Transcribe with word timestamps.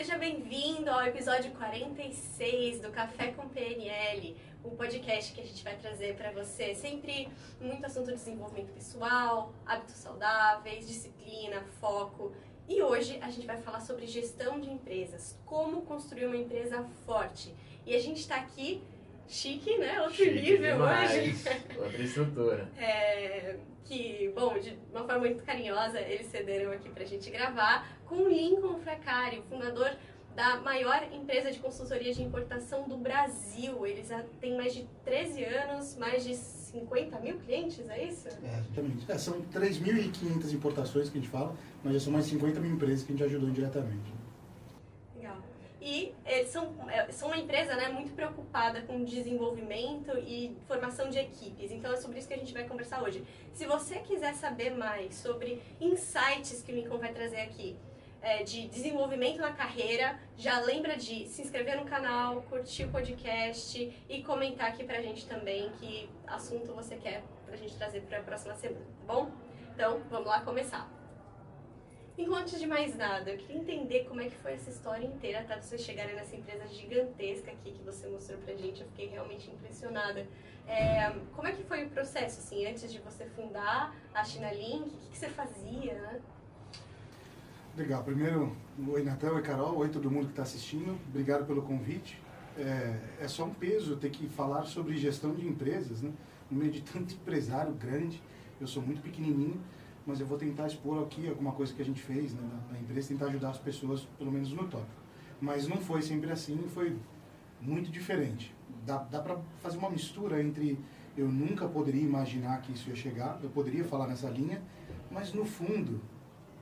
Seja 0.00 0.16
bem-vindo 0.16 0.90
ao 0.90 1.04
episódio 1.04 1.50
46 1.50 2.80
do 2.80 2.90
Café 2.90 3.32
com 3.32 3.46
PNL, 3.50 4.34
o 4.64 4.70
podcast 4.70 5.30
que 5.34 5.42
a 5.42 5.44
gente 5.44 5.62
vai 5.62 5.76
trazer 5.76 6.14
para 6.14 6.32
você 6.32 6.74
sempre 6.74 7.28
muito 7.60 7.84
assunto 7.84 8.06
de 8.06 8.14
desenvolvimento 8.14 8.72
pessoal, 8.72 9.52
hábitos 9.66 9.96
saudáveis, 9.96 10.88
disciplina, 10.88 11.62
foco. 11.82 12.32
E 12.66 12.80
hoje 12.80 13.18
a 13.20 13.30
gente 13.30 13.46
vai 13.46 13.58
falar 13.58 13.80
sobre 13.80 14.06
gestão 14.06 14.58
de 14.58 14.70
empresas, 14.70 15.38
como 15.44 15.82
construir 15.82 16.24
uma 16.24 16.36
empresa 16.38 16.82
forte. 17.04 17.54
E 17.84 17.94
a 17.94 18.00
gente 18.00 18.20
está 18.20 18.36
aqui 18.36 18.82
chique, 19.28 19.76
né? 19.76 20.00
Outro 20.00 20.16
Chique 20.16 20.40
nível 20.40 20.72
demais. 20.72 21.12
hoje. 21.12 21.36
Outra 21.78 22.02
estrutura. 22.02 22.72
É, 22.78 23.56
que, 23.84 24.32
bom, 24.34 24.58
de 24.58 24.78
uma 24.90 25.04
forma 25.04 25.18
muito 25.18 25.42
carinhosa, 25.42 26.00
eles 26.00 26.26
cederam 26.26 26.72
aqui 26.72 26.88
pra 26.88 27.04
gente 27.04 27.30
gravar 27.30 27.88
com 28.06 28.28
Lincoln 28.28 28.78
Fracari, 28.78 29.38
o 29.38 29.42
fundador 29.42 29.96
da 30.34 30.60
maior 30.60 31.02
empresa 31.12 31.50
de 31.50 31.58
consultoria 31.58 32.12
de 32.12 32.22
importação 32.22 32.88
do 32.88 32.96
Brasil. 32.96 33.84
Eles 33.86 34.08
têm 34.40 34.56
mais 34.56 34.72
de 34.74 34.88
13 35.04 35.44
anos, 35.44 35.96
mais 35.96 36.24
de 36.24 36.34
50 36.36 37.18
mil 37.18 37.38
clientes, 37.38 37.88
é 37.88 38.04
isso? 38.04 38.28
É, 38.28 38.58
exatamente. 38.58 39.10
É, 39.10 39.18
são 39.18 39.42
3.500 39.52 40.52
importações 40.52 41.10
que 41.10 41.18
a 41.18 41.20
gente 41.20 41.30
fala, 41.30 41.54
mas 41.82 41.94
já 41.94 42.00
são 42.00 42.12
mais 42.12 42.26
de 42.26 42.32
50 42.32 42.60
mil 42.60 42.72
empresas 42.72 43.02
que 43.02 43.12
a 43.12 43.16
gente 43.16 43.24
ajudou 43.24 43.48
indiretamente. 43.48 44.19
E 45.80 46.14
eles 46.26 46.50
são, 46.50 46.74
é, 46.90 47.10
são 47.10 47.28
uma 47.28 47.38
empresa 47.38 47.74
né, 47.74 47.88
muito 47.88 48.12
preocupada 48.12 48.82
com 48.82 49.02
desenvolvimento 49.02 50.16
e 50.18 50.54
formação 50.68 51.08
de 51.08 51.18
equipes. 51.18 51.70
Então 51.70 51.92
é 51.92 51.96
sobre 51.96 52.18
isso 52.18 52.28
que 52.28 52.34
a 52.34 52.38
gente 52.38 52.52
vai 52.52 52.64
conversar 52.64 53.02
hoje. 53.02 53.24
Se 53.52 53.64
você 53.64 54.00
quiser 54.00 54.34
saber 54.34 54.70
mais 54.76 55.14
sobre 55.14 55.62
insights 55.80 56.62
que 56.62 56.72
o 56.72 56.74
Lincoln 56.74 56.98
vai 56.98 57.12
trazer 57.12 57.40
aqui, 57.40 57.76
é, 58.22 58.42
de 58.42 58.68
desenvolvimento 58.68 59.38
na 59.38 59.52
carreira, 59.52 60.18
já 60.36 60.60
lembra 60.60 60.96
de 60.96 61.26
se 61.26 61.42
inscrever 61.42 61.76
no 61.76 61.86
canal, 61.86 62.42
curtir 62.42 62.84
o 62.84 62.90
podcast 62.90 64.04
e 64.08 64.22
comentar 64.22 64.68
aqui 64.68 64.84
pra 64.84 65.00
gente 65.00 65.26
também 65.26 65.70
que 65.80 66.08
assunto 66.26 66.74
você 66.74 66.96
quer 66.96 67.22
pra 67.46 67.56
gente 67.56 67.74
trazer 67.76 68.02
pra 68.02 68.20
próxima 68.20 68.54
semana, 68.54 68.84
tá 69.06 69.14
bom? 69.14 69.30
Então, 69.74 70.02
vamos 70.10 70.26
lá 70.26 70.42
começar. 70.42 70.99
Então, 72.20 72.34
antes 72.34 72.60
de 72.60 72.66
mais 72.66 72.94
nada, 72.98 73.30
eu 73.30 73.38
queria 73.38 73.56
entender 73.56 74.04
como 74.04 74.20
é 74.20 74.28
que 74.28 74.36
foi 74.36 74.52
essa 74.52 74.68
história 74.68 75.06
inteira 75.06 75.40
até 75.40 75.58
vocês 75.58 75.80
chegarem 75.80 76.14
nessa 76.14 76.36
empresa 76.36 76.68
gigantesca 76.68 77.50
aqui 77.50 77.72
que 77.72 77.82
você 77.82 78.06
mostrou 78.08 78.38
pra 78.40 78.54
gente. 78.54 78.82
Eu 78.82 78.86
fiquei 78.88 79.08
realmente 79.08 79.50
impressionada. 79.50 80.28
É, 80.68 81.10
como 81.34 81.48
é 81.48 81.52
que 81.52 81.62
foi 81.62 81.86
o 81.86 81.88
processo, 81.88 82.40
assim, 82.40 82.66
antes 82.66 82.92
de 82.92 82.98
você 82.98 83.24
fundar 83.24 83.96
a 84.12 84.22
China 84.22 84.52
Link? 84.52 84.88
O 84.88 84.90
que, 84.90 85.08
que 85.12 85.18
você 85.18 85.28
fazia, 85.30 85.94
né? 85.94 86.20
Legal. 87.74 88.04
Primeiro, 88.04 88.54
oi 88.86 89.02
Natan, 89.02 89.32
oi 89.32 89.42
Carol, 89.42 89.78
oi 89.78 89.88
todo 89.88 90.10
mundo 90.10 90.26
que 90.26 90.32
está 90.32 90.42
assistindo. 90.42 91.00
Obrigado 91.08 91.46
pelo 91.46 91.62
convite. 91.62 92.20
É, 92.58 93.24
é 93.24 93.28
só 93.28 93.46
um 93.46 93.54
peso 93.54 93.96
ter 93.96 94.10
que 94.10 94.28
falar 94.28 94.66
sobre 94.66 94.98
gestão 94.98 95.34
de 95.34 95.46
empresas, 95.46 96.02
né? 96.02 96.12
No 96.50 96.58
meio 96.58 96.70
de 96.70 96.82
tanto 96.82 97.14
empresário 97.16 97.72
grande, 97.72 98.22
eu 98.60 98.66
sou 98.66 98.82
muito 98.82 99.00
pequenininho, 99.00 99.58
mas 100.06 100.20
eu 100.20 100.26
vou 100.26 100.38
tentar 100.38 100.66
expor 100.66 101.02
aqui 101.02 101.28
alguma 101.28 101.52
coisa 101.52 101.72
que 101.72 101.82
a 101.82 101.84
gente 101.84 102.00
fez 102.00 102.34
né, 102.34 102.40
na, 102.42 102.72
na 102.72 102.80
empresa, 102.80 103.08
tentar 103.08 103.26
ajudar 103.26 103.50
as 103.50 103.58
pessoas, 103.58 104.02
pelo 104.18 104.32
menos 104.32 104.52
no 104.52 104.64
tópico. 104.66 105.00
Mas 105.40 105.66
não 105.66 105.78
foi 105.78 106.02
sempre 106.02 106.30
assim, 106.30 106.58
foi 106.68 106.96
muito 107.60 107.90
diferente. 107.90 108.54
Dá, 108.84 108.98
dá 108.98 109.20
para 109.20 109.38
fazer 109.60 109.78
uma 109.78 109.90
mistura 109.90 110.42
entre 110.42 110.78
eu 111.16 111.28
nunca 111.28 111.68
poderia 111.68 112.02
imaginar 112.02 112.62
que 112.62 112.72
isso 112.72 112.88
ia 112.88 112.96
chegar, 112.96 113.38
eu 113.42 113.50
poderia 113.50 113.84
falar 113.84 114.06
nessa 114.06 114.28
linha, 114.28 114.62
mas 115.10 115.32
no 115.32 115.44
fundo 115.44 116.00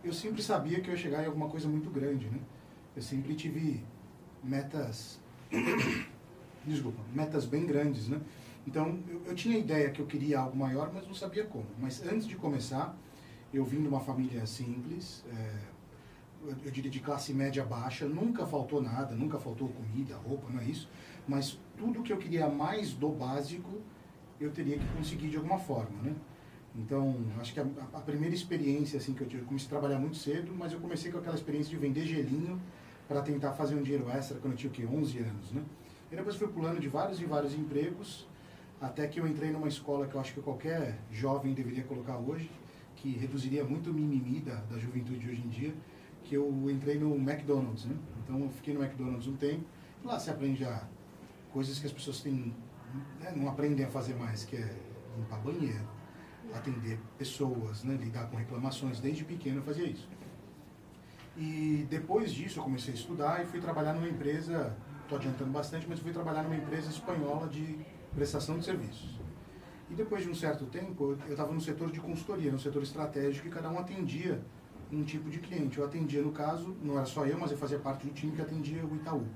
eu 0.02 0.12
sempre 0.12 0.42
sabia 0.42 0.80
que 0.80 0.88
eu 0.88 0.94
ia 0.94 0.98
chegar 0.98 1.22
em 1.22 1.26
alguma 1.26 1.48
coisa 1.48 1.68
muito 1.68 1.90
grande, 1.90 2.26
né? 2.26 2.38
Eu 2.96 3.02
sempre 3.02 3.34
tive 3.34 3.84
metas, 4.42 5.20
desculpa, 6.64 7.00
metas 7.14 7.44
bem 7.44 7.66
grandes, 7.66 8.08
né? 8.08 8.20
Então 8.66 8.98
eu, 9.08 9.22
eu 9.26 9.34
tinha 9.34 9.56
a 9.56 9.58
ideia 9.58 9.90
que 9.90 10.00
eu 10.00 10.06
queria 10.06 10.40
algo 10.40 10.56
maior, 10.56 10.90
mas 10.92 11.06
não 11.06 11.14
sabia 11.14 11.44
como. 11.44 11.66
Mas 11.78 12.02
antes 12.02 12.26
de 12.26 12.36
começar, 12.36 12.96
eu 13.52 13.64
vim 13.64 13.82
de 13.82 13.88
uma 13.88 14.00
família 14.00 14.44
simples, 14.46 15.24
é, 15.32 15.54
eu, 16.46 16.70
diria 16.70 16.90
de 16.90 17.00
classe 17.00 17.32
média 17.32 17.64
baixa, 17.64 18.06
nunca 18.06 18.46
faltou 18.46 18.80
nada, 18.80 19.14
nunca 19.14 19.38
faltou 19.38 19.68
comida, 19.68 20.16
roupa, 20.16 20.48
não 20.50 20.60
é 20.60 20.64
isso. 20.64 20.88
Mas 21.26 21.58
tudo 21.76 22.02
que 22.02 22.12
eu 22.12 22.16
queria 22.16 22.48
mais 22.48 22.92
do 22.92 23.08
básico, 23.08 23.80
eu 24.40 24.50
teria 24.50 24.78
que 24.78 24.86
conseguir 24.96 25.28
de 25.28 25.36
alguma 25.36 25.58
forma, 25.58 26.02
né? 26.02 26.14
Então, 26.76 27.16
acho 27.40 27.52
que 27.52 27.60
a, 27.60 27.66
a, 27.92 28.00
primeira 28.00 28.34
experiência 28.34 28.98
assim 28.98 29.12
que 29.12 29.22
eu 29.22 29.26
tive, 29.26 29.42
eu 29.42 29.46
comecei 29.46 29.66
a 29.66 29.70
trabalhar 29.70 29.98
muito 29.98 30.16
cedo, 30.16 30.54
mas 30.56 30.72
eu 30.72 30.78
comecei 30.78 31.10
com 31.10 31.18
aquela 31.18 31.34
experiência 31.34 31.70
de 31.70 31.76
vender 31.76 32.06
gelinho 32.06 32.60
para 33.08 33.20
tentar 33.20 33.52
fazer 33.52 33.74
um 33.74 33.82
dinheiro 33.82 34.08
extra 34.10 34.38
quando 34.38 34.52
eu 34.52 34.58
tinha 34.58 34.70
o 34.70 34.72
quê? 34.72 34.86
11 34.86 35.18
anos, 35.18 35.52
né? 35.52 35.62
E 36.12 36.16
depois 36.16 36.36
fui 36.36 36.46
pulando 36.48 36.78
de 36.78 36.88
vários 36.88 37.20
e 37.20 37.24
vários 37.24 37.54
empregos, 37.54 38.28
até 38.80 39.08
que 39.08 39.18
eu 39.18 39.26
entrei 39.26 39.50
numa 39.50 39.66
escola 39.66 40.06
que 40.06 40.14
eu 40.14 40.20
acho 40.20 40.32
que 40.32 40.40
qualquer 40.40 40.98
jovem 41.10 41.52
deveria 41.52 41.82
colocar 41.82 42.16
hoje, 42.16 42.48
que 43.00 43.16
reduziria 43.16 43.64
muito 43.64 43.90
o 43.90 43.94
mimimi 43.94 44.40
da, 44.40 44.56
da 44.56 44.78
juventude 44.78 45.18
de 45.18 45.30
hoje 45.30 45.42
em 45.44 45.48
dia, 45.48 45.74
que 46.24 46.34
eu 46.34 46.70
entrei 46.70 46.98
no 46.98 47.14
McDonald's, 47.14 47.84
né? 47.84 47.96
Então, 48.22 48.40
eu 48.40 48.50
fiquei 48.50 48.74
no 48.74 48.82
McDonald's 48.82 49.26
um 49.26 49.36
tempo, 49.36 49.64
lá 50.04 50.18
você 50.18 50.30
aprende 50.30 50.64
a 50.64 50.86
coisas 51.52 51.78
que 51.78 51.86
as 51.86 51.92
pessoas 51.92 52.20
têm, 52.20 52.54
né, 53.20 53.32
não 53.34 53.48
aprendem 53.48 53.86
a 53.86 53.88
fazer 53.88 54.14
mais, 54.14 54.44
que 54.44 54.56
é 54.56 54.76
limpar 55.16 55.38
banheiro, 55.40 55.88
atender 56.52 56.98
pessoas, 57.16 57.84
né, 57.84 57.94
lidar 57.94 58.26
com 58.28 58.36
reclamações. 58.36 59.00
Desde 59.00 59.24
pequeno 59.24 59.58
eu 59.58 59.62
fazia 59.62 59.86
isso. 59.86 60.08
E 61.36 61.86
depois 61.88 62.32
disso 62.32 62.58
eu 62.58 62.64
comecei 62.64 62.92
a 62.92 62.96
estudar 62.96 63.42
e 63.42 63.46
fui 63.46 63.60
trabalhar 63.60 63.94
numa 63.94 64.08
empresa, 64.08 64.76
estou 65.02 65.18
adiantando 65.18 65.50
bastante, 65.50 65.86
mas 65.88 66.00
fui 66.00 66.12
trabalhar 66.12 66.42
numa 66.42 66.56
empresa 66.56 66.90
espanhola 66.90 67.48
de 67.48 67.78
prestação 68.14 68.58
de 68.58 68.64
serviços. 68.64 69.17
E 69.90 69.94
depois 69.94 70.22
de 70.22 70.30
um 70.30 70.34
certo 70.34 70.66
tempo, 70.66 71.16
eu 71.26 71.30
estava 71.30 71.52
no 71.52 71.60
setor 71.60 71.90
de 71.90 72.00
consultoria, 72.00 72.52
no 72.52 72.58
setor 72.58 72.82
estratégico, 72.82 73.48
e 73.48 73.50
cada 73.50 73.70
um 73.70 73.78
atendia 73.78 74.40
um 74.92 75.02
tipo 75.02 75.30
de 75.30 75.38
cliente. 75.38 75.78
Eu 75.78 75.84
atendia, 75.84 76.22
no 76.22 76.32
caso, 76.32 76.76
não 76.82 76.96
era 76.96 77.06
só 77.06 77.26
eu, 77.26 77.38
mas 77.38 77.50
eu 77.50 77.56
fazia 77.56 77.78
parte 77.78 78.06
do 78.06 78.12
time 78.12 78.32
que 78.32 78.42
atendia 78.42 78.84
o 78.84 78.96
Itaú. 78.96 79.26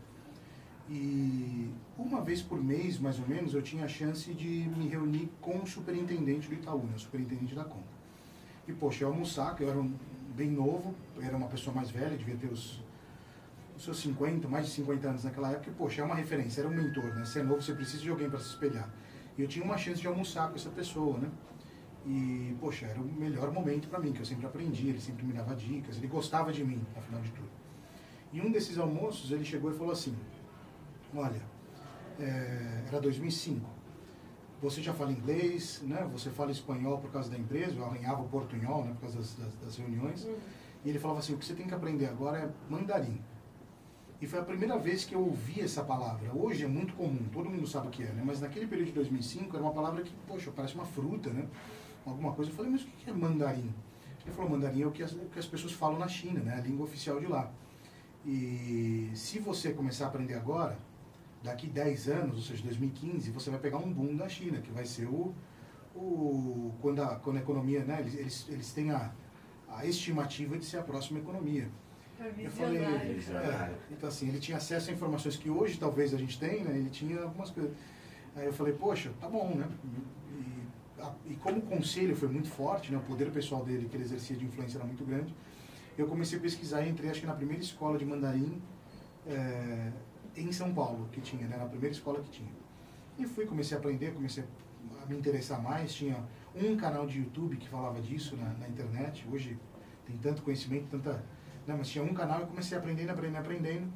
E 0.91 1.71
uma 1.97 2.21
vez 2.21 2.43
por 2.43 2.63
mês, 2.63 2.99
mais 2.99 3.19
ou 3.19 3.27
menos, 3.27 3.55
eu 3.55 3.63
tinha 3.63 3.85
a 3.85 3.89
chance 3.89 4.33
de 4.35 4.69
me 4.77 4.89
reunir 4.89 5.31
com 5.41 5.59
o 5.59 5.67
superintendente 5.67 6.49
do 6.49 6.55
Itaú, 6.55 6.83
né, 6.83 6.93
o 6.97 6.99
superintendente 6.99 7.55
da 7.55 7.65
conta. 7.65 8.03
E, 8.69 8.73
poxa, 8.73 9.05
eu 9.05 9.09
almoçar, 9.09 9.57
que 9.57 9.63
eu 9.63 9.71
era 9.71 9.79
um, 9.79 9.95
bem 10.37 10.51
novo, 10.51 10.95
era 11.21 11.37
uma 11.37 11.49
pessoa 11.49 11.75
mais 11.75 11.91
velha, 11.91 12.17
devia 12.17 12.37
ter 12.37 12.49
os, 12.49 12.83
os 13.77 13.85
seus 13.85 13.99
50, 14.01 14.47
mais 14.49 14.67
de 14.67 14.73
50 14.73 15.09
anos 15.09 15.25
naquela 15.25 15.51
época, 15.51 15.71
e, 15.71 15.73
poxa, 15.73 16.03
é 16.03 16.05
uma 16.05 16.15
referência, 16.15 16.61
era 16.61 16.69
um 16.69 16.75
mentor, 16.75 17.05
né? 17.15 17.25
Você 17.25 17.41
é 17.41 17.43
novo, 17.43 17.63
você 17.63 17.73
precisa 17.73 18.03
de 18.03 18.11
alguém 18.11 18.29
para 18.29 18.39
se 18.39 18.51
espelhar. 18.51 18.89
E 19.37 19.43
eu 19.43 19.49
tinha 19.49 19.65
uma 19.65 19.79
chance 19.79 20.01
de 20.01 20.07
almoçar 20.07 20.49
com 20.49 20.57
essa 20.57 20.71
pessoa, 20.71 21.19
né? 21.19 21.31
E, 22.05 22.57
poxa, 22.61 22.87
era 22.87 23.01
o 23.01 23.05
melhor 23.05 23.53
momento 23.53 23.89
para 23.89 23.99
mim, 23.99 24.13
que 24.13 24.21
eu 24.21 24.27
sempre 24.27 24.45
aprendi, 24.47 24.89
ele 24.89 25.01
sempre 25.01 25.25
me 25.25 25.33
dava 25.33 25.55
dicas, 25.55 25.97
ele 25.97 26.09
gostava 26.09 26.53
de 26.53 26.65
mim, 26.65 26.85
afinal 26.97 27.21
de 27.21 27.31
tudo. 27.31 27.49
E 28.33 28.41
um 28.41 28.51
desses 28.51 28.77
almoços, 28.79 29.31
ele 29.31 29.45
chegou 29.45 29.71
e 29.71 29.75
falou 29.75 29.93
assim, 29.93 30.17
olha, 31.15 31.43
é, 32.19 32.85
era 32.89 33.01
2005, 33.01 33.65
você 34.61 34.81
já 34.81 34.93
fala 34.95 35.13
inglês, 35.13 35.83
né? 35.83 36.09
Você 36.13 36.31
fala 36.31 36.53
espanhol 36.53 36.99
por 36.99 37.11
causa 37.11 37.29
da 37.29 37.37
empresa, 37.37 37.75
eu 37.77 37.85
arranhava 37.85 38.23
o 38.23 38.29
portunhol, 38.29 38.85
né? 38.85 38.93
Por 38.93 39.03
causa 39.03 39.19
das, 39.19 39.35
das, 39.35 39.55
das 39.57 39.77
reuniões. 39.77 40.25
Uhum. 40.25 40.37
E 40.85 40.89
ele 40.89 40.99
falava 40.99 41.21
assim, 41.21 41.35
o 41.35 41.39
que 41.39 41.45
você 41.45 41.55
tem 41.55 41.67
que 41.67 41.75
aprender 41.75 42.07
agora 42.07 42.39
é 42.39 42.51
mandarim. 42.71 43.21
E 44.23 44.27
foi 44.29 44.39
a 44.39 44.45
primeira 44.45 44.79
vez 44.79 45.05
que 45.05 45.17
eu 45.17 45.21
ouvi 45.21 45.61
essa 45.61 45.83
palavra. 45.83 46.33
Hoje 46.33 46.65
é 46.65 46.69
muito 46.69 46.95
comum, 46.95 47.27
todo 47.33 47.51
mundo 47.51 47.67
sabe 47.67 47.89
o 47.89 47.91
que 47.91 48.05
é, 48.05 48.07
né? 48.07 48.23
Mas 48.25 48.41
naquele 48.41 48.69
período 48.69 48.87
de 48.87 48.93
2005 48.93 49.57
era 49.57 49.65
uma 49.65 49.73
palavra 49.73 50.01
que, 50.01 50.13
poxa, 50.29 50.53
parece 50.55 50.77
uma 50.77 50.85
fruta, 50.85 51.31
né? 51.31 51.45
Alguma 52.07 52.33
coisa. 52.33 52.49
Eu 52.49 52.55
falei, 52.55 52.71
mas 52.71 52.83
o 52.83 52.87
que 52.87 53.11
é 53.11 53.13
mandarim? 53.13 53.75
Ele 54.25 54.33
falou, 54.33 54.53
mandarim 54.53 54.83
é 54.83 54.87
o 54.87 54.93
que 54.93 55.03
as, 55.03 55.11
o 55.11 55.27
que 55.27 55.41
as 55.41 55.47
pessoas 55.47 55.73
falam 55.73 55.99
na 55.99 56.07
China, 56.07 56.39
né? 56.39 56.55
A 56.55 56.61
língua 56.61 56.85
oficial 56.85 57.19
de 57.19 57.27
lá. 57.27 57.51
E 58.25 59.11
se 59.13 59.41
você 59.41 59.73
começar 59.73 60.05
a 60.05 60.09
aprender 60.09 60.35
agora, 60.35 60.79
daqui 61.43 61.67
10 61.67 62.09
anos, 62.09 62.37
ou 62.37 62.43
seja, 62.43 62.63
2015, 62.63 63.29
você 63.33 63.51
vai 63.51 63.59
pegar 63.59 63.79
um 63.79 63.93
boom 63.93 64.15
da 64.15 64.29
China, 64.29 64.61
que 64.61 64.71
vai 64.71 64.85
ser 64.85 65.07
o, 65.07 65.35
o 65.97 66.73
quando, 66.81 67.03
a, 67.03 67.17
quando 67.17 67.39
a 67.39 67.41
economia, 67.41 67.85
né, 67.85 67.99
eles, 67.99 68.15
eles, 68.15 68.47
eles 68.49 68.73
têm 68.73 68.93
a, 68.93 69.11
a 69.69 69.85
estimativa 69.85 70.57
de 70.57 70.65
ser 70.65 70.79
a 70.79 70.83
próxima 70.85 71.19
economia. 71.19 71.69
Eu 72.39 72.51
falei, 72.51 72.79
é, 72.79 73.75
então 73.91 74.09
assim, 74.09 74.29
ele 74.29 74.39
tinha 74.39 74.57
acesso 74.57 74.91
a 74.91 74.93
informações 74.93 75.37
que 75.37 75.51
hoje 75.51 75.79
talvez 75.79 76.15
a 76.15 76.19
gente 76.19 76.39
tenha, 76.39 76.65
né, 76.65 76.77
ele 76.79 76.91
tinha 76.91 77.21
algumas 77.23 77.51
coisas. 77.51 77.73
Aí 78.37 78.47
eu 78.47 78.53
falei, 78.53 78.73
poxa, 78.73 79.11
tá 79.21 79.29
bom, 79.29 79.55
né? 79.55 79.69
E, 80.33 81.01
a, 81.01 81.15
e 81.27 81.35
como 81.35 81.59
o 81.59 81.63
conselho 81.63 82.15
foi 82.15 82.29
muito 82.29 82.49
forte, 82.49 82.93
né, 82.93 82.99
o 82.99 83.01
poder 83.01 83.31
pessoal 83.31 83.65
dele 83.65 83.89
que 83.89 83.97
ele 83.97 84.05
exercia 84.05 84.37
de 84.37 84.45
influência 84.45 84.79
era 84.79 84.87
muito 84.87 85.05
grande, 85.05 85.35
eu 85.99 86.07
comecei 86.07 86.39
a 86.39 86.41
pesquisar 86.41 86.83
e 86.83 86.91
entrei, 86.91 87.11
acho 87.11 87.21
que 87.21 87.27
na 87.27 87.35
primeira 87.35 87.63
escola 87.63 87.99
de 87.99 88.05
mandarim, 88.05 88.63
é, 89.27 89.93
em 90.37 90.51
São 90.53 90.73
Paulo, 90.73 91.09
que 91.13 91.21
tinha, 91.21 91.47
né, 91.47 91.57
na 91.57 91.67
primeira 91.67 91.95
escola 91.95 92.21
que 92.21 92.31
tinha. 92.31 92.51
E 93.19 93.27
fui, 93.27 93.45
comecei 93.45 93.77
a 93.77 93.81
aprender, 93.81 94.15
comecei 94.15 94.45
a 95.03 95.07
me 95.07 95.17
interessar 95.17 95.63
mais. 95.63 95.93
Tinha 95.93 96.25
um 96.55 96.77
canal 96.77 97.07
de 97.07 97.19
YouTube 97.19 97.57
que 97.57 97.69
falava 97.69 98.01
disso 98.01 98.37
na, 98.37 98.55
na 98.55 98.69
internet. 98.69 99.27
Hoje 99.31 99.59
tem 100.07 100.17
tanto 100.17 100.43
conhecimento, 100.43 100.87
tanta 100.91 101.23
Né? 101.67 101.75
Mas 101.77 101.89
tinha 101.89 102.05
um 102.05 102.15
canal 102.15 102.43
e 102.43 102.47
comecei 102.47 102.77
aprendendo, 102.77 103.11
aprendendo, 103.11 103.39
aprendendo. 103.39 103.93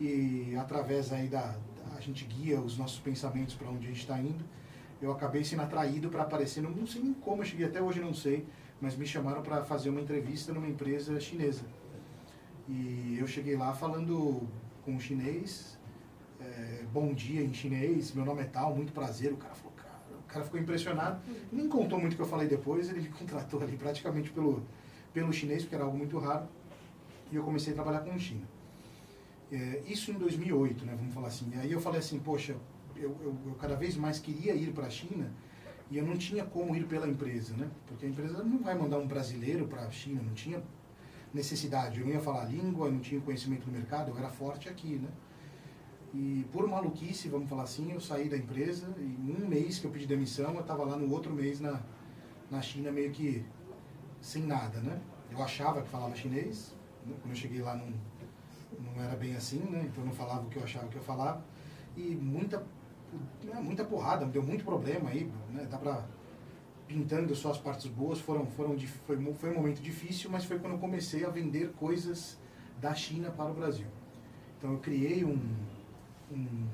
E 0.00 0.54
através 0.56 1.12
aí 1.12 1.28
da... 1.28 1.54
A 1.96 2.00
gente 2.00 2.24
guia 2.24 2.60
os 2.60 2.76
nossos 2.76 2.98
pensamentos 2.98 3.54
para 3.54 3.68
onde 3.68 3.86
a 3.86 3.88
gente 3.88 4.00
está 4.00 4.18
indo. 4.18 4.44
Eu 5.00 5.12
acabei 5.12 5.44
sendo 5.44 5.62
atraído 5.62 6.08
para 6.08 6.22
aparecer, 6.22 6.62
não, 6.62 6.86
sei 6.86 7.02
nem 7.02 7.12
como 7.12 7.42
eu 7.42 7.46
cheguei, 7.46 7.66
até 7.66 7.82
hoje 7.82 8.00
não 8.00 8.14
sei, 8.14 8.46
mas 8.80 8.96
me 8.96 9.04
chamaram 9.04 9.42
para 9.42 9.62
fazer 9.64 9.90
uma 9.90 10.00
entrevista 10.00 10.52
numa 10.52 10.68
empresa 10.68 11.18
chinesa. 11.20 11.64
E 12.68 13.16
eu 13.18 13.26
cheguei 13.26 13.56
lá 13.56 13.74
falando 13.74 14.48
com 14.84 14.92
um 14.92 15.00
chinês, 15.00 15.76
é, 16.40 16.84
bom 16.92 17.12
dia 17.12 17.42
em 17.42 17.52
chinês, 17.52 18.12
meu 18.12 18.24
nome 18.24 18.42
é 18.42 18.44
tal, 18.44 18.74
muito 18.74 18.92
prazer. 18.92 19.32
O 19.32 19.36
cara 19.36 19.54
falou, 19.54 19.72
cara, 19.72 20.18
o 20.20 20.22
cara 20.28 20.44
ficou 20.44 20.60
impressionado. 20.60 21.20
Nem 21.50 21.68
contou 21.68 21.98
muito 21.98 22.12
o 22.12 22.16
que 22.16 22.22
eu 22.22 22.26
falei 22.26 22.48
depois, 22.48 22.88
ele 22.88 23.00
me 23.00 23.08
contratou 23.16 23.60
ali 23.60 23.76
praticamente 23.76 24.30
pelo, 24.30 24.62
pelo 25.12 25.32
chinês, 25.32 25.62
porque 25.62 25.74
era 25.74 25.84
algo 25.84 25.96
muito 25.96 26.18
raro. 26.18 26.46
E 27.32 27.36
eu 27.36 27.42
comecei 27.42 27.72
a 27.72 27.74
trabalhar 27.74 28.00
com 28.00 28.16
China. 28.18 28.46
É, 29.50 29.82
isso 29.86 30.10
em 30.10 30.14
2008, 30.14 30.84
né, 30.84 30.94
vamos 30.94 31.12
falar 31.14 31.28
assim. 31.28 31.50
Aí 31.56 31.72
eu 31.72 31.80
falei 31.80 31.98
assim, 31.98 32.18
poxa, 32.20 32.54
eu, 32.94 33.16
eu, 33.20 33.36
eu 33.46 33.54
cada 33.54 33.74
vez 33.74 33.96
mais 33.96 34.18
queria 34.18 34.54
ir 34.54 34.72
para 34.72 34.86
a 34.86 34.90
China 34.90 35.32
e 35.90 35.96
eu 35.96 36.06
não 36.06 36.16
tinha 36.16 36.44
como 36.44 36.76
ir 36.76 36.86
pela 36.86 37.08
empresa, 37.08 37.56
né? 37.56 37.70
Porque 37.86 38.06
a 38.06 38.08
empresa 38.08 38.42
não 38.42 38.58
vai 38.58 38.74
mandar 38.74 38.98
um 38.98 39.06
brasileiro 39.06 39.66
para 39.66 39.82
a 39.82 39.90
China, 39.90 40.22
não 40.22 40.34
tinha 40.34 40.62
necessidade. 41.32 42.00
Eu 42.00 42.06
não 42.06 42.12
ia 42.12 42.20
falar 42.20 42.44
língua, 42.44 42.90
não 42.90 43.00
tinha 43.00 43.20
conhecimento 43.20 43.64
do 43.64 43.72
mercado, 43.72 44.10
eu 44.10 44.18
era 44.18 44.28
forte 44.28 44.68
aqui, 44.68 44.96
né? 44.96 45.08
E 46.14 46.46
por 46.52 46.68
maluquice, 46.68 47.28
vamos 47.28 47.48
falar 47.48 47.62
assim, 47.62 47.92
eu 47.92 48.00
saí 48.00 48.28
da 48.28 48.36
empresa 48.36 48.94
e 48.98 49.34
um 49.38 49.46
mês 49.48 49.78
que 49.78 49.86
eu 49.86 49.90
pedi 49.90 50.06
demissão, 50.06 50.54
eu 50.54 50.60
estava 50.60 50.84
lá 50.84 50.96
no 50.96 51.10
outro 51.10 51.32
mês 51.32 51.60
na, 51.60 51.80
na 52.50 52.60
China 52.60 52.92
meio 52.92 53.10
que 53.10 53.44
sem 54.20 54.42
nada, 54.42 54.80
né? 54.80 55.00
Eu 55.30 55.42
achava 55.42 55.80
que 55.80 55.88
falava 55.88 56.14
chinês? 56.14 56.74
Quando 57.06 57.30
eu 57.30 57.34
cheguei 57.34 57.60
lá 57.60 57.76
não, 57.76 57.92
não 58.78 59.02
era 59.02 59.16
bem 59.16 59.34
assim, 59.34 59.58
né? 59.58 59.84
Então 59.86 60.02
eu 60.02 60.06
não 60.06 60.14
falava 60.14 60.42
o 60.42 60.48
que 60.48 60.56
eu 60.56 60.64
achava 60.64 60.88
que 60.88 60.96
eu 60.96 61.02
falava. 61.02 61.42
E 61.96 62.14
muita, 62.14 62.64
né, 63.44 63.60
muita 63.60 63.84
porrada, 63.84 64.24
deu 64.26 64.42
muito 64.42 64.64
problema 64.64 65.10
aí, 65.10 65.30
né? 65.50 65.66
Dá 65.70 65.78
pra 65.78 66.04
pintando 66.86 67.34
só 67.34 67.50
as 67.50 67.58
partes 67.58 67.86
boas, 67.86 68.20
foram, 68.20 68.46
foram, 68.46 68.78
foi, 69.06 69.34
foi 69.34 69.50
um 69.50 69.54
momento 69.54 69.80
difícil, 69.80 70.30
mas 70.30 70.44
foi 70.44 70.58
quando 70.58 70.74
eu 70.74 70.78
comecei 70.78 71.24
a 71.24 71.30
vender 71.30 71.72
coisas 71.72 72.38
da 72.80 72.94
China 72.94 73.30
para 73.30 73.50
o 73.50 73.54
Brasil. 73.54 73.86
Então 74.58 74.72
eu 74.72 74.78
criei 74.78 75.24
um, 75.24 75.40
um, 76.30 76.66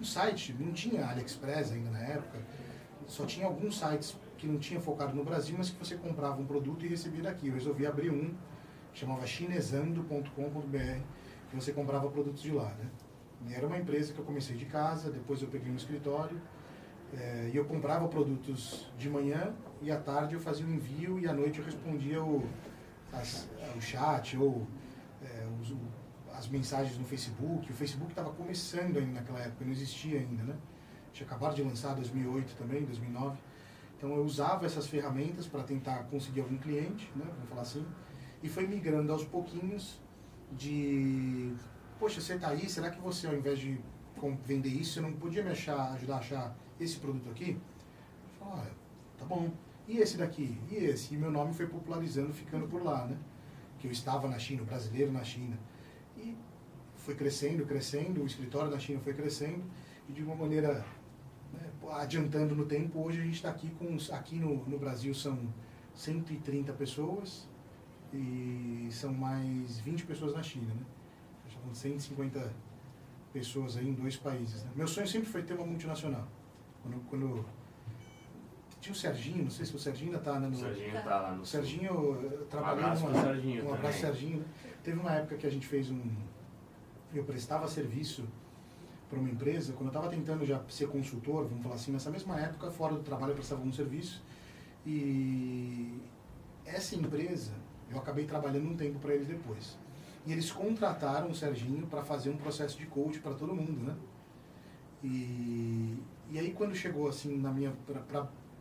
um 0.00 0.04
site, 0.04 0.54
não 0.58 0.72
tinha 0.72 1.06
AliExpress 1.06 1.72
ainda 1.72 1.90
na 1.90 1.98
época, 1.98 2.38
só 3.08 3.26
tinha 3.26 3.46
alguns 3.46 3.78
sites 3.78 4.16
que 4.38 4.46
não 4.46 4.58
tinha 4.58 4.80
focado 4.80 5.14
no 5.14 5.24
Brasil, 5.24 5.54
mas 5.58 5.70
que 5.70 5.78
você 5.78 5.96
comprava 5.96 6.40
um 6.40 6.46
produto 6.46 6.84
e 6.84 6.88
recebia 6.88 7.22
daqui. 7.22 7.48
Eu 7.48 7.54
resolvi 7.54 7.86
abrir 7.86 8.10
um, 8.10 8.34
chamava 8.92 9.26
chinesando.com.br, 9.26 11.00
que 11.50 11.56
você 11.56 11.72
comprava 11.72 12.08
produtos 12.10 12.42
de 12.42 12.52
lá, 12.52 12.68
né? 12.74 12.90
E 13.48 13.54
era 13.54 13.66
uma 13.66 13.78
empresa 13.78 14.12
que 14.12 14.18
eu 14.18 14.24
comecei 14.24 14.56
de 14.56 14.66
casa, 14.66 15.10
depois 15.10 15.42
eu 15.42 15.48
peguei 15.48 15.72
um 15.72 15.76
escritório, 15.76 16.40
é, 17.14 17.50
e 17.52 17.56
eu 17.56 17.64
comprava 17.64 18.08
produtos 18.08 18.90
de 18.96 19.10
manhã 19.10 19.52
e 19.82 19.90
à 19.90 19.98
tarde 19.98 20.34
eu 20.34 20.40
fazia 20.40 20.64
o 20.64 20.70
envio 20.70 21.18
e 21.18 21.28
à 21.28 21.32
noite 21.32 21.58
eu 21.58 21.64
respondia 21.64 22.22
o, 22.22 22.48
as, 23.12 23.48
o 23.76 23.80
chat 23.80 24.36
ou 24.38 24.66
é, 25.22 25.46
os, 25.60 25.74
as 26.34 26.48
mensagens 26.48 26.96
no 26.96 27.04
Facebook. 27.04 27.70
O 27.70 27.74
Facebook 27.74 28.12
estava 28.12 28.30
começando 28.32 28.96
ainda 28.96 29.20
naquela 29.20 29.40
época, 29.40 29.64
não 29.64 29.72
existia 29.72 30.20
ainda, 30.20 30.42
né? 30.42 30.56
Tinha 31.12 31.26
acabado 31.26 31.54
de 31.54 31.62
lançar 31.62 31.94
2008 31.94 32.56
também, 32.56 32.84
2009. 32.84 33.36
Então 33.98 34.16
eu 34.16 34.24
usava 34.24 34.64
essas 34.64 34.86
ferramentas 34.86 35.46
para 35.46 35.62
tentar 35.62 36.04
conseguir 36.04 36.40
algum 36.40 36.56
cliente, 36.56 37.10
né? 37.14 37.26
Vamos 37.26 37.48
falar 37.50 37.62
assim. 37.62 37.86
E 38.42 38.48
foi 38.48 38.66
migrando 38.66 39.12
aos 39.12 39.24
pouquinhos 39.24 40.00
de, 40.52 41.54
poxa, 41.98 42.20
você 42.20 42.34
está 42.34 42.48
aí, 42.48 42.68
será 42.68 42.90
que 42.90 43.00
você 43.00 43.26
ao 43.26 43.34
invés 43.34 43.58
de 43.58 43.78
vender 44.44 44.68
isso, 44.68 44.94
você 44.94 45.00
não 45.00 45.12
podia 45.12 45.42
me 45.42 45.50
achar, 45.50 45.92
ajudar 45.92 46.16
a 46.16 46.18
achar 46.18 46.56
esse 46.78 46.96
produto 46.98 47.30
aqui? 47.30 47.58
Eu 48.40 48.46
falei, 48.46 48.64
ah, 48.64 48.70
tá 49.18 49.24
bom. 49.24 49.50
E 49.88 49.98
esse 49.98 50.16
daqui? 50.16 50.58
E 50.70 50.76
esse? 50.76 51.14
E 51.14 51.16
meu 51.16 51.30
nome 51.30 51.52
foi 51.52 51.66
popularizando, 51.66 52.32
ficando 52.32 52.68
por 52.68 52.82
lá, 52.82 53.06
né? 53.06 53.16
Que 53.78 53.88
eu 53.88 53.92
estava 53.92 54.28
na 54.28 54.38
China, 54.38 54.62
brasileiro 54.62 55.12
na 55.12 55.24
China. 55.24 55.58
E 56.16 56.36
foi 56.96 57.14
crescendo, 57.14 57.66
crescendo, 57.66 58.22
o 58.22 58.26
escritório 58.26 58.70
da 58.70 58.78
China 58.78 59.00
foi 59.00 59.12
crescendo, 59.12 59.62
e 60.08 60.12
de 60.12 60.22
uma 60.22 60.36
maneira, 60.36 60.84
né, 61.52 61.70
adiantando 61.90 62.54
no 62.54 62.64
tempo, 62.64 63.00
hoje 63.00 63.20
a 63.20 63.24
gente 63.24 63.34
está 63.34 63.50
aqui 63.50 63.70
com, 63.70 63.96
aqui 64.14 64.36
no, 64.36 64.64
no 64.66 64.78
Brasil 64.78 65.12
são 65.14 65.36
130 65.94 66.72
pessoas, 66.74 67.48
e 68.12 68.88
são 68.90 69.12
mais 69.12 69.78
20 69.80 70.04
pessoas 70.04 70.34
na 70.34 70.42
China, 70.42 70.74
né? 70.74 70.82
Estamos 71.48 71.78
150 71.78 72.52
pessoas 73.32 73.76
aí 73.76 73.88
em 73.88 73.94
dois 73.94 74.16
países. 74.16 74.64
Né? 74.64 74.70
Meu 74.76 74.86
sonho 74.86 75.06
sempre 75.06 75.28
foi 75.28 75.42
ter 75.42 75.54
uma 75.54 75.66
multinacional. 75.66 76.26
Quando, 76.82 77.00
quando 77.08 77.44
tinha 78.80 78.92
o 78.92 78.96
Serginho, 78.96 79.44
não 79.44 79.50
sei 79.50 79.64
se 79.64 79.74
o 79.74 79.78
Serginho 79.78 80.10
ainda 80.10 80.18
está 80.18 80.38
né, 80.38 80.48
no... 80.48 80.54
O 80.54 80.58
Serginho 80.58 80.98
está 80.98 81.20
lá 81.20 81.32
no... 81.32 81.42
O 81.42 81.46
Serginho, 81.46 81.84
eu 81.84 82.46
trabalhei 82.50 82.82
um 82.82 82.86
abraço 82.86 83.06
numa... 83.06 83.22
Serginho 83.22 83.64
um 83.64 83.74
abraço 83.74 83.98
Serginho. 84.00 84.38
Né? 84.38 84.44
Teve 84.82 84.98
uma 84.98 85.12
época 85.12 85.36
que 85.36 85.46
a 85.46 85.50
gente 85.50 85.66
fez 85.66 85.90
um... 85.90 86.02
Eu 87.14 87.24
prestava 87.24 87.68
serviço 87.68 88.26
para 89.08 89.18
uma 89.18 89.28
empresa, 89.28 89.72
quando 89.74 89.88
eu 89.88 89.88
estava 89.88 90.08
tentando 90.08 90.44
já 90.44 90.60
ser 90.68 90.88
consultor, 90.88 91.46
vamos 91.46 91.62
falar 91.62 91.74
assim, 91.74 91.92
nessa 91.92 92.10
mesma 92.10 92.40
época, 92.40 92.70
fora 92.70 92.94
do 92.94 93.02
trabalho 93.02 93.32
eu 93.32 93.36
prestava 93.36 93.62
um 93.62 93.72
serviço. 93.72 94.22
E 94.86 96.00
essa 96.64 96.96
empresa, 96.96 97.52
eu 97.92 97.98
acabei 97.98 98.24
trabalhando 98.24 98.70
um 98.70 98.76
tempo 98.76 98.98
para 98.98 99.14
eles 99.14 99.26
depois. 99.26 99.76
E 100.26 100.32
eles 100.32 100.50
contrataram 100.50 101.30
o 101.30 101.34
Serginho 101.34 101.86
para 101.86 102.02
fazer 102.02 102.30
um 102.30 102.36
processo 102.36 102.78
de 102.78 102.86
coach 102.86 103.18
para 103.18 103.34
todo 103.34 103.54
mundo, 103.54 103.84
né? 103.84 103.94
E, 105.02 105.98
e 106.30 106.38
aí 106.38 106.52
quando 106.52 106.74
chegou 106.74 107.08
assim 107.08 107.38
na 107.38 107.50
minha 107.50 107.72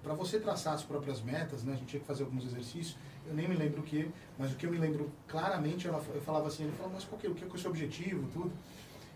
para 0.04 0.14
você 0.16 0.40
traçar 0.40 0.74
as 0.74 0.84
próprias 0.84 1.22
metas, 1.22 1.64
né? 1.64 1.74
A 1.74 1.76
gente 1.76 1.88
tinha 1.88 2.00
que 2.00 2.08
fazer 2.08 2.24
alguns 2.24 2.46
exercícios. 2.46 2.98
Eu 3.28 3.36
nem 3.36 3.48
me 3.48 3.56
lembro 3.56 3.82
o 3.82 3.84
que, 3.84 4.10
mas 4.38 4.52
o 4.52 4.56
que 4.56 4.66
eu 4.66 4.72
me 4.72 4.78
lembro 4.78 5.12
claramente, 5.28 5.88
ela, 5.88 6.04
eu 6.14 6.22
falava 6.22 6.48
assim, 6.48 6.64
ele 6.64 6.72
falou, 6.74 6.92
mas 6.92 7.04
qual 7.04 7.22
que, 7.22 7.28
o 7.28 7.36
que 7.36 7.44
é 7.44 7.48
o 7.48 7.58
seu 7.58 7.70
objetivo, 7.70 8.28
tudo? 8.34 8.52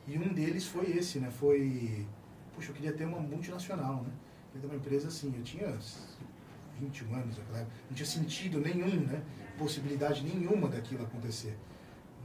E 0.07 0.15
um 0.15 0.31
deles 0.31 0.67
foi 0.67 0.91
esse, 0.91 1.17
né? 1.17 1.31
Foi, 1.31 2.05
puxa, 2.53 2.69
eu 2.69 2.75
queria 2.75 2.93
ter 2.93 3.05
uma 3.05 3.19
multinacional, 3.19 4.03
né? 4.03 4.11
Eu 4.53 4.61
queria 4.61 4.61
ter 4.61 4.67
uma 4.67 4.75
empresa 4.75 5.07
assim, 5.07 5.33
eu 5.35 5.43
tinha 5.43 5.75
21 6.79 7.15
anos, 7.15 7.37
não 7.89 7.95
tinha 7.95 8.05
sentido 8.05 8.59
nenhum, 8.59 9.01
né? 9.01 9.23
Possibilidade 9.57 10.23
nenhuma 10.23 10.67
daquilo 10.67 11.03
acontecer 11.03 11.57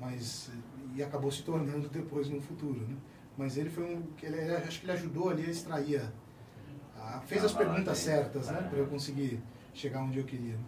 mas 0.01 0.51
e 0.97 1.03
acabou 1.03 1.31
se 1.31 1.43
tornando 1.43 1.89
depois 1.89 2.29
no 2.29 2.41
futuro, 2.41 2.81
né? 2.81 2.97
Mas 3.37 3.57
ele 3.57 3.71
foi 3.71 3.85
um, 3.85 4.03
ele, 4.23 4.55
acho 4.57 4.81
que 4.81 4.87
ele 4.87 4.93
ajudou 4.93 5.29
ali 5.29 5.47
a 5.47 5.51
extrair, 5.51 6.03
a, 6.97 7.17
a, 7.19 7.21
fez 7.21 7.45
as 7.45 7.53
perguntas 7.53 7.99
certas, 7.99 8.49
né, 8.49 8.67
para 8.69 8.79
eu 8.79 8.87
conseguir 8.87 9.41
chegar 9.73 10.03
onde 10.03 10.19
eu 10.19 10.25
queria. 10.25 10.55
Né? 10.55 10.65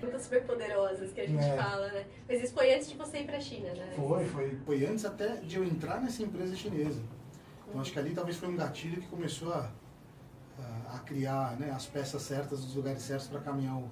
Perguntas 0.00 0.22
super 0.22 0.44
poderosas 0.44 1.12
que 1.12 1.20
a 1.20 1.26
gente 1.26 1.44
é. 1.44 1.56
fala, 1.56 1.88
né? 1.92 2.06
Mas 2.26 2.42
isso 2.42 2.54
foi 2.54 2.72
antes 2.72 2.88
de 2.88 2.96
você 2.96 3.18
ir 3.18 3.26
para 3.26 3.36
a 3.36 3.40
China, 3.40 3.68
né? 3.74 3.92
Foi, 3.94 4.24
foi, 4.24 4.56
foi 4.64 4.86
antes 4.86 5.04
até 5.04 5.36
de 5.36 5.56
eu 5.56 5.64
entrar 5.64 6.00
nessa 6.00 6.22
empresa 6.22 6.56
chinesa. 6.56 7.02
Então 7.68 7.80
acho 7.80 7.92
que 7.92 7.98
ali 7.98 8.14
talvez 8.14 8.38
foi 8.38 8.48
um 8.48 8.56
gatilho 8.56 9.02
que 9.02 9.08
começou 9.08 9.52
a, 9.52 9.70
a, 10.58 10.96
a 10.96 10.98
criar 11.00 11.58
né, 11.58 11.70
as 11.70 11.86
peças 11.86 12.22
certas, 12.22 12.64
os 12.64 12.74
lugares 12.74 13.02
certos 13.02 13.26
para 13.26 13.40
caminhar 13.40 13.76
o 13.76 13.90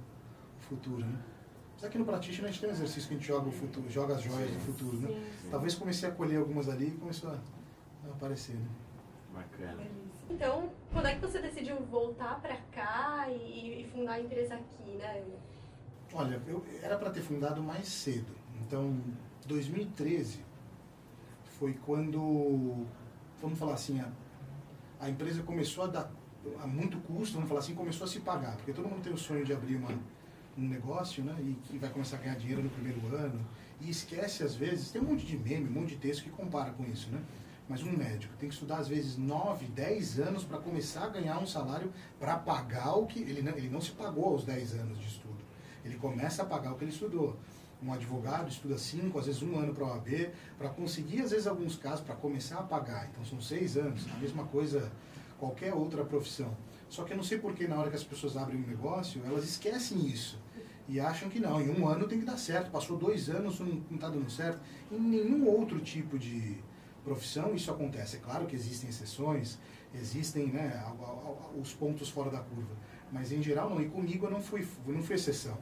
futuro, 0.61 1.05
né? 1.05 1.19
Aqui 1.83 1.99
no 1.99 2.05
Practitioner 2.05 2.49
a 2.49 2.53
gente 2.53 2.61
tem 2.61 2.71
um 2.71 2.73
exercício 2.73 3.09
que 3.09 3.15
a 3.15 3.19
gente 3.19 3.27
joga, 3.27 3.49
o 3.49 3.53
futuro, 3.53 3.91
joga 3.91 4.15
as 4.15 4.23
joias 4.23 4.51
do 4.53 4.61
futuro, 4.61 4.97
né? 4.99 5.09
Sim, 5.09 5.49
Talvez 5.51 5.75
comecei 5.75 6.09
a 6.09 6.13
colher 6.13 6.39
algumas 6.39 6.69
ali 6.69 6.89
e 6.89 6.91
começou 6.93 7.31
a, 7.31 7.39
aparecer, 8.09 8.55
né? 8.55 8.69
Bacana. 9.35 9.83
Então, 10.31 10.71
quando 10.93 11.07
é 11.07 11.15
que 11.17 11.21
você 11.21 11.41
decidiu 11.41 11.77
voltar 11.87 12.41
para 12.41 12.57
cá 12.71 13.27
e, 13.29 13.83
e, 13.83 13.89
fundar 13.93 14.13
a 14.13 14.21
empresa 14.21 14.55
aqui, 14.55 14.93
né? 14.93 15.25
Olha, 16.15 16.41
eu 16.47 16.65
era 16.83 16.97
para 16.97 17.11
ter 17.11 17.23
fundado 17.23 17.61
mais 17.63 17.89
cedo. 17.89 18.33
Então, 18.61 18.97
2013 19.47 20.41
foi 21.59 21.75
quando, 21.85 22.87
vamos 23.41 23.59
falar 23.59 23.75
assim, 23.75 24.01
a, 24.01 24.09
a 25.01 25.11
empresa 25.11 25.43
começou 25.43 25.85
a 25.85 25.87
dar 25.89 26.13
a 26.61 26.67
muito 26.67 26.99
custo, 26.99 27.35
vamos 27.35 27.49
falar 27.49 27.61
assim, 27.61 27.75
começou 27.75 28.05
a 28.05 28.09
se 28.09 28.21
pagar, 28.21 28.57
porque 28.57 28.73
todo 28.73 28.89
mundo 28.89 29.03
tem 29.03 29.13
o 29.13 29.19
sonho 29.19 29.45
de 29.45 29.53
abrir 29.53 29.77
uma 29.77 29.91
um 30.57 30.69
negócio, 30.69 31.25
né, 31.25 31.35
e 31.41 31.55
que 31.65 31.79
vai 31.79 31.91
começar 31.91 32.17
a 32.17 32.21
ganhar 32.21 32.37
dinheiro 32.37 32.63
no 32.63 32.71
primeiro 32.71 33.01
ano, 33.15 33.41
e 33.81 33.91
esquece 33.91 34.43
às 34.43 34.55
vezes, 34.55 34.91
tem 34.91 35.01
um 35.01 35.07
monte 35.07 35.25
de 35.27 35.37
meme, 35.37 35.69
um 35.69 35.73
monte 35.73 35.91
de 35.91 35.97
texto 35.97 36.23
que 36.23 36.31
compara 36.31 36.71
com 36.71 36.85
isso, 36.85 37.11
né? 37.11 37.21
Mas 37.69 37.83
um 37.83 37.97
médico 37.97 38.35
tem 38.39 38.49
que 38.49 38.55
estudar 38.55 38.79
às 38.79 38.89
vezes 38.89 39.17
9, 39.17 39.67
10 39.67 40.21
anos 40.21 40.45
para 40.45 40.59
começar 40.59 41.05
a 41.05 41.09
ganhar 41.09 41.39
um 41.39 41.47
salário 41.47 41.93
para 42.19 42.37
pagar 42.37 42.95
o 42.95 43.07
que 43.07 43.21
ele 43.21 43.41
não, 43.41 43.57
ele 43.57 43.71
não 43.71 43.81
se 43.81 43.93
pagou 43.93 44.27
aos 44.27 44.45
10 44.45 44.75
anos 44.75 44.99
de 44.99 45.07
estudo. 45.07 45.39
Ele 45.85 45.97
começa 45.97 46.43
a 46.43 46.45
pagar 46.45 46.73
o 46.73 46.77
que 46.77 46.85
ele 46.85 46.93
estudou. 46.93 47.37
Um 47.83 47.93
advogado 47.93 48.49
estuda 48.49 48.79
5, 48.79 49.19
às 49.19 49.27
vezes 49.27 49.43
um 49.43 49.59
ano 49.59 49.75
para 49.75 49.85
a 49.85 49.95
OAB, 49.95 50.31
para 50.57 50.69
conseguir, 50.69 51.23
às 51.23 51.31
vezes, 51.31 51.47
alguns 51.49 51.77
casos, 51.77 52.05
para 52.05 52.15
começar 52.15 52.59
a 52.59 52.63
pagar. 52.63 53.09
Então 53.09 53.25
são 53.25 53.41
seis 53.41 53.77
anos, 53.77 54.07
a 54.15 54.19
mesma 54.19 54.45
coisa 54.45 54.93
qualquer 55.39 55.75
outra 55.75 56.05
profissão. 56.05 56.57
Só 56.89 57.03
que 57.05 57.13
eu 57.13 57.17
não 57.17 57.25
sei 57.25 57.39
porque 57.39 57.67
na 57.67 57.77
hora 57.77 57.91
que 57.91 57.97
as 57.97 58.05
pessoas 58.05 58.37
abrem 58.37 58.63
um 58.63 58.67
negócio, 58.67 59.21
elas 59.25 59.45
esquecem 59.45 60.07
isso. 60.07 60.39
E 60.89 60.99
acham 60.99 61.29
que 61.29 61.39
não, 61.39 61.61
em 61.61 61.71
um 61.71 61.87
ano 61.87 62.07
tem 62.07 62.19
que 62.19 62.25
dar 62.25 62.37
certo. 62.37 62.71
Passou 62.71 62.97
dois 62.97 63.29
anos, 63.29 63.61
não 63.61 63.83
está 63.93 64.09
dando 64.09 64.31
certo. 64.31 64.61
Em 64.91 64.99
nenhum 64.99 65.47
outro 65.49 65.81
tipo 65.81 66.19
de 66.19 66.59
profissão 67.05 67.55
isso 67.55 67.71
acontece. 67.71 68.17
É 68.17 68.19
claro 68.21 68.47
que 68.47 68.57
existem 68.57 68.91
exceções, 68.91 69.59
existem 69.95 70.49
né, 70.49 70.85
os 71.61 71.73
pontos 71.73 72.09
fora 72.09 72.31
da 72.31 72.41
curva. 72.41 72.75
Mas 73.11 73.33
em 73.33 73.43
geral 73.43 73.71
não. 73.71 73.81
E 73.81 73.89
comigo 73.89 74.27
eu 74.27 74.31
não 74.31 74.41
fui, 74.41 74.67
não 74.87 75.03
fui 75.03 75.17
exceção. 75.17 75.57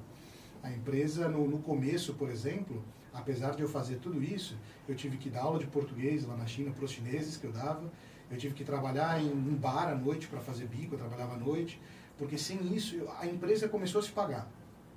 A 0.63 0.71
empresa, 0.71 1.29
no, 1.29 1.49
no 1.49 1.59
começo, 1.59 2.15
por 2.15 2.31
exemplo, 2.31 2.85
apesar 3.13 3.55
de 3.55 3.63
eu 3.63 3.69
fazer 3.69 3.97
tudo 3.97 4.23
isso, 4.23 4.57
eu 4.89 4.95
tive 4.95 5.17
que 5.17 5.31
dar 5.31 5.43
aula 5.43 5.59
de 5.59 5.67
português 5.67 6.27
lá 6.27 6.37
na 6.37 6.47
China 6.47 6.71
para 6.71 6.85
os 6.85 6.91
chineses 6.91 7.37
que 7.37 7.47
eu 7.47 7.53
dava. 7.53 7.91
Eu 8.31 8.37
tive 8.37 8.55
que 8.55 8.63
trabalhar 8.63 9.21
em 9.21 9.33
um 9.33 9.57
bar 9.57 9.89
à 9.89 9.95
noite 9.95 10.29
para 10.29 10.41
fazer 10.41 10.67
bico, 10.67 10.95
eu 10.95 10.99
trabalhava 10.99 11.35
à 11.35 11.39
noite. 11.39 11.81
Porque 12.17 12.37
sem 12.37 12.75
isso, 12.75 12.97
a 13.19 13.27
empresa 13.27 13.69
começou 13.69 14.01
a 14.01 14.05
se 14.05 14.13
pagar. 14.13 14.49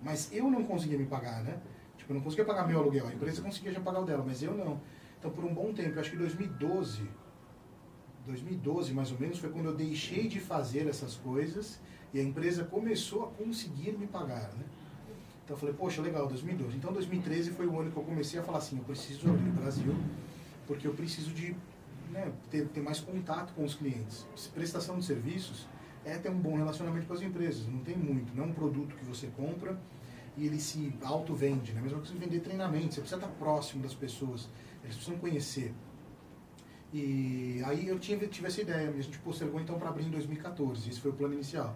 Mas 0.04 0.30
eu 0.34 0.50
não 0.50 0.64
conseguia 0.64 0.98
me 0.98 1.06
pagar, 1.06 1.44
né? 1.44 1.60
Tipo, 1.98 2.12
eu 2.12 2.16
não 2.16 2.22
conseguia 2.22 2.46
pagar 2.46 2.68
meu 2.68 2.80
aluguel. 2.80 3.08
A 3.08 3.14
empresa 3.14 3.42
conseguia 3.42 3.72
já 3.72 3.80
pagar 3.80 4.02
o 4.02 4.06
dela, 4.06 4.24
mas 4.26 4.44
eu 4.44 4.54
não. 4.54 4.80
Então, 5.18 5.32
por 5.32 5.46
um 5.46 5.54
bom 5.54 5.74
tempo, 5.74 5.98
acho 6.00 6.12
que 6.12 6.18
2012, 6.18 7.08
2012 8.26 8.94
mais 8.94 9.12
ou 9.12 9.20
menos, 9.20 9.40
foi 9.40 9.50
quando 9.50 9.68
eu 9.68 9.76
deixei 9.76 10.28
de 10.28 10.40
fazer 10.40 10.88
essas 10.88 11.16
coisas 11.16 11.80
e 12.14 12.20
a 12.20 12.24
empresa 12.24 12.66
começou 12.66 13.24
a 13.24 13.28
conseguir 13.28 13.94
me 13.94 14.06
pagar, 14.06 14.52
né? 14.54 14.66
Então 15.44 15.56
eu 15.56 15.60
falei, 15.60 15.76
poxa, 15.76 16.02
legal, 16.02 16.28
2012. 16.28 16.78
Então 16.78 16.92
2013 16.94 17.52
foi 17.52 17.68
o 17.68 17.80
ano 17.80 17.92
que 17.92 17.98
eu 17.98 18.04
comecei 18.04 18.40
a 18.40 18.44
falar 18.44 18.60
assim, 18.60 18.78
eu 18.78 18.84
preciso 18.84 19.30
abrir 19.30 19.50
o 19.50 19.54
Brasil, 19.54 19.96
porque 20.68 20.88
eu 20.88 20.94
preciso 20.94 21.32
de 21.32 21.56
né, 22.12 22.32
ter, 22.50 22.68
ter 22.68 22.82
mais 22.82 23.00
contato 23.00 23.54
com 23.54 23.64
os 23.64 23.76
clientes. 23.76 24.26
Prestação 24.54 24.98
de 24.98 25.06
serviços 25.06 25.68
é 26.06 26.18
ter 26.18 26.30
um 26.30 26.40
bom 26.40 26.58
relacionamento 26.58 27.08
com 27.08 27.14
as 27.14 27.22
empresas, 27.22 27.68
não 27.68 27.80
tem 27.80 27.96
muito, 27.96 28.36
não 28.36 28.46
é 28.46 28.48
um 28.48 28.54
produto 28.54 28.96
que 28.96 29.06
você 29.06 29.28
compra 29.28 29.78
e 30.36 30.46
ele 30.46 30.60
se 30.60 30.94
auto-vende, 31.04 31.74
né? 31.74 31.82
mesmo 31.82 32.02
que 32.02 32.08
você 32.08 32.16
vender 32.16 32.40
treinamento, 32.40 32.94
você 32.94 33.02
precisa 33.02 33.22
estar 33.22 33.32
próximo 33.36 33.84
das 33.84 33.94
pessoas, 33.94 34.50
eles 34.84 34.96
precisam 34.96 35.18
conhecer. 35.20 35.74
E 36.92 37.62
aí 37.66 37.88
eu 37.88 37.98
tive, 37.98 38.28
tive 38.28 38.48
essa 38.48 38.62
ideia, 38.62 38.90
a 38.90 39.02
gente 39.02 39.18
postergou 39.20 39.60
então 39.60 39.80
para 39.80 39.90
abrir 39.90 40.06
em 40.06 40.12
2014, 40.12 40.90
esse 40.90 41.00
foi 41.00 41.12
o 41.12 41.14
plano 41.14 41.34
inicial. 41.34 41.76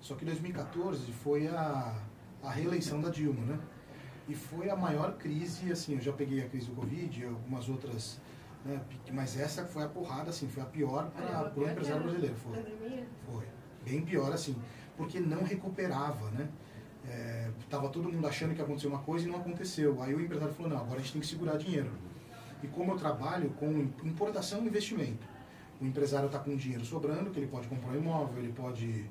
Só 0.00 0.14
que 0.14 0.24
2014 0.24 1.10
foi 1.12 1.48
a, 1.48 1.96
a 2.42 2.50
reeleição 2.50 3.00
da 3.00 3.08
Dilma, 3.08 3.44
né? 3.44 3.58
E 4.28 4.34
foi 4.34 4.68
a 4.68 4.76
maior 4.76 5.16
crise, 5.16 5.72
assim, 5.72 5.94
eu 5.94 6.00
já 6.00 6.12
peguei 6.12 6.42
a 6.42 6.48
crise 6.48 6.66
do 6.66 6.74
Covid, 6.74 7.24
algumas 7.24 7.66
outras, 7.68 8.20
né, 8.62 8.78
mas 9.10 9.38
essa 9.40 9.64
foi 9.64 9.84
a 9.84 9.88
porrada, 9.88 10.28
assim, 10.28 10.46
foi 10.46 10.62
a 10.62 10.66
pior 10.66 11.10
para 11.10 11.50
o 11.56 11.66
empresário 11.66 12.02
brasileiro. 12.02 12.36
Foi, 12.36 12.62
foi, 13.24 13.44
bem 13.88 14.02
pior, 14.02 14.32
assim, 14.32 14.54
porque 14.96 15.18
não 15.18 15.42
recuperava, 15.42 16.30
né? 16.30 16.48
É, 17.06 17.50
tava 17.70 17.88
todo 17.88 18.10
mundo 18.12 18.26
achando 18.26 18.52
que 18.52 18.58
ia 18.58 18.64
acontecer 18.64 18.86
uma 18.86 18.98
coisa 18.98 19.26
e 19.26 19.30
não 19.30 19.38
aconteceu. 19.38 20.02
Aí 20.02 20.14
o 20.14 20.20
empresário 20.20 20.52
falou, 20.54 20.70
não, 20.70 20.78
agora 20.78 20.98
a 20.98 21.02
gente 21.02 21.12
tem 21.12 21.20
que 21.20 21.26
segurar 21.26 21.56
dinheiro. 21.56 21.90
E 22.62 22.66
como 22.66 22.92
eu 22.92 22.96
trabalho 22.96 23.50
com 23.50 23.88
importação 24.04 24.62
e 24.64 24.66
investimento, 24.66 25.26
o 25.80 25.86
empresário 25.86 26.26
está 26.26 26.38
com 26.38 26.54
dinheiro 26.56 26.84
sobrando, 26.84 27.30
que 27.30 27.38
ele 27.38 27.46
pode 27.46 27.68
comprar 27.68 27.92
um 27.92 27.96
imóvel, 27.96 28.42
ele 28.42 28.52
pode 28.52 29.08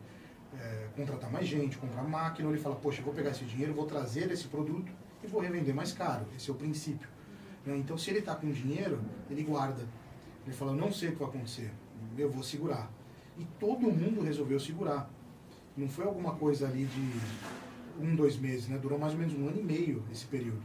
é, 0.53 0.88
contratar 0.96 1.31
mais 1.31 1.48
gente, 1.48 1.77
comprar 1.77 2.03
máquina, 2.03 2.50
ele 2.50 2.60
fala, 2.60 2.75
poxa, 2.75 3.01
vou 3.01 3.13
pegar 3.13 3.31
esse 3.31 3.46
dinheiro, 3.46 3.74
vou 3.74 3.86
trazer 3.86 4.29
esse 4.31 4.48
produto 4.48 4.91
e 5.24 5.27
vou 5.27 5.41
revender 5.41 5.74
mais 5.74 5.93
caro. 5.93 6.25
Esse 6.36 6.50
é 6.50 6.53
o 6.53 6.55
princípio. 6.55 7.07
Né? 7.65 7.77
Então, 7.77 7.98
se 7.98 8.10
ele 8.10 8.19
está 8.19 8.36
com 8.36 8.51
dinheiro, 8.51 9.01
ele 9.29 9.43
guarda. 9.43 9.88
Ele 10.46 10.55
fala, 10.55 10.74
não 10.74 10.91
sei 10.91 11.10
o 11.10 11.12
que 11.13 11.19
vai 11.19 11.29
acontecer, 11.29 11.72
eu 12.17 12.29
vou 12.29 12.43
segurar. 12.43 12.91
E 13.39 13.46
todo 13.60 13.82
mundo 13.82 14.22
resolveu 14.22 14.60
segurar. 14.60 15.10
Não 15.75 15.88
foi 15.88 16.06
alguma 16.06 16.34
coisa 16.34 16.67
ali 16.67 16.86
de 16.86 18.03
um, 18.03 18.15
dois 18.15 18.38
meses, 18.38 18.67
né? 18.67 18.77
Durou 18.77 18.98
mais 18.98 19.13
ou 19.13 19.20
menos 19.20 19.34
um 19.36 19.48
ano 19.48 19.60
e 19.60 19.63
meio 19.63 20.03
esse 20.12 20.25
período. 20.25 20.62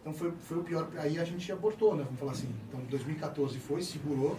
Então 0.00 0.12
foi, 0.12 0.32
foi 0.32 0.58
o 0.58 0.64
pior. 0.64 0.90
Aí 0.96 1.18
a 1.18 1.24
gente 1.24 1.50
abortou, 1.52 1.94
né? 1.94 2.02
Vamos 2.04 2.18
falar 2.18 2.32
assim. 2.32 2.48
Então 2.68 2.80
2014 2.88 3.58
foi, 3.58 3.82
segurou. 3.82 4.38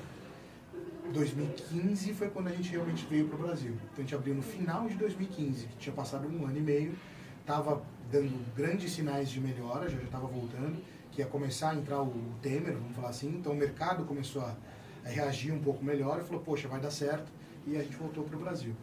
2015 1.13 2.13
foi 2.13 2.29
quando 2.29 2.47
a 2.47 2.51
gente 2.51 2.69
realmente 2.71 3.05
veio 3.05 3.27
para 3.27 3.35
o 3.37 3.41
Brasil. 3.41 3.73
Então 3.73 3.97
a 3.97 4.01
gente 4.01 4.15
abriu 4.15 4.33
no 4.33 4.41
final 4.41 4.87
de 4.87 4.95
2015, 4.95 5.67
que 5.67 5.77
tinha 5.77 5.93
passado 5.93 6.27
um 6.27 6.45
ano 6.45 6.57
e 6.57 6.61
meio, 6.61 6.95
estava 7.41 7.81
dando 8.11 8.33
grandes 8.55 8.91
sinais 8.91 9.29
de 9.29 9.39
melhora, 9.39 9.89
já 9.89 9.97
estava 9.97 10.27
voltando, 10.27 10.81
que 11.11 11.21
ia 11.21 11.27
começar 11.27 11.71
a 11.71 11.75
entrar 11.75 12.01
o 12.01 12.13
Temer, 12.41 12.73
vamos 12.73 12.95
falar 12.95 13.09
assim. 13.09 13.29
Então 13.29 13.53
o 13.53 13.55
mercado 13.55 14.05
começou 14.05 14.41
a, 14.41 14.55
reagir 15.03 15.51
um 15.51 15.59
pouco 15.59 15.83
melhor 15.83 16.19
e 16.19 16.23
falou, 16.23 16.41
poxa, 16.41 16.67
vai 16.67 16.79
dar 16.79 16.91
certo. 16.91 17.31
E 17.67 17.77
a 17.77 17.83
gente 17.83 17.95
voltou 17.95 18.23
para 18.23 18.35
o 18.35 18.39
Brasil. 18.39 18.75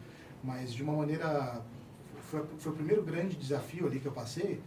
Mas 0.43 0.73
de 0.73 0.83
uma 0.83 0.93
maneira. 0.93 1.61
Foi, 2.21 2.45
foi 2.57 2.71
o 2.71 2.75
primeiro 2.75 3.03
grande 3.03 3.35
desafio 3.35 3.87
ali 3.87 3.99
que 3.99 4.05
eu 4.05 4.11
passei, 4.11 4.61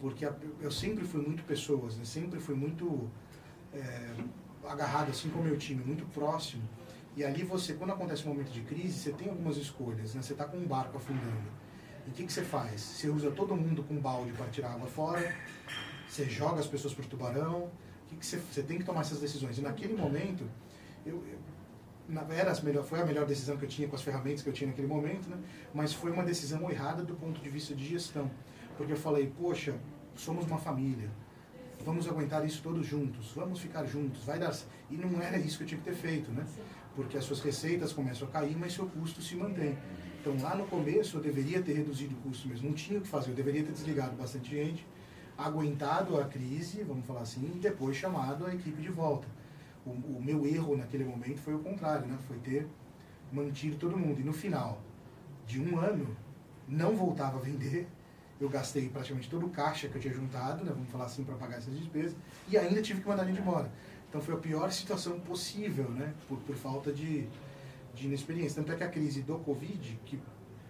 porque 0.00 0.28
eu 0.60 0.70
sempre 0.70 1.04
fui 1.04 1.22
muito 1.22 1.44
pessoas, 1.44 1.96
né? 1.96 2.04
sempre 2.04 2.40
fui 2.40 2.56
muito 2.56 3.08
é, 3.72 4.10
agarrado 4.66 5.10
assim 5.10 5.28
com 5.28 5.38
o 5.38 5.44
meu 5.44 5.56
time, 5.56 5.84
muito 5.84 6.04
próximo. 6.06 6.62
E 7.16 7.22
ali 7.22 7.44
você, 7.44 7.74
quando 7.74 7.90
acontece 7.92 8.24
um 8.26 8.30
momento 8.30 8.50
de 8.50 8.62
crise, 8.62 8.98
você 8.98 9.12
tem 9.12 9.28
algumas 9.28 9.56
escolhas, 9.56 10.14
né? 10.14 10.22
Você 10.22 10.32
está 10.32 10.44
com 10.44 10.56
um 10.56 10.66
barco 10.66 10.96
afundando. 10.96 11.48
E 12.06 12.10
o 12.10 12.12
que, 12.12 12.24
que 12.24 12.32
você 12.32 12.42
faz? 12.42 12.80
Você 12.80 13.08
usa 13.08 13.30
todo 13.30 13.54
mundo 13.54 13.84
com 13.84 13.96
balde 14.00 14.32
para 14.32 14.46
tirar 14.48 14.72
água 14.72 14.88
fora, 14.88 15.34
você 16.08 16.24
joga 16.28 16.58
as 16.58 16.66
pessoas 16.66 16.92
para 16.92 17.04
o 17.04 17.08
tubarão, 17.08 17.70
que, 18.08 18.16
que 18.16 18.26
você, 18.26 18.38
você 18.38 18.62
tem 18.62 18.78
que 18.78 18.84
tomar 18.84 19.02
essas 19.02 19.20
decisões. 19.20 19.58
E 19.58 19.60
naquele 19.60 19.94
momento, 19.94 20.44
eu, 21.04 21.14
eu 21.14 21.38
era 22.30 22.54
melhor, 22.62 22.84
foi 22.84 23.00
a 23.00 23.04
melhor 23.04 23.26
decisão 23.26 23.56
que 23.56 23.64
eu 23.64 23.68
tinha 23.68 23.88
com 23.88 23.96
as 23.96 24.02
ferramentas 24.02 24.42
que 24.42 24.48
eu 24.48 24.52
tinha 24.52 24.68
naquele 24.68 24.86
momento, 24.86 25.28
né? 25.28 25.38
mas 25.72 25.92
foi 25.92 26.10
uma 26.10 26.22
decisão 26.22 26.70
errada 26.70 27.02
do 27.02 27.14
ponto 27.14 27.40
de 27.40 27.48
vista 27.48 27.74
de 27.74 27.86
gestão. 27.86 28.30
Porque 28.76 28.92
eu 28.92 28.96
falei, 28.96 29.32
poxa, 29.38 29.74
somos 30.14 30.46
uma 30.46 30.58
família, 30.58 31.08
vamos 31.84 32.08
aguentar 32.08 32.44
isso 32.44 32.60
todos 32.62 32.86
juntos, 32.86 33.32
vamos 33.34 33.60
ficar 33.60 33.84
juntos, 33.84 34.24
vai 34.24 34.38
dar. 34.38 34.54
E 34.90 34.96
não 34.96 35.20
era 35.20 35.38
isso 35.38 35.58
que 35.58 35.64
eu 35.64 35.68
tinha 35.68 35.80
que 35.80 35.84
ter 35.84 35.94
feito, 35.94 36.30
né? 36.30 36.44
Porque 36.94 37.16
as 37.16 37.24
suas 37.24 37.40
receitas 37.40 37.92
começam 37.92 38.28
a 38.28 38.30
cair, 38.30 38.56
mas 38.56 38.72
seu 38.72 38.86
custo 38.86 39.22
se 39.22 39.34
mantém. 39.34 39.76
Então 40.20 40.36
lá 40.40 40.54
no 40.54 40.66
começo 40.66 41.18
eu 41.18 41.22
deveria 41.22 41.62
ter 41.62 41.74
reduzido 41.74 42.14
o 42.14 42.18
custo 42.18 42.48
mesmo, 42.48 42.68
não 42.68 42.74
tinha 42.74 42.98
o 42.98 43.02
que 43.02 43.08
fazer, 43.08 43.30
eu 43.30 43.34
deveria 43.34 43.62
ter 43.62 43.72
desligado 43.72 44.16
bastante 44.16 44.50
gente, 44.50 44.86
aguentado 45.36 46.18
a 46.18 46.24
crise, 46.24 46.82
vamos 46.82 47.04
falar 47.04 47.20
assim, 47.20 47.44
e 47.54 47.58
depois 47.58 47.96
chamado 47.96 48.46
a 48.46 48.54
equipe 48.54 48.80
de 48.80 48.90
volta. 48.90 49.28
O, 49.86 49.90
o 49.90 50.22
meu 50.22 50.46
erro 50.46 50.76
naquele 50.76 51.04
momento 51.04 51.38
foi 51.38 51.54
o 51.54 51.58
contrário, 51.58 52.06
né? 52.06 52.18
Foi 52.26 52.38
ter 52.38 52.66
mantido 53.32 53.76
todo 53.76 53.96
mundo. 53.96 54.20
E 54.20 54.24
no 54.24 54.32
final 54.32 54.80
de 55.46 55.60
um 55.60 55.78
ano, 55.78 56.16
não 56.66 56.96
voltava 56.96 57.38
a 57.38 57.40
vender, 57.40 57.86
eu 58.40 58.48
gastei 58.48 58.88
praticamente 58.88 59.28
todo 59.28 59.46
o 59.46 59.50
caixa 59.50 59.88
que 59.88 59.96
eu 59.96 60.00
tinha 60.00 60.14
juntado, 60.14 60.64
né, 60.64 60.72
vamos 60.72 60.90
falar 60.90 61.04
assim, 61.04 61.24
para 61.24 61.34
pagar 61.36 61.58
essas 61.58 61.76
despesas, 61.76 62.16
e 62.48 62.56
ainda 62.56 62.80
tive 62.82 63.00
que 63.00 63.08
mandar 63.08 63.22
a 63.22 63.26
gente 63.26 63.40
embora. 63.40 63.70
Então 64.08 64.20
foi 64.20 64.34
a 64.34 64.38
pior 64.38 64.70
situação 64.72 65.18
possível, 65.20 65.88
né, 65.90 66.14
por, 66.28 66.38
por 66.38 66.56
falta 66.56 66.92
de, 66.92 67.26
de 67.94 68.06
inexperiência. 68.06 68.62
Tanto 68.62 68.72
é 68.72 68.76
que 68.76 68.84
a 68.84 68.88
crise 68.88 69.22
do 69.22 69.38
Covid, 69.38 70.00
que 70.04 70.18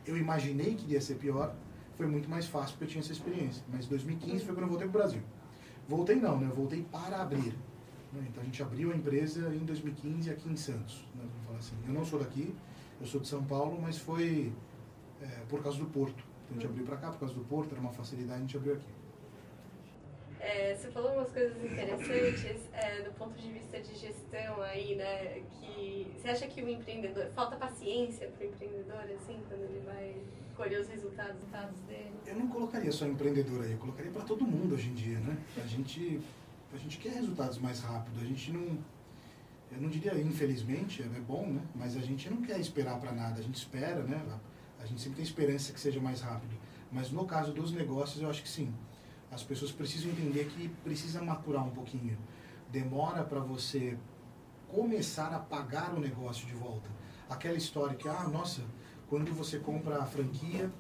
eu 0.07 0.17
imaginei 0.17 0.75
que 0.75 0.85
iria 0.85 1.01
ser 1.01 1.15
pior, 1.15 1.55
foi 1.97 2.07
muito 2.07 2.29
mais 2.29 2.47
fácil 2.47 2.71
porque 2.71 2.85
eu 2.85 2.89
tinha 2.89 3.03
essa 3.03 3.13
experiência. 3.13 3.63
Mas 3.71 3.87
2015 3.87 4.45
foi 4.45 4.55
quando 4.55 4.65
eu 4.65 4.69
voltei 4.69 4.89
para 4.89 4.99
o 4.99 5.03
Brasil. 5.03 5.23
Voltei 5.89 6.17
não, 6.17 6.39
né, 6.39 6.49
eu 6.49 6.55
voltei 6.55 6.83
para 6.91 7.23
abrir. 7.23 7.55
Né, 8.15 8.27
então 8.29 8.43
a 8.43 8.47
gente 8.47 8.63
abriu 8.63 8.93
a 8.93 8.97
empresa 8.97 9.53
em 9.55 9.65
2015 9.65 10.31
aqui 10.31 10.49
em 10.49 10.57
Santos. 10.57 11.05
Né, 11.15 11.23
vamos 11.23 11.47
falar 11.47 11.59
assim. 11.59 11.77
Eu 11.87 11.93
não 11.93 12.05
sou 12.05 12.19
daqui, 12.19 12.55
eu 13.01 13.07
sou 13.07 13.21
de 13.21 13.29
São 13.29 13.45
Paulo, 13.45 13.79
mas 13.81 13.99
foi 13.99 14.53
é, 15.21 15.27
por 15.49 15.63
causa 15.63 15.79
do 15.79 15.87
Porto. 15.87 16.25
Então 16.45 16.57
a 16.57 16.61
gente 16.61 16.67
abriu 16.67 16.85
para 16.85 16.97
cá 16.97 17.11
por 17.11 17.21
causa 17.21 17.35
do 17.35 17.45
porto, 17.45 17.73
era 17.73 17.81
uma 17.81 17.93
facilidade, 17.93 18.39
a 18.39 18.43
gente 18.43 18.57
abriu 18.57 18.75
aqui. 18.75 18.93
É, 20.41 20.75
você 20.75 20.91
falou 20.91 21.13
umas 21.15 21.31
coisas 21.31 21.57
interessantes 21.65 22.69
é, 22.75 23.01
do 23.01 23.11
ponto 23.13 23.33
de 23.41 23.51
vista 23.51 23.81
de 23.81 23.95
gestão 23.95 24.61
aí, 24.61 24.95
né? 24.95 25.43
Que 25.59 26.07
você 26.15 26.29
acha 26.29 26.47
que 26.47 26.63
o 26.63 26.69
empreendedor 26.69 27.31
falta 27.35 27.57
paciência 27.57 28.29
para 28.29 28.47
o 28.47 28.51
empreendedor 28.51 29.01
assim 29.17 29.41
quando 29.49 29.63
ele 29.63 29.83
vai 29.87 30.17
colher 30.55 30.81
os 30.81 30.89
resultados, 30.89 31.37
resultados 31.37 31.81
dele? 31.89 32.13
Eu 32.27 32.37
não 32.37 32.49
colocaria 32.49 32.93
só 32.93 33.07
empreendedor 33.07 33.65
aí, 33.65 33.73
eu 33.73 33.79
colocaria 33.79 34.13
para 34.13 34.23
todo 34.23 34.45
mundo 34.45 34.75
hoje 34.75 34.91
em 34.91 34.95
dia, 34.95 35.19
né? 35.19 35.39
A 35.57 35.67
gente 35.67 36.21
a 36.75 36.79
gente 36.79 36.99
quer 36.99 37.13
resultados 37.13 37.59
mais 37.59 37.81
rápido, 37.81 38.21
a 38.21 38.25
gente 38.25 38.51
não 38.51 38.79
eu 39.71 39.81
não 39.81 39.89
diria 39.89 40.15
infelizmente, 40.21 41.03
é 41.03 41.21
bom, 41.21 41.47
né? 41.47 41.61
Mas 41.75 41.97
a 41.97 42.01
gente 42.01 42.31
não 42.31 42.43
quer 42.43 42.61
esperar 42.61 42.99
para 43.01 43.13
nada, 43.13 43.41
a 43.41 43.43
gente 43.43 43.57
espera, 43.57 44.03
né? 44.03 44.23
A 44.81 44.87
gente 44.87 45.01
sempre 45.01 45.17
tem 45.17 45.25
esperança 45.25 45.73
que 45.73 45.81
seja 45.81 46.01
mais 46.01 46.21
rápido. 46.21 46.55
Mas 46.93 47.11
no 47.11 47.25
caso 47.25 47.53
dos 47.53 47.73
negócios, 47.73 48.23
eu 48.23 48.31
acho 48.31 48.43
que 48.43 48.49
sim. 48.49 48.73
As 49.33 49.43
pessoas 49.43 49.73
precisam 49.73 50.11
entender 50.13 50.45
que 50.47 50.69
precisa 50.85 51.23
maturar 51.23 51.67
um 51.67 51.71
pouquinho. 51.71 52.17
Demora 52.71 53.25
para 53.25 53.41
você 53.41 53.99
começar 54.69 55.33
a 55.35 55.39
pagar 55.41 55.93
o 55.95 55.99
negócio 55.99 56.47
de 56.47 56.55
volta. 56.55 56.89
Aquela 57.29 57.57
história 57.57 57.97
que, 57.97 58.09
ah, 58.09 58.29
nossa, 58.29 58.63
quando 59.09 59.33
você 59.33 59.59
compra 59.59 60.03
a 60.03 60.07
franquia, 60.07 60.71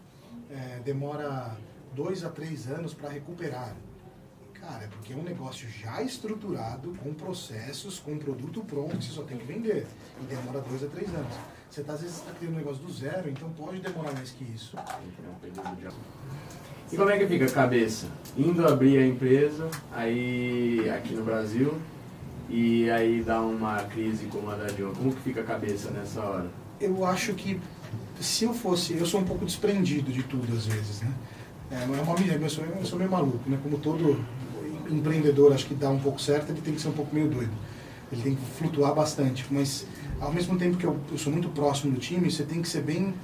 é, 0.50 0.80
demora 0.84 1.56
dois 1.94 2.22
a 2.22 2.30
três 2.30 2.68
anos 2.68 2.94
para 2.94 3.08
recuperar. 3.08 3.74
Cara, 4.66 4.84
é 4.84 4.86
porque 4.86 5.12
é 5.12 5.16
um 5.16 5.22
negócio 5.22 5.68
já 5.68 6.00
estruturado, 6.00 6.94
com 7.02 7.12
processos, 7.12 7.98
com 7.98 8.16
produto 8.16 8.64
pronto 8.64 8.96
que 8.96 9.04
você 9.04 9.12
só 9.12 9.22
tem 9.22 9.36
que 9.36 9.44
vender. 9.44 9.86
E 10.22 10.24
demora 10.24 10.60
dois 10.60 10.82
a 10.82 10.86
três 10.86 11.08
anos. 11.14 11.34
Você 11.70 11.82
tá, 11.82 11.92
às 11.92 12.00
vezes 12.00 12.16
está 12.16 12.32
criando 12.32 12.54
um 12.54 12.58
negócio 12.58 12.82
do 12.82 12.90
zero, 12.90 13.28
então 13.28 13.50
pode 13.50 13.80
demorar 13.80 14.12
mais 14.12 14.30
que 14.30 14.44
isso. 14.44 14.74
E 16.90 16.96
como 16.96 17.10
é 17.10 17.18
que 17.18 17.26
fica 17.26 17.44
a 17.44 17.50
cabeça? 17.50 18.06
Indo 18.38 18.66
abrir 18.66 18.98
a 18.98 19.06
empresa, 19.06 19.68
aí 19.92 20.88
aqui 20.88 21.14
no 21.14 21.24
Brasil, 21.24 21.74
e 22.48 22.88
aí 22.88 23.22
dá 23.22 23.42
uma 23.42 23.82
crise 23.82 24.26
como 24.26 24.50
a 24.50 24.54
da 24.54 24.68
John. 24.68 24.94
Como 24.94 25.14
que 25.14 25.20
fica 25.20 25.42
a 25.42 25.44
cabeça 25.44 25.90
nessa 25.90 26.22
hora? 26.22 26.50
Eu 26.80 27.04
acho 27.04 27.34
que 27.34 27.60
se 28.18 28.44
eu 28.44 28.54
fosse, 28.54 28.94
eu 28.94 29.04
sou 29.04 29.20
um 29.20 29.24
pouco 29.24 29.44
desprendido 29.44 30.10
de 30.10 30.22
tudo 30.22 30.50
às 30.56 30.64
vezes, 30.66 31.02
né? 31.02 31.12
É, 31.70 31.82
é 31.82 31.86
uma 31.86 32.20
eu 32.20 32.50
sou, 32.50 32.64
eu 32.64 32.84
sou 32.84 32.98
meio 32.98 33.10
maluco, 33.10 33.48
né? 33.48 33.58
Como 33.62 33.78
todo 33.78 34.24
empreendedor 34.90 35.52
acho 35.52 35.66
que 35.66 35.74
dá 35.74 35.90
um 35.90 35.98
pouco 35.98 36.20
certo, 36.20 36.50
ele 36.50 36.60
tem 36.60 36.74
que 36.74 36.80
ser 36.80 36.88
um 36.88 36.92
pouco 36.92 37.14
meio 37.14 37.28
doido. 37.28 37.52
Ele 38.12 38.22
tem 38.22 38.34
que 38.34 38.42
flutuar 38.58 38.94
bastante, 38.94 39.46
mas 39.50 39.86
ao 40.20 40.32
mesmo 40.32 40.56
tempo 40.58 40.76
que 40.76 40.84
eu, 40.84 40.98
eu 41.10 41.18
sou 41.18 41.32
muito 41.32 41.48
próximo 41.48 41.92
do 41.92 42.00
time, 42.00 42.30
você 42.30 42.44
tem 42.44 42.62
que 42.62 42.68
ser 42.68 42.82
bem 42.82 43.14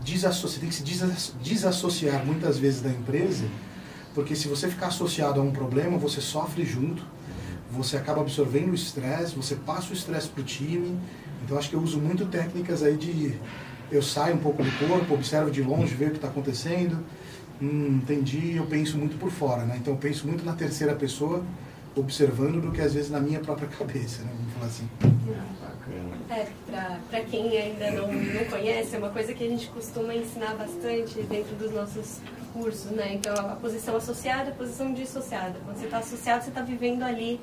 desassociar, 0.00 0.60
tem 0.60 0.68
que 0.68 0.74
se 0.74 1.32
desassociar 1.40 2.24
muitas 2.24 2.58
vezes 2.58 2.80
da 2.80 2.90
empresa, 2.90 3.44
porque 4.14 4.34
se 4.34 4.48
você 4.48 4.68
ficar 4.68 4.88
associado 4.88 5.40
a 5.40 5.42
um 5.42 5.52
problema, 5.52 5.96
você 5.96 6.20
sofre 6.20 6.64
junto, 6.64 7.02
você 7.70 7.96
acaba 7.96 8.20
absorvendo 8.20 8.72
o 8.72 8.74
estresse, 8.74 9.34
você 9.34 9.56
passa 9.56 9.90
o 9.90 9.92
estresse 9.94 10.28
para 10.28 10.42
o 10.42 10.44
time. 10.44 10.98
Então 11.44 11.56
acho 11.56 11.70
que 11.70 11.74
eu 11.74 11.80
uso 11.80 11.98
muito 11.98 12.26
técnicas 12.26 12.82
aí 12.82 12.96
de 12.96 13.34
eu 13.90 14.02
saio 14.02 14.36
um 14.36 14.38
pouco 14.38 14.62
do 14.62 14.70
corpo, 14.86 15.14
observo 15.14 15.50
de 15.50 15.62
longe, 15.62 15.94
vejo 15.94 16.10
o 16.10 16.12
que 16.12 16.18
está 16.18 16.28
acontecendo, 16.28 16.98
hum, 17.62 18.00
entendi, 18.02 18.56
eu 18.56 18.66
penso 18.66 18.98
muito 18.98 19.16
por 19.18 19.30
fora, 19.30 19.64
né? 19.64 19.76
Então 19.80 19.94
eu 19.94 19.98
penso 19.98 20.26
muito 20.26 20.44
na 20.44 20.52
terceira 20.52 20.94
pessoa, 20.94 21.44
observando 21.94 22.60
do 22.60 22.72
que 22.72 22.80
às 22.80 22.94
vezes 22.94 23.10
na 23.10 23.20
minha 23.20 23.40
própria 23.40 23.68
cabeça, 23.68 24.22
né? 24.22 24.30
Vamos 24.36 24.52
falar 24.54 24.66
assim. 24.66 24.88
É, 26.30 26.46
para 27.10 27.20
quem 27.20 27.56
ainda 27.56 27.90
não, 27.90 28.10
não 28.10 28.44
conhece, 28.46 28.96
é 28.96 28.98
uma 28.98 29.10
coisa 29.10 29.34
que 29.34 29.44
a 29.44 29.48
gente 29.48 29.68
costuma 29.68 30.14
ensinar 30.14 30.54
bastante 30.54 31.20
dentro 31.22 31.54
dos 31.56 31.72
nossos 31.72 32.20
cursos, 32.52 32.90
né? 32.90 33.14
Então, 33.14 33.34
a 33.34 33.56
posição 33.56 33.96
associada, 33.96 34.50
a 34.50 34.54
posição 34.54 34.92
dissociada. 34.92 35.58
Quando 35.64 35.76
você 35.76 35.84
está 35.84 35.98
associado, 35.98 36.44
você 36.44 36.50
está 36.50 36.62
vivendo 36.62 37.02
ali 37.02 37.40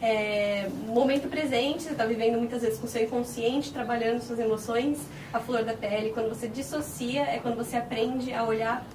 é, 0.00 0.68
momento 0.86 1.28
presente, 1.28 1.82
você 1.82 1.90
está 1.90 2.06
vivendo 2.06 2.38
muitas 2.38 2.62
vezes 2.62 2.78
com 2.78 2.86
o 2.86 2.88
seu 2.88 3.02
inconsciente, 3.02 3.72
trabalhando 3.72 4.22
suas 4.22 4.38
emoções, 4.38 4.98
a 5.32 5.40
flor 5.40 5.62
da 5.62 5.74
pele. 5.74 6.10
Quando 6.10 6.28
você 6.30 6.48
dissocia, 6.48 7.22
é 7.22 7.38
quando 7.38 7.56
você 7.56 7.76
aprende 7.76 8.32
a 8.32 8.44
olhar 8.44 8.86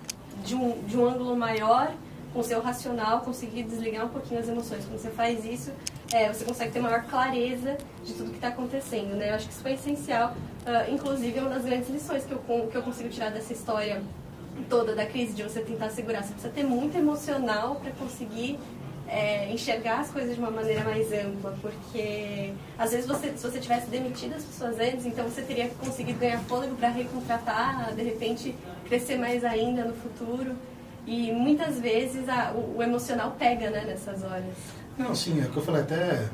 de 0.46 0.56
um, 0.56 0.80
de 0.84 0.98
um 0.98 1.06
ângulo 1.06 1.36
maior, 1.36 1.92
com 2.32 2.40
o 2.40 2.44
seu 2.44 2.62
racional, 2.62 3.22
conseguir 3.22 3.64
desligar 3.64 4.06
um 4.06 4.10
pouquinho 4.10 4.40
as 4.40 4.48
emoções. 4.48 4.86
Quando 4.86 5.00
você 5.00 5.10
faz 5.10 5.44
isso, 5.46 5.72
é, 6.14 6.32
você 6.32 6.46
consegue 6.46 6.72
ter 6.72 6.80
maior 6.80 7.04
clareza 7.04 7.78
de 8.04 8.14
tudo 8.14 8.30
que 8.30 8.36
está 8.36 8.50
acontecendo. 8.50 9.16
Né? 9.16 9.32
Eu 9.32 9.36
acho 9.36 9.48
que 9.48 9.54
isso 9.54 9.62
foi 9.62 9.74
essencial, 9.74 10.36
uh, 10.68 10.94
inclusive 10.94 11.38
é 11.38 11.42
uma 11.42 11.50
das 11.50 11.64
grandes 11.64 11.90
lições 11.90 12.26
que 12.26 12.34
eu, 12.34 12.40
que 12.70 12.76
eu 12.76 12.84
consigo 12.84 13.10
tirar 13.10 13.32
dessa 13.32 13.54
história 13.54 14.04
toda 14.70 14.96
da 14.96 15.06
crise, 15.06 15.34
de 15.34 15.44
você 15.44 15.62
tentar 15.62 15.90
segurar. 15.90 16.24
Você 16.24 16.34
precisa 16.34 16.54
ter 16.54 16.64
muito 16.64 16.98
emocional 16.98 17.76
para 17.76 17.92
conseguir 17.92 18.60
é, 19.08 19.52
enxergar 19.52 20.00
as 20.00 20.10
coisas 20.10 20.36
de 20.36 20.40
uma 20.42 20.50
maneira 20.50 20.84
mais 20.84 21.12
ampla, 21.12 21.56
porque 21.62 22.54
às 22.78 22.92
vezes 22.92 23.06
você, 23.06 23.30
se 23.36 23.44
você 23.44 23.60
tivesse 23.60 23.88
demitido 23.88 24.34
as 24.34 24.44
pessoas 24.44 24.80
antes, 24.80 25.06
então 25.06 25.26
você 25.26 25.42
teria 25.42 25.70
conseguido 25.70 26.20
ganhar 26.20 26.40
fôlego 26.42 26.76
para 26.76 26.90
recontratar, 26.90 27.94
de 27.94 28.04
repente 28.04 28.56
crescer 28.86 29.18
mais 29.18 29.44
ainda 29.44 29.84
no 29.86 29.94
futuro. 29.94 30.56
E 31.06 31.32
muitas 31.32 31.80
vezes 31.80 32.28
a, 32.28 32.52
o, 32.52 32.78
o, 32.78 32.84
emocional 32.84 33.36
pega 33.38 33.70
né, 33.70 33.84
nessas 33.86 34.24
horas. 34.24 34.56
Não, 34.98 35.14
sim, 35.14 35.40
é 35.40 35.46
o 35.46 35.52
que 35.52 35.58
eu 35.58 35.64
falei 35.64 35.84
até 35.84 36.28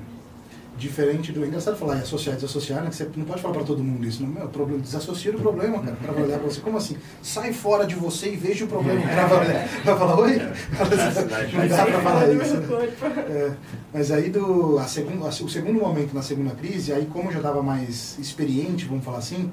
diferente 0.81 1.31
do. 1.31 1.43
É 1.43 1.47
engraçado 1.47 1.77
falar 1.77 1.97
em 1.97 2.01
associar 2.01 2.33
e 2.33 2.39
desassociar, 2.39 2.83
né? 2.83 2.89
Que 2.89 2.95
você 2.95 3.09
não 3.15 3.25
pode 3.25 3.41
falar 3.41 3.53
para 3.53 3.63
todo 3.63 3.83
mundo 3.83 4.05
isso. 4.05 4.21
Não, 4.23 4.29
meu, 4.29 4.47
problema, 4.49 4.81
desassocia 4.81 5.31
do 5.31 5.39
problema, 5.39 5.79
cara, 5.79 5.95
para 5.95 6.13
olhar 6.13 6.39
para 6.39 6.49
você. 6.49 6.59
Como 6.59 6.77
assim? 6.77 6.97
Sai 7.21 7.53
fora 7.53 7.85
de 7.85 7.95
você 7.95 8.33
e 8.33 8.35
veja 8.35 8.65
o 8.65 8.67
problema. 8.67 9.01
Para 9.83 9.95
falar, 9.95 10.19
oi? 10.19 10.37
Não 11.53 11.67
dá 11.67 11.85
para 11.85 12.01
falar 12.01 12.33
isso. 12.33 12.55
É, 13.29 13.51
mas 13.93 14.11
aí, 14.11 14.29
do, 14.29 14.79
a 14.79 14.85
segundo, 14.85 15.25
o 15.25 15.49
segundo 15.49 15.79
momento 15.79 16.13
na 16.13 16.23
segunda 16.23 16.55
crise, 16.55 16.91
aí 16.91 17.05
como 17.05 17.29
eu 17.29 17.33
já 17.33 17.39
estava 17.39 17.61
mais 17.61 18.17
experiente, 18.17 18.85
vamos 18.85 19.05
falar 19.05 19.19
assim, 19.19 19.51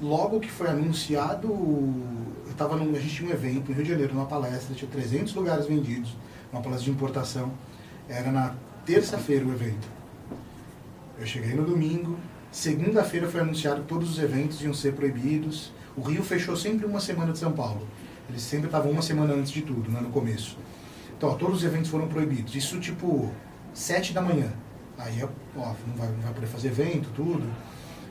logo 0.00 0.40
que 0.40 0.50
foi 0.50 0.68
anunciado, 0.68 1.48
eu 1.48 2.54
tava 2.56 2.76
num, 2.76 2.94
a 2.94 2.98
gente 2.98 3.14
tinha 3.14 3.30
um 3.30 3.32
evento 3.32 3.68
no 3.68 3.74
Rio 3.74 3.84
de 3.84 3.90
Janeiro, 3.90 4.14
numa 4.14 4.26
palestra, 4.26 4.74
tinha 4.74 4.90
300 4.90 5.34
lugares 5.34 5.66
vendidos, 5.66 6.16
uma 6.52 6.60
palestra 6.60 6.86
de 6.86 6.90
importação. 6.90 7.52
Era 8.08 8.32
na 8.32 8.54
terça-feira 8.84 9.46
o 9.46 9.52
evento. 9.52 9.91
Eu 11.22 11.26
cheguei 11.26 11.54
no 11.54 11.64
domingo, 11.64 12.18
segunda-feira 12.50 13.28
foi 13.28 13.42
anunciado 13.42 13.82
que 13.82 13.86
todos 13.86 14.10
os 14.10 14.18
eventos 14.18 14.60
iam 14.60 14.74
ser 14.74 14.92
proibidos. 14.92 15.72
O 15.96 16.00
Rio 16.00 16.20
fechou 16.20 16.56
sempre 16.56 16.84
uma 16.84 16.98
semana 16.98 17.30
de 17.30 17.38
São 17.38 17.52
Paulo. 17.52 17.86
Eles 18.28 18.42
sempre 18.42 18.66
estavam 18.66 18.90
uma 18.90 19.02
semana 19.02 19.32
antes 19.32 19.52
de 19.52 19.62
tudo, 19.62 19.88
né, 19.88 20.00
no 20.00 20.08
começo. 20.08 20.58
Então, 21.16 21.28
ó, 21.28 21.34
todos 21.34 21.58
os 21.58 21.64
eventos 21.64 21.88
foram 21.92 22.08
proibidos. 22.08 22.56
Isso, 22.56 22.80
tipo, 22.80 23.30
sete 23.72 24.12
da 24.12 24.20
manhã. 24.20 24.52
Aí, 24.98 25.22
ó, 25.22 25.28
não 25.86 25.94
vai, 25.94 26.08
não 26.08 26.20
vai 26.22 26.34
poder 26.34 26.48
fazer 26.48 26.68
evento, 26.68 27.08
tudo. 27.14 27.48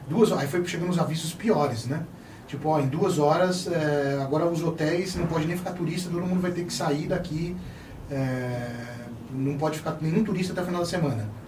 Duas, 0.08 0.32
aí 0.32 0.48
foi 0.48 0.66
chegando 0.66 0.92
os 0.92 0.98
avisos 0.98 1.34
piores, 1.34 1.88
né? 1.88 2.06
Tipo, 2.48 2.70
ó, 2.70 2.80
em 2.80 2.88
duas 2.88 3.20
horas, 3.20 3.68
é, 3.68 4.20
agora 4.22 4.46
os 4.46 4.64
hotéis, 4.64 5.18
não 5.18 5.28
pode 5.28 5.46
nem 5.48 5.58
ficar 5.58 5.74
turista, 5.74 6.10
todo 6.10 6.26
mundo 6.26 6.40
vai 6.40 6.52
ter 6.52 6.64
que 6.64 6.72
sair 6.72 7.10
daqui. 7.10 7.58
É, 8.10 8.70
não 9.34 9.58
pode 9.58 9.80
ficar 9.80 9.98
nenhum 10.00 10.24
turista 10.24 10.54
até 10.54 10.62
o 10.62 10.66
final 10.66 10.80
da 10.80 10.88
semana. 10.88 11.41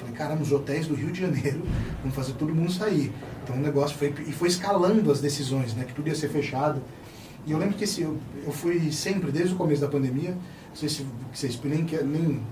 Falei, 0.00 0.14
cara, 0.14 0.34
nos 0.34 0.50
hotéis 0.50 0.86
do 0.86 0.94
Rio 0.94 1.12
de 1.12 1.20
Janeiro, 1.20 1.62
vamos 2.00 2.14
fazer 2.14 2.32
todo 2.32 2.54
mundo 2.54 2.72
sair. 2.72 3.12
Então 3.44 3.56
o 3.56 3.60
negócio 3.60 3.96
foi. 3.96 4.14
E 4.26 4.32
foi 4.32 4.48
escalando 4.48 5.12
as 5.12 5.20
decisões, 5.20 5.74
né? 5.74 5.84
Que 5.84 5.92
tudo 5.92 6.08
ia 6.08 6.14
ser 6.14 6.28
fechado. 6.28 6.80
E 7.46 7.52
eu 7.52 7.58
lembro 7.58 7.74
que 7.74 7.84
esse, 7.84 8.02
eu, 8.02 8.18
eu 8.44 8.52
fui 8.52 8.92
sempre, 8.92 9.30
desde 9.30 9.54
o 9.54 9.56
começo 9.56 9.80
da 9.80 9.88
pandemia, 9.88 10.30
não 10.30 10.76
sei 10.76 10.88
se 10.88 11.06
vocês 11.32 11.58
nem, 11.64 11.86
nem 12.04 12.42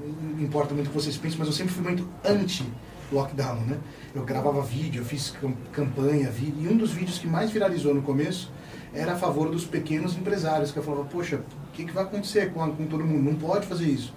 importa 0.41 0.75
muito 0.75 0.87
o 0.87 0.91
que 0.91 0.97
vocês 0.97 1.17
pensam, 1.17 1.39
mas 1.39 1.49
eu 1.49 1.53
sempre 1.53 1.75
fui 1.75 1.83
muito 1.83 2.09
anti-lockdown, 2.25 3.61
né? 3.67 3.79
Eu 4.15 4.25
gravava 4.25 4.63
vídeo, 4.63 5.03
eu 5.03 5.05
fiz 5.05 5.35
campanha, 5.73 6.31
vídeo, 6.31 6.63
e 6.63 6.69
um 6.69 6.77
dos 6.77 6.91
vídeos 6.91 7.19
que 7.19 7.27
mais 7.27 7.51
viralizou 7.51 7.95
no 7.95 8.01
começo 8.01 8.51
era 8.95 9.13
a 9.13 9.17
favor 9.17 9.51
dos 9.51 9.67
pequenos 9.67 10.17
empresários, 10.17 10.71
que 10.73 10.79
eu 10.79 10.83
falava, 10.83 11.05
poxa, 11.05 11.37
o 11.37 11.73
que, 11.73 11.85
que 11.85 11.93
vai 11.93 12.05
acontecer 12.05 12.51
com, 12.53 12.67
com 12.73 12.87
todo 12.87 13.05
mundo? 13.05 13.31
Não 13.31 13.35
pode 13.35 13.67
fazer 13.67 13.85
isso. 13.85 14.15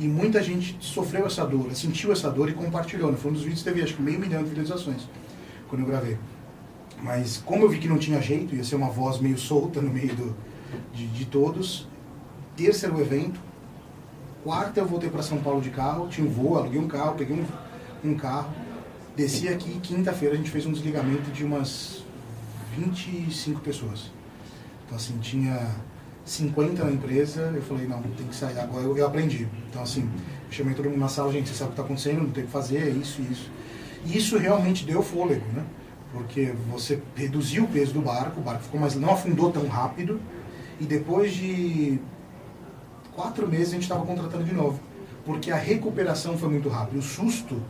E 0.00 0.08
muita 0.08 0.42
gente 0.42 0.78
sofreu 0.80 1.26
essa 1.26 1.44
dor, 1.44 1.70
sentiu 1.74 2.10
essa 2.10 2.30
dor 2.30 2.48
e 2.48 2.54
compartilhou. 2.54 3.12
Né? 3.12 3.18
Foi 3.18 3.30
um 3.30 3.34
dos 3.34 3.42
vídeos 3.42 3.62
que 3.62 3.68
teve 3.68 3.82
acho 3.82 3.94
que 3.94 4.00
meio 4.00 4.18
milhão 4.18 4.42
de 4.42 4.48
visualizações 4.48 5.06
quando 5.68 5.82
eu 5.82 5.86
gravei. 5.86 6.16
Mas 7.02 7.36
como 7.36 7.64
eu 7.64 7.68
vi 7.68 7.78
que 7.78 7.86
não 7.86 7.98
tinha 7.98 8.18
jeito, 8.18 8.54
ia 8.54 8.64
ser 8.64 8.76
uma 8.76 8.88
voz 8.88 9.20
meio 9.20 9.36
solta 9.36 9.82
no 9.82 9.90
meio 9.90 10.16
do, 10.16 10.36
de, 10.94 11.06
de 11.06 11.26
todos, 11.26 11.86
terça 12.56 12.86
era 12.86 12.94
o 12.94 13.00
evento, 13.00 13.38
quarta 14.42 14.80
eu 14.80 14.86
voltei 14.86 15.10
para 15.10 15.22
São 15.22 15.38
Paulo 15.42 15.60
de 15.60 15.68
carro, 15.68 16.08
tinha 16.08 16.26
um 16.26 16.30
voo, 16.30 16.56
aluguei 16.56 16.80
um 16.80 16.88
carro, 16.88 17.14
peguei 17.16 17.36
um, 17.36 18.10
um 18.10 18.14
carro, 18.14 18.50
desci 19.14 19.48
aqui 19.48 19.80
quinta-feira 19.80 20.34
a 20.34 20.38
gente 20.38 20.50
fez 20.50 20.64
um 20.64 20.72
desligamento 20.72 21.30
de 21.30 21.44
umas 21.44 22.02
25 22.74 23.60
pessoas. 23.60 24.10
Então 24.86 24.96
assim, 24.96 25.18
tinha 25.18 25.74
50 26.30 26.84
na 26.84 26.92
empresa, 26.92 27.52
eu 27.52 27.60
falei, 27.60 27.88
não, 27.88 28.00
tem 28.02 28.26
que 28.26 28.36
sair. 28.36 28.56
Agora 28.56 28.84
eu, 28.84 28.96
eu 28.96 29.04
aprendi. 29.04 29.48
Então, 29.68 29.82
assim, 29.82 30.08
chamei 30.48 30.74
todo 30.74 30.88
mundo 30.88 31.00
na 31.00 31.08
sala, 31.08 31.32
gente, 31.32 31.48
você 31.48 31.56
sabe 31.56 31.70
o 31.70 31.74
que 31.74 31.80
está 31.80 31.82
acontecendo, 31.82 32.22
não 32.22 32.30
tem 32.30 32.44
que 32.44 32.52
fazer, 32.52 32.78
é 32.78 32.88
isso, 32.88 33.20
isso. 33.22 33.50
E 34.06 34.16
isso 34.16 34.38
realmente 34.38 34.86
deu 34.86 35.02
fôlego, 35.02 35.44
né? 35.52 35.64
Porque 36.12 36.54
você 36.70 37.02
reduziu 37.16 37.64
o 37.64 37.68
peso 37.68 37.92
do 37.92 38.00
barco, 38.00 38.40
o 38.40 38.44
barco 38.44 38.62
ficou 38.62 38.80
mais, 38.80 38.94
não 38.94 39.12
afundou 39.12 39.50
tão 39.50 39.66
rápido, 39.66 40.20
e 40.80 40.84
depois 40.84 41.32
de 41.32 41.98
quatro 43.12 43.48
meses 43.48 43.70
a 43.70 43.72
gente 43.72 43.82
estava 43.82 44.06
contratando 44.06 44.44
de 44.44 44.54
novo. 44.54 44.80
Porque 45.24 45.50
a 45.50 45.56
recuperação 45.56 46.38
foi 46.38 46.48
muito 46.48 46.68
rápida. 46.68 46.98
O 46.98 47.02
susto 47.02 47.60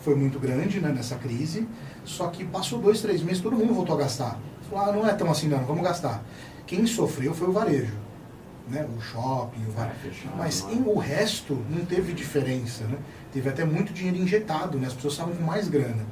foi 0.00 0.16
muito 0.16 0.40
grande 0.40 0.80
né, 0.80 0.90
nessa 0.90 1.14
crise, 1.14 1.66
só 2.04 2.26
que 2.26 2.44
passou 2.44 2.80
dois, 2.80 3.00
três 3.00 3.22
meses, 3.22 3.40
todo 3.40 3.54
mundo 3.54 3.72
voltou 3.72 3.94
a 3.94 3.98
gastar. 4.00 4.36
Ah, 4.72 4.92
não 4.92 5.08
é 5.08 5.12
tão 5.14 5.30
assim 5.30 5.48
não, 5.48 5.64
vamos 5.64 5.82
gastar. 5.82 6.22
Quem 6.66 6.86
sofreu 6.86 7.34
foi 7.34 7.48
o 7.48 7.52
varejo, 7.52 7.92
né? 8.68 8.86
o 8.96 9.00
shopping, 9.00 9.64
o 9.66 9.72
varejo. 9.72 9.98
Fechado, 10.02 10.36
mas 10.36 10.64
em, 10.70 10.82
o 10.82 10.98
resto 10.98 11.58
não 11.68 11.84
teve 11.84 12.12
diferença. 12.12 12.84
Né? 12.84 12.96
Teve 13.32 13.48
até 13.48 13.64
muito 13.64 13.92
dinheiro 13.92 14.18
injetado, 14.18 14.78
né? 14.78 14.86
as 14.86 14.94
pessoas 14.94 15.14
estavam 15.14 15.34
com 15.34 15.42
mais 15.42 15.68
grana. 15.68 16.06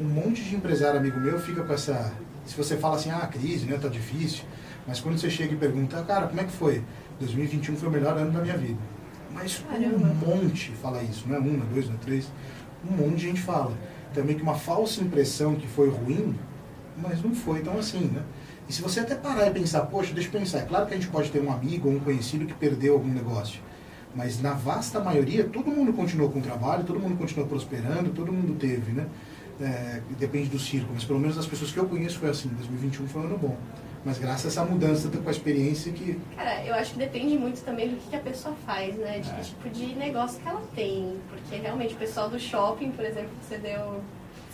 Um 0.00 0.04
monte 0.04 0.42
de 0.42 0.54
empresário 0.54 0.98
amigo 0.98 1.18
meu 1.18 1.38
fica 1.40 1.62
com 1.62 1.72
essa. 1.72 2.12
Se 2.46 2.56
você 2.56 2.76
fala 2.76 2.96
assim, 2.96 3.10
ah, 3.10 3.26
crise, 3.26 3.66
né? 3.66 3.78
tá 3.78 3.88
difícil. 3.88 4.44
Mas 4.86 5.00
quando 5.00 5.18
você 5.18 5.30
chega 5.30 5.54
e 5.54 5.56
pergunta, 5.56 6.02
cara, 6.02 6.26
como 6.26 6.40
é 6.40 6.44
que 6.44 6.52
foi? 6.52 6.82
2021 7.18 7.76
foi 7.76 7.88
o 7.88 7.92
melhor 7.92 8.16
ano 8.16 8.30
da 8.30 8.40
minha 8.40 8.56
vida. 8.56 8.78
Mas 9.32 9.64
Caramba. 9.68 9.96
um 9.96 10.14
monte 10.14 10.70
fala 10.72 11.02
isso, 11.02 11.24
não 11.26 11.36
é 11.36 11.40
um, 11.40 11.44
não 11.44 11.66
é 11.66 11.74
dois, 11.74 11.88
não 11.88 11.94
é 11.94 11.98
três. 11.98 12.28
Um 12.88 12.96
monte 12.96 13.16
de 13.16 13.22
gente 13.22 13.40
fala. 13.40 13.72
Também 14.12 14.36
que 14.36 14.42
uma 14.42 14.54
falsa 14.54 15.00
impressão 15.00 15.56
que 15.56 15.66
foi 15.66 15.88
ruim, 15.88 16.38
mas 16.96 17.22
não 17.22 17.34
foi 17.34 17.60
tão 17.60 17.78
assim, 17.78 18.00
né? 18.12 18.22
E 18.68 18.72
se 18.72 18.80
você 18.80 19.00
até 19.00 19.14
parar 19.14 19.48
e 19.48 19.50
pensar, 19.50 19.82
poxa, 19.82 20.14
deixa 20.14 20.28
eu 20.28 20.32
pensar, 20.40 20.58
é 20.60 20.62
claro 20.62 20.86
que 20.86 20.94
a 20.94 20.96
gente 20.96 21.08
pode 21.08 21.30
ter 21.30 21.40
um 21.40 21.52
amigo 21.52 21.88
ou 21.88 21.94
um 21.96 22.00
conhecido 22.00 22.46
que 22.46 22.54
perdeu 22.54 22.94
algum 22.94 23.08
negócio, 23.12 23.60
mas 24.14 24.40
na 24.40 24.52
vasta 24.54 25.00
maioria, 25.00 25.44
todo 25.44 25.70
mundo 25.70 25.92
continuou 25.92 26.30
com 26.30 26.38
o 26.38 26.42
trabalho, 26.42 26.84
todo 26.84 26.98
mundo 26.98 27.16
continuou 27.16 27.48
prosperando, 27.48 28.10
todo 28.10 28.32
mundo 28.32 28.54
teve, 28.58 28.92
né? 28.92 29.06
É, 29.60 30.00
depende 30.18 30.48
do 30.48 30.58
círculo, 30.58 30.94
mas 30.94 31.04
pelo 31.04 31.18
menos 31.20 31.36
das 31.36 31.46
pessoas 31.46 31.70
que 31.70 31.78
eu 31.78 31.86
conheço 31.86 32.18
foi 32.18 32.30
assim, 32.30 32.48
2021 32.48 33.06
foi 33.06 33.22
um 33.22 33.24
ano 33.26 33.38
bom. 33.38 33.56
Mas 34.04 34.18
graças 34.18 34.44
a 34.44 34.62
essa 34.62 34.70
mudança, 34.70 35.08
com 35.08 35.28
a 35.28 35.32
experiência 35.32 35.90
que... 35.92 36.20
Cara, 36.36 36.62
eu 36.64 36.74
acho 36.74 36.92
que 36.92 36.98
depende 36.98 37.38
muito 37.38 37.62
também 37.62 37.88
do 37.88 37.96
que, 37.96 38.14
a 38.14 38.18
pessoa 38.20 38.54
faz, 38.66 38.94
né? 38.96 39.20
De 39.20 39.30
É. 39.30 39.32
que 39.34 39.44
tipo 39.44 39.70
de 39.70 39.94
negócio 39.94 40.38
que 40.40 40.46
ela 40.48 40.62
tem. 40.74 41.16
Porque 41.30 41.56
realmente 41.56 41.94
o 41.94 41.96
pessoal 41.96 42.28
do 42.28 42.38
shopping, 42.38 42.90
por 42.90 43.04
exemplo, 43.04 43.30
você 43.40 43.56
deu... 43.56 44.00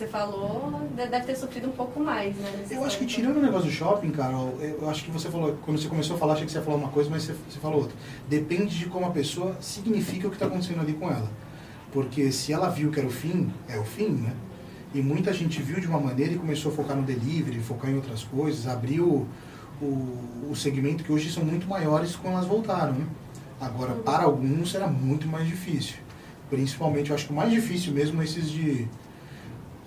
Você 0.00 0.06
falou, 0.06 0.80
de- 0.96 1.06
deve 1.08 1.26
ter 1.26 1.36
sofrido 1.36 1.68
um 1.68 1.72
pouco 1.72 2.00
mais, 2.00 2.34
né? 2.34 2.64
Eu 2.70 2.82
acho 2.86 2.96
que 2.96 3.04
tirando 3.04 3.36
o 3.36 3.42
negócio 3.42 3.66
do 3.66 3.70
shopping, 3.70 4.10
Carol, 4.10 4.54
eu 4.58 4.88
acho 4.88 5.04
que 5.04 5.10
você 5.10 5.28
falou, 5.30 5.58
quando 5.62 5.78
você 5.78 5.88
começou 5.88 6.16
a 6.16 6.18
falar, 6.18 6.32
achei 6.32 6.46
que 6.46 6.52
você 6.52 6.56
ia 6.56 6.64
falar 6.64 6.78
uma 6.78 6.88
coisa, 6.88 7.10
mas 7.10 7.24
você, 7.24 7.34
você 7.50 7.60
falou 7.60 7.80
outra. 7.82 7.94
Depende 8.26 8.78
de 8.78 8.86
como 8.86 9.04
a 9.04 9.10
pessoa 9.10 9.54
significa 9.60 10.26
o 10.26 10.30
que 10.30 10.36
está 10.36 10.46
acontecendo 10.46 10.80
ali 10.80 10.94
com 10.94 11.10
ela. 11.10 11.30
Porque 11.92 12.32
se 12.32 12.50
ela 12.50 12.70
viu 12.70 12.90
que 12.90 12.98
era 12.98 13.06
o 13.06 13.10
fim, 13.10 13.52
é 13.68 13.78
o 13.78 13.84
fim, 13.84 14.08
né? 14.08 14.32
E 14.94 15.02
muita 15.02 15.34
gente 15.34 15.60
viu 15.60 15.78
de 15.78 15.86
uma 15.86 16.00
maneira 16.00 16.32
e 16.32 16.38
começou 16.38 16.72
a 16.72 16.74
focar 16.74 16.96
no 16.96 17.02
delivery, 17.02 17.60
focar 17.60 17.90
em 17.90 17.96
outras 17.96 18.24
coisas, 18.24 18.66
abriu 18.66 19.26
o, 19.82 19.84
o 20.50 20.56
segmento 20.56 21.04
que 21.04 21.12
hoje 21.12 21.30
são 21.30 21.44
muito 21.44 21.68
maiores 21.68 22.16
quando 22.16 22.36
elas 22.36 22.46
voltaram, 22.46 22.94
né? 22.94 23.06
Agora, 23.60 23.92
para 23.96 24.22
alguns 24.24 24.74
era 24.74 24.86
muito 24.86 25.28
mais 25.28 25.46
difícil. 25.46 25.96
Principalmente, 26.48 27.10
eu 27.10 27.16
acho 27.16 27.26
que 27.26 27.32
o 27.34 27.36
mais 27.36 27.50
difícil 27.52 27.92
mesmo 27.92 28.18
é 28.22 28.24
esses 28.24 28.48
de 28.50 28.88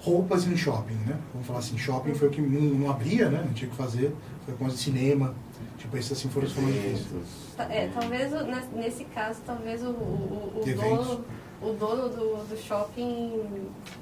roupas 0.03 0.45
em 0.45 0.55
shopping, 0.57 0.95
né? 1.05 1.17
Vamos 1.31 1.47
falar 1.47 1.59
assim, 1.59 1.77
shopping 1.77 2.13
foi 2.13 2.27
o 2.27 2.31
que 2.31 2.41
não, 2.41 2.61
não 2.61 2.91
abria, 2.91 3.29
né? 3.29 3.41
Não 3.45 3.53
tinha 3.53 3.67
o 3.67 3.71
que 3.71 3.77
fazer. 3.77 4.13
Foi 4.45 4.53
coisa 4.55 4.75
de 4.75 4.81
cinema. 4.81 5.33
Tipo, 5.77 5.97
esses 5.97 6.11
assim 6.11 6.29
foram 6.29 6.47
os. 6.47 7.55
Ta- 7.55 7.63
É, 7.73 7.87
talvez 7.93 8.31
nes- 8.31 8.71
nesse 8.73 9.05
caso, 9.05 9.39
talvez 9.45 9.81
o, 9.83 9.89
o, 9.91 10.61
o 10.61 10.63
dono, 10.75 11.25
o 11.61 11.73
dono 11.73 12.09
do, 12.09 12.43
do 12.49 12.57
shopping, 12.57 13.41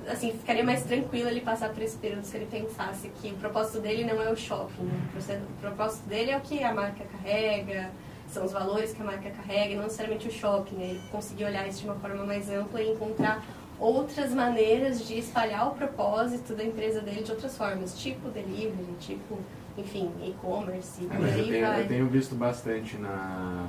assim, 0.07 0.31
ficaria 0.33 0.63
mais 0.63 0.83
tranquilo 0.83 1.29
ele 1.29 1.41
passar 1.41 1.69
por 1.69 1.81
esse 1.83 1.97
período 1.97 2.23
se 2.23 2.35
ele 2.37 2.47
pensasse 2.47 3.09
que 3.21 3.29
o 3.29 3.35
propósito 3.35 3.79
dele 3.79 4.03
não 4.03 4.21
é 4.21 4.31
o 4.31 4.35
shopping. 4.35 4.83
né? 4.83 5.41
O 5.57 5.61
propósito 5.61 6.07
dele 6.07 6.31
é 6.31 6.37
o 6.37 6.41
que 6.41 6.63
a 6.63 6.73
marca 6.73 7.03
carrega, 7.05 7.91
são 8.31 8.45
os 8.45 8.51
valores 8.51 8.93
que 8.93 9.01
a 9.01 9.05
marca 9.05 9.29
carrega, 9.29 9.73
e 9.73 9.75
não 9.75 9.83
necessariamente 9.83 10.27
o 10.27 10.31
shopping. 10.31 10.75
Né? 10.75 10.85
Ele 10.91 11.01
conseguir 11.11 11.45
olhar 11.45 11.67
isso 11.67 11.79
de 11.81 11.85
uma 11.85 11.95
forma 11.95 12.23
mais 12.25 12.49
ampla 12.49 12.81
e 12.81 12.91
encontrar 12.91 13.43
outras 13.81 14.31
maneiras 14.33 15.05
de 15.05 15.17
espalhar 15.17 15.67
o 15.67 15.71
propósito 15.71 16.53
da 16.53 16.63
empresa 16.63 17.01
dele 17.01 17.23
de 17.23 17.31
outras 17.31 17.57
formas, 17.57 17.99
tipo 17.99 18.29
delivery, 18.29 18.95
tipo, 18.99 19.39
enfim, 19.77 20.11
e-commerce, 20.23 21.07
É, 21.09 21.15
eu 21.17 21.23
aí 21.25 21.49
tenho, 21.49 21.67
vai. 21.67 21.81
eu 21.81 21.87
tenho 21.87 22.07
visto 22.07 22.35
bastante 22.35 22.95
na, 22.97 23.65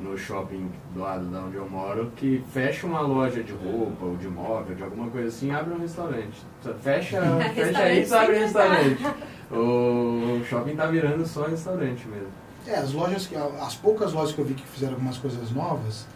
no 0.00 0.16
shopping 0.16 0.70
do 0.94 1.00
lado 1.00 1.26
da 1.26 1.40
onde 1.40 1.56
eu 1.56 1.68
moro 1.68 2.12
que 2.14 2.44
fecha 2.52 2.86
uma 2.86 3.00
loja 3.00 3.42
de 3.42 3.52
roupa 3.52 4.04
ou 4.06 4.16
de 4.16 4.28
móvel, 4.28 4.76
de 4.76 4.82
alguma 4.84 5.10
coisa 5.10 5.28
assim, 5.28 5.50
abre 5.50 5.74
um 5.74 5.80
restaurante. 5.80 6.40
Fecha, 6.80 7.20
fecha 7.54 7.62
Restaurante 7.64 8.00
isso, 8.02 8.16
abre 8.16 8.36
um 8.36 8.40
restaurante. 8.40 9.04
O 9.50 10.44
shopping 10.44 10.76
tá 10.76 10.86
virando 10.86 11.26
só 11.26 11.46
restaurante 11.46 12.06
mesmo. 12.06 12.28
É, 12.66 12.76
as 12.76 12.92
lojas, 12.92 13.26
que, 13.26 13.34
as 13.34 13.74
poucas 13.74 14.12
lojas 14.12 14.34
que 14.34 14.40
eu 14.40 14.44
vi 14.44 14.54
que 14.54 14.62
fizeram 14.66 14.92
algumas 14.94 15.16
coisas 15.16 15.50
novas, 15.50 16.06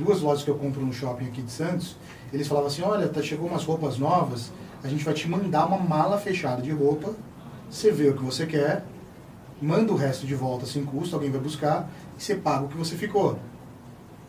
duas 0.00 0.20
lojas 0.20 0.42
que 0.42 0.50
eu 0.50 0.56
compro 0.56 0.84
no 0.84 0.92
shopping 0.92 1.26
aqui 1.26 1.42
de 1.42 1.50
Santos, 1.50 1.96
eles 2.32 2.48
falavam 2.48 2.68
assim, 2.68 2.82
olha, 2.82 3.08
tá, 3.08 3.22
chegou 3.22 3.48
umas 3.48 3.64
roupas 3.64 3.98
novas, 3.98 4.52
a 4.82 4.88
gente 4.88 5.04
vai 5.04 5.14
te 5.14 5.28
mandar 5.28 5.66
uma 5.66 5.78
mala 5.78 6.18
fechada 6.18 6.62
de 6.62 6.70
roupa, 6.70 7.14
você 7.70 7.90
vê 7.90 8.08
o 8.08 8.14
que 8.14 8.24
você 8.24 8.46
quer, 8.46 8.84
manda 9.60 9.92
o 9.92 9.96
resto 9.96 10.26
de 10.26 10.34
volta 10.34 10.66
sem 10.66 10.84
custo, 10.84 11.14
alguém 11.14 11.30
vai 11.30 11.40
buscar, 11.40 11.88
e 12.18 12.22
você 12.22 12.34
paga 12.34 12.64
o 12.64 12.68
que 12.68 12.76
você 12.76 12.96
ficou. 12.96 13.38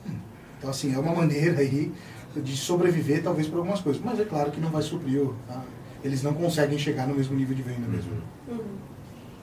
Hum, 0.07 0.15
Então, 0.57 0.69
assim, 0.69 0.93
é 0.93 0.99
uma 0.99 1.13
maneira 1.15 1.59
aí 1.59 1.91
de 2.35 2.55
sobreviver, 2.55 3.23
talvez, 3.23 3.47
por 3.47 3.57
algumas 3.57 3.81
coisas. 3.81 4.01
Mas 4.03 4.19
é 4.19 4.25
claro 4.25 4.51
que 4.51 4.59
não 4.59 4.69
vai 4.69 4.81
suprir, 4.81 5.27
tá? 5.47 5.61
eles 6.03 6.23
não 6.23 6.33
conseguem 6.33 6.77
chegar 6.77 7.07
no 7.07 7.13
mesmo 7.15 7.35
nível 7.35 7.55
de 7.55 7.61
venda 7.61 7.87
mesmo. 7.87 8.11
Uhum. 8.47 8.77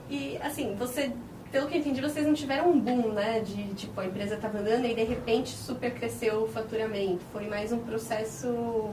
E 0.09 0.37
assim, 0.37 0.75
você, 0.75 1.11
pelo 1.51 1.67
que 1.67 1.75
eu 1.75 1.79
entendi, 1.79 2.01
vocês 2.01 2.25
não 2.25 2.33
tiveram 2.33 2.71
um 2.71 2.79
boom, 2.79 3.13
né? 3.13 3.39
De 3.39 3.73
tipo, 3.73 3.99
a 3.99 4.05
empresa 4.05 4.35
estava 4.35 4.59
andando 4.59 4.85
e 4.85 4.93
de 4.93 5.03
repente 5.03 5.49
super 5.49 5.93
cresceu 5.93 6.43
o 6.43 6.47
faturamento. 6.47 7.21
Foi 7.31 7.47
mais 7.47 7.71
um 7.71 7.79
processo 7.79 8.47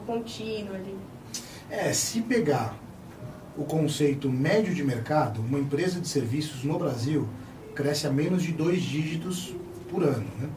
contínuo 0.06 0.74
ali. 0.74 0.96
É, 1.70 1.92
se 1.92 2.22
pegar 2.22 2.76
o 3.56 3.64
conceito 3.64 4.30
médio 4.30 4.74
de 4.74 4.84
mercado, 4.84 5.40
uma 5.40 5.58
empresa 5.58 6.00
de 6.00 6.08
serviços 6.08 6.64
no 6.64 6.78
Brasil 6.78 7.28
cresce 7.74 8.06
a 8.06 8.10
menos 8.10 8.42
de 8.42 8.52
dois 8.52 8.82
dígitos 8.82 9.54
por 9.90 10.02
ano, 10.02 10.26
né? 10.38 10.48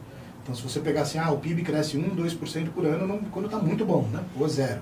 Então, 0.42 0.54
se 0.54 0.62
você 0.62 0.80
pegar 0.80 1.02
assim, 1.02 1.18
ah, 1.18 1.30
o 1.30 1.38
PIB 1.38 1.62
cresce 1.62 1.98
1, 1.98 2.16
2% 2.16 2.70
por 2.70 2.86
ano, 2.86 3.06
não, 3.06 3.18
quando 3.24 3.44
está 3.44 3.58
muito 3.58 3.84
bom, 3.84 4.08
né? 4.08 4.24
Ou 4.38 4.48
zero. 4.48 4.80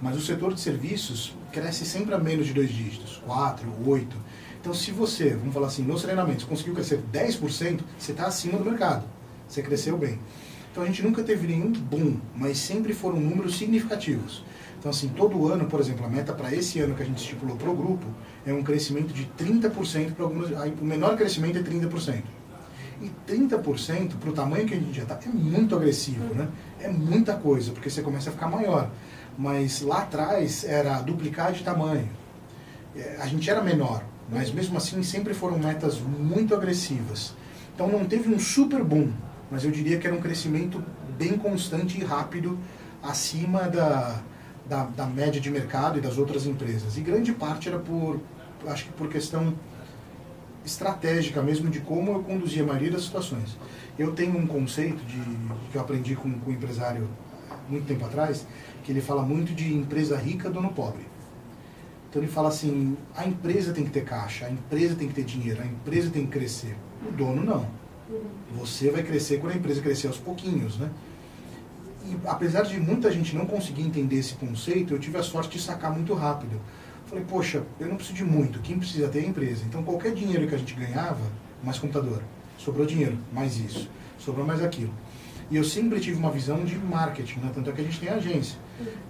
Mas 0.00 0.16
o 0.16 0.20
setor 0.20 0.54
de 0.54 0.60
serviços 0.60 1.34
cresce 1.52 1.84
sempre 1.84 2.14
a 2.14 2.18
menos 2.18 2.46
de 2.46 2.54
dois 2.54 2.70
dígitos, 2.70 3.20
4, 3.26 3.68
8. 3.84 4.16
Então, 4.60 4.74
se 4.74 4.90
você, 4.90 5.30
vamos 5.30 5.54
falar 5.54 5.68
assim, 5.68 5.82
nos 5.82 6.02
treinamentos 6.02 6.44
conseguiu 6.44 6.74
crescer 6.74 7.00
10%, 7.10 7.80
você 7.98 8.12
está 8.12 8.26
acima 8.26 8.58
do 8.58 8.64
mercado. 8.64 9.04
Você 9.48 9.62
cresceu 9.62 9.96
bem. 9.96 10.18
Então, 10.70 10.82
a 10.82 10.86
gente 10.86 11.02
nunca 11.02 11.22
teve 11.22 11.46
nenhum 11.46 11.72
boom, 11.72 12.18
mas 12.36 12.58
sempre 12.58 12.92
foram 12.92 13.18
números 13.18 13.56
significativos. 13.56 14.44
Então, 14.78 14.90
assim, 14.90 15.08
todo 15.08 15.48
ano, 15.48 15.64
por 15.64 15.80
exemplo, 15.80 16.04
a 16.04 16.08
meta 16.08 16.32
para 16.34 16.54
esse 16.54 16.78
ano 16.78 16.94
que 16.94 17.02
a 17.02 17.06
gente 17.06 17.18
estipulou 17.18 17.56
para 17.56 17.70
o 17.70 17.74
grupo 17.74 18.06
é 18.46 18.52
um 18.52 18.62
crescimento 18.62 19.12
de 19.14 19.26
30% 19.38 20.12
para 20.14 20.24
algumas. 20.24 20.50
O 20.80 20.84
menor 20.84 21.16
crescimento 21.16 21.58
é 21.58 21.62
30%. 21.62 22.22
E 23.00 23.10
30% 23.26 24.16
para 24.20 24.28
o 24.28 24.32
tamanho 24.32 24.66
que 24.66 24.74
a 24.74 24.78
gente 24.78 24.94
já 24.94 25.04
está 25.04 25.18
é 25.24 25.28
muito 25.28 25.74
agressivo, 25.74 26.34
né? 26.34 26.48
É 26.78 26.88
muita 26.88 27.34
coisa, 27.34 27.72
porque 27.72 27.88
você 27.88 28.02
começa 28.02 28.28
a 28.28 28.32
ficar 28.32 28.48
maior. 28.48 28.90
Mas 29.38 29.80
lá 29.80 30.02
atrás 30.02 30.64
era 30.64 31.00
duplicar 31.00 31.52
de 31.52 31.62
tamanho. 31.62 32.08
É, 32.94 33.16
A 33.20 33.26
gente 33.26 33.48
era 33.48 33.62
menor, 33.62 34.02
mas 34.30 34.52
mesmo 34.52 34.76
assim 34.76 35.02
sempre 35.02 35.34
foram 35.34 35.58
metas 35.58 35.98
muito 35.98 36.54
agressivas. 36.54 37.34
Então 37.74 37.88
não 37.88 38.04
teve 38.04 38.32
um 38.32 38.38
super 38.38 38.84
boom, 38.84 39.10
mas 39.50 39.64
eu 39.64 39.70
diria 39.70 39.98
que 39.98 40.06
era 40.06 40.14
um 40.14 40.20
crescimento 40.20 40.82
bem 41.18 41.36
constante 41.36 42.00
e 42.00 42.04
rápido 42.04 42.58
acima 43.02 43.68
da, 43.68 44.20
da, 44.68 44.84
da 44.84 45.06
média 45.06 45.40
de 45.40 45.50
mercado 45.50 45.98
e 45.98 46.00
das 46.00 46.18
outras 46.18 46.46
empresas. 46.46 46.96
E 46.96 47.00
grande 47.00 47.32
parte 47.32 47.68
era 47.68 47.78
por, 47.78 48.20
acho 48.66 48.84
que 48.84 48.92
por 48.92 49.08
questão 49.08 49.54
estratégica 50.64 51.42
mesmo 51.42 51.70
de 51.70 51.80
como 51.80 52.12
eu 52.12 52.22
conduzia 52.22 52.62
a 52.62 52.66
maioria 52.66 52.90
das 52.90 53.02
situações. 53.02 53.56
Eu 53.98 54.12
tenho 54.12 54.36
um 54.38 54.46
conceito 54.46 55.04
de, 55.04 55.20
que 55.70 55.76
eu 55.76 55.80
aprendi 55.80 56.14
com, 56.14 56.30
com 56.38 56.50
um 56.50 56.54
empresário 56.54 57.08
muito 57.68 57.86
tempo 57.86 58.04
atrás, 58.04 58.46
que 58.84 58.92
ele 58.92 59.00
fala 59.00 59.22
muito 59.22 59.54
de 59.54 59.74
empresa 59.74 60.16
rica, 60.16 60.50
dono 60.50 60.72
pobre. 60.72 61.09
Então 62.10 62.20
ele 62.20 62.30
fala 62.30 62.48
assim, 62.48 62.96
a 63.16 63.24
empresa 63.24 63.72
tem 63.72 63.84
que 63.84 63.90
ter 63.90 64.04
caixa, 64.04 64.46
a 64.46 64.50
empresa 64.50 64.96
tem 64.96 65.06
que 65.06 65.14
ter 65.14 65.24
dinheiro, 65.24 65.62
a 65.62 65.64
empresa 65.64 66.10
tem 66.10 66.26
que 66.26 66.32
crescer. 66.32 66.76
O 67.08 67.12
dono 67.12 67.44
não. 67.44 67.68
Você 68.58 68.90
vai 68.90 69.04
crescer 69.04 69.38
quando 69.38 69.52
a 69.52 69.56
empresa 69.56 69.80
crescer 69.80 70.08
aos 70.08 70.18
pouquinhos, 70.18 70.76
né? 70.76 70.90
E 72.04 72.16
apesar 72.26 72.62
de 72.62 72.80
muita 72.80 73.12
gente 73.12 73.36
não 73.36 73.46
conseguir 73.46 73.82
entender 73.82 74.16
esse 74.16 74.34
conceito, 74.34 74.92
eu 74.92 74.98
tive 74.98 75.18
a 75.18 75.22
sorte 75.22 75.56
de 75.56 75.62
sacar 75.62 75.92
muito 75.92 76.12
rápido. 76.12 76.60
Falei, 77.06 77.24
poxa, 77.24 77.62
eu 77.78 77.86
não 77.86 77.94
preciso 77.94 78.16
de 78.16 78.24
muito, 78.24 78.58
quem 78.60 78.78
precisa 78.78 79.08
ter 79.08 79.20
é 79.20 79.22
a 79.22 79.26
empresa. 79.26 79.62
Então 79.64 79.82
qualquer 79.84 80.12
dinheiro 80.12 80.48
que 80.48 80.54
a 80.54 80.58
gente 80.58 80.74
ganhava, 80.74 81.20
mais 81.62 81.78
computador. 81.78 82.22
Sobrou 82.58 82.84
dinheiro, 82.84 83.16
mais 83.32 83.56
isso. 83.56 83.88
Sobrou 84.18 84.44
mais 84.44 84.62
aquilo. 84.62 84.92
E 85.48 85.56
eu 85.56 85.64
sempre 85.64 86.00
tive 86.00 86.16
uma 86.18 86.30
visão 86.30 86.64
de 86.64 86.76
marketing, 86.76 87.38
né? 87.38 87.52
tanto 87.54 87.70
é 87.70 87.72
que 87.72 87.80
a 87.80 87.84
gente 87.84 88.00
tem 88.00 88.08
agência. 88.08 88.58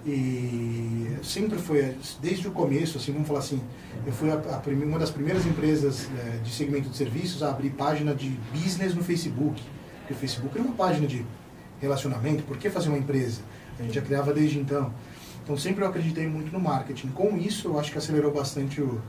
E 0.07 1.17
sempre 1.23 1.59
foi, 1.59 1.97
desde 2.21 2.49
o 2.49 2.51
começo, 2.51 2.99
assim, 2.99 3.13
vamos 3.13 3.29
falar 3.29 3.41
assim, 3.41 3.61
eu 4.07 4.13
fui 4.13 4.31
a, 4.31 4.35
a 4.35 4.59
prime- 4.59 4.85
uma 4.85 4.99
das 4.99 5.11
primeiras 5.11 5.45
empresas 5.47 6.09
eh, 6.19 6.39
de 6.43 6.51
segmento 6.51 6.89
de 6.89 6.97
serviços 6.97 7.43
a 7.43 7.51
abrir 7.51 7.71
página 7.71 8.15
de 8.15 8.31
business 8.53 8.95
no 8.95 9.03
Facebook. 9.03 9.63
Porque 10.01 10.15
o 10.15 10.17
Facebook 10.17 10.59
era 10.59 10.67
uma 10.67 10.75
página 10.77 11.07
de 11.07 11.25
relacionamento, 11.81 12.43
por 12.45 12.57
que 12.57 12.71
fazer 12.71 12.89
uma 12.89 12.99
empresa? 12.99 13.43
A 13.79 13.83
gente 13.83 13.95
já 13.95 14.03
criava 14.03 14.33
desde 14.33 14.59
então. 14.59 14.93
Então 15.43 15.57
sempre 15.57 15.83
eu 15.85 15.89
acreditei 15.89 16.27
muito 16.27 16.53
no 16.53 16.61
marketing. 16.61 17.09
Com 17.09 17.37
isso, 17.37 17.69
eu 17.69 17.79
acho 17.79 17.91
que 17.93 17.99
acelerou 17.99 18.33
bastante 18.33 18.81
o, 18.81 19.01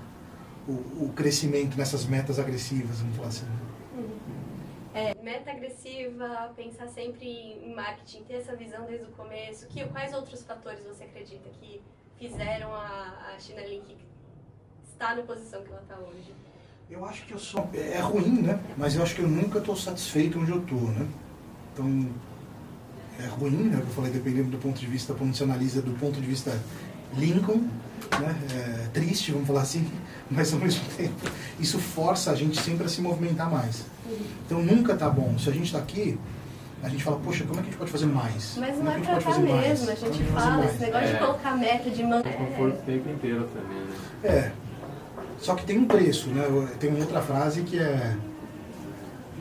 o, 0.67 0.71
o 1.05 1.11
crescimento 1.15 1.77
nessas 1.77 2.05
metas 2.05 2.39
agressivas, 2.39 2.99
vamos 2.99 3.15
falar 3.15 3.27
assim. 3.29 3.45
É, 4.93 5.15
meta 5.23 5.51
agressiva, 5.51 6.51
pensar 6.55 6.87
sempre 6.87 7.25
em 7.25 7.73
marketing, 7.73 8.23
ter 8.23 8.35
essa 8.35 8.55
visão 8.55 8.85
desde 8.85 9.05
o 9.05 9.11
começo. 9.11 9.67
Que, 9.67 9.85
quais 9.87 10.13
outros 10.13 10.43
fatores 10.43 10.83
você 10.83 11.05
acredita 11.05 11.49
que 11.49 11.81
fizeram 12.17 12.73
a, 12.73 13.33
a 13.33 13.39
China 13.39 13.61
Link 13.61 13.97
estar 14.83 15.15
na 15.15 15.23
posição 15.23 15.63
que 15.63 15.71
ela 15.71 15.81
está 15.81 15.97
hoje? 15.97 16.33
Eu 16.89 17.05
acho 17.05 17.25
que 17.25 17.33
eu 17.33 17.39
sou. 17.39 17.69
É 17.73 17.99
ruim, 17.99 18.41
né? 18.41 18.61
Mas 18.77 18.95
eu 18.95 19.01
acho 19.01 19.15
que 19.15 19.21
eu 19.21 19.27
nunca 19.27 19.59
estou 19.59 19.77
satisfeito 19.77 20.37
onde 20.37 20.51
eu 20.51 20.59
estou, 20.59 20.81
né? 20.81 21.07
Então, 21.71 22.09
é 23.17 23.27
ruim, 23.27 23.69
né? 23.69 23.79
Eu 23.79 23.87
falei, 23.87 24.11
dependendo 24.11 24.49
do 24.49 24.57
ponto 24.57 24.77
de 24.77 24.87
vista, 24.87 25.13
quando 25.13 25.33
você 25.33 25.43
analisa 25.43 25.81
do 25.81 25.97
ponto 25.97 26.19
de 26.19 26.27
vista 26.27 26.51
Lincoln, 27.15 27.65
né? 28.19 28.35
É 28.53 28.87
triste, 28.93 29.31
vamos 29.31 29.47
falar 29.47 29.61
assim, 29.61 29.85
mas 30.29 30.53
ao 30.53 30.59
mesmo 30.59 30.83
tempo, 30.97 31.13
isso 31.59 31.79
força 31.79 32.31
a 32.31 32.35
gente 32.35 32.59
sempre 32.61 32.85
a 32.85 32.89
se 32.89 33.01
movimentar 33.01 33.49
mais. 33.49 33.85
Então, 34.45 34.61
nunca 34.61 34.95
tá 34.95 35.09
bom. 35.09 35.37
Se 35.39 35.49
a 35.49 35.53
gente 35.53 35.65
está 35.65 35.77
aqui, 35.79 36.19
a 36.83 36.89
gente 36.89 37.03
fala, 37.03 37.17
poxa, 37.19 37.43
como 37.45 37.59
é 37.59 37.63
que 37.63 37.69
a 37.69 37.71
gente 37.71 37.77
pode 37.79 37.91
fazer 37.91 38.07
mais? 38.07 38.55
Mas 38.57 38.77
não 38.77 38.91
é 38.91 38.95
é 38.95 38.99
que 38.99 39.05
pra 39.05 39.13
pode 39.13 39.25
cá 39.25 39.31
fazer 39.31 39.47
mais? 39.47 39.67
mesmo, 39.67 39.89
a 39.89 39.93
é 39.93 39.95
gente 39.95 40.09
pode 40.09 40.23
fazer 40.23 40.49
fala, 40.49 40.65
esse 40.65 40.79
negócio 40.79 41.07
de 41.07 41.13
É. 41.13 41.17
colocar 41.19 41.57
meta, 41.57 41.89
de 41.89 42.03
manter. 42.03 42.33
Conforto 42.33 42.73
o 42.79 42.81
tempo 42.85 43.09
inteiro 43.09 43.47
também, 43.53 43.77
né? 43.77 43.95
É. 44.23 44.51
Só 45.39 45.55
que 45.55 45.65
tem 45.65 45.77
um 45.77 45.85
preço, 45.85 46.29
né? 46.29 46.43
Tem 46.79 46.89
uma 46.89 46.99
outra 46.99 47.21
frase 47.21 47.61
que 47.63 47.79
é, 47.79 48.15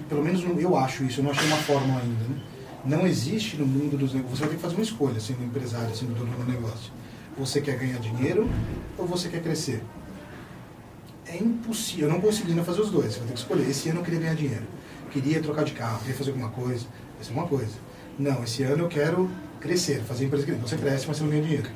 pelo 0.09 0.23
menos 0.23 0.43
eu 0.59 0.77
acho 0.77 1.05
isso, 1.05 1.21
eu 1.21 1.25
não 1.25 1.31
achei 1.31 1.47
uma 1.47 1.57
fórmula 1.59 2.01
ainda, 2.01 2.25
né? 2.25 2.37
Não 2.85 3.07
existe 3.07 3.57
no 3.57 3.67
mundo 3.67 3.97
dos 3.99 4.15
negócios, 4.15 4.39
você 4.39 4.45
vai 4.45 4.51
ter 4.51 4.57
que 4.57 4.63
fazer 4.63 4.75
uma 4.77 4.83
escolha 4.83 5.21
sendo 5.21 5.45
empresário, 5.45 5.95
sendo 5.95 6.15
dono 6.15 6.33
do 6.33 6.51
negócio. 6.51 6.91
Você 7.41 7.63
quer 7.63 7.79
ganhar 7.79 7.99
dinheiro 7.99 8.47
ou 8.99 9.07
você 9.07 9.31
quer 9.31 9.43
crescer? 9.43 9.83
É 11.27 11.39
impossível, 11.39 12.07
eu 12.07 12.13
não 12.13 12.21
consegui 12.21 12.51
ainda 12.51 12.63
fazer 12.63 12.83
os 12.83 12.91
dois, 12.91 13.15
você 13.15 13.19
vai 13.21 13.29
ter 13.29 13.33
que 13.33 13.41
escolher. 13.41 13.71
Esse 13.71 13.89
ano 13.89 14.01
eu 14.01 14.05
queria 14.05 14.21
ganhar 14.21 14.35
dinheiro, 14.35 14.65
queria 15.11 15.41
trocar 15.41 15.65
de 15.65 15.73
carro, 15.73 16.01
queria 16.01 16.15
fazer 16.15 16.31
alguma 16.33 16.51
coisa, 16.51 16.85
é 17.19 17.33
uma 17.33 17.47
coisa. 17.47 17.73
Não, 18.19 18.45
esse 18.45 18.63
ano 18.63 18.83
eu 18.85 18.89
quero 18.89 19.31
crescer, 19.59 20.03
fazer 20.03 20.27
empresa 20.27 20.45
crescer. 20.45 20.61
Você 20.61 20.77
cresce, 20.77 21.09
mas 21.09 21.17
você 21.17 21.23
não 21.23 21.31
ganha 21.31 21.43
dinheiro. 21.43 21.71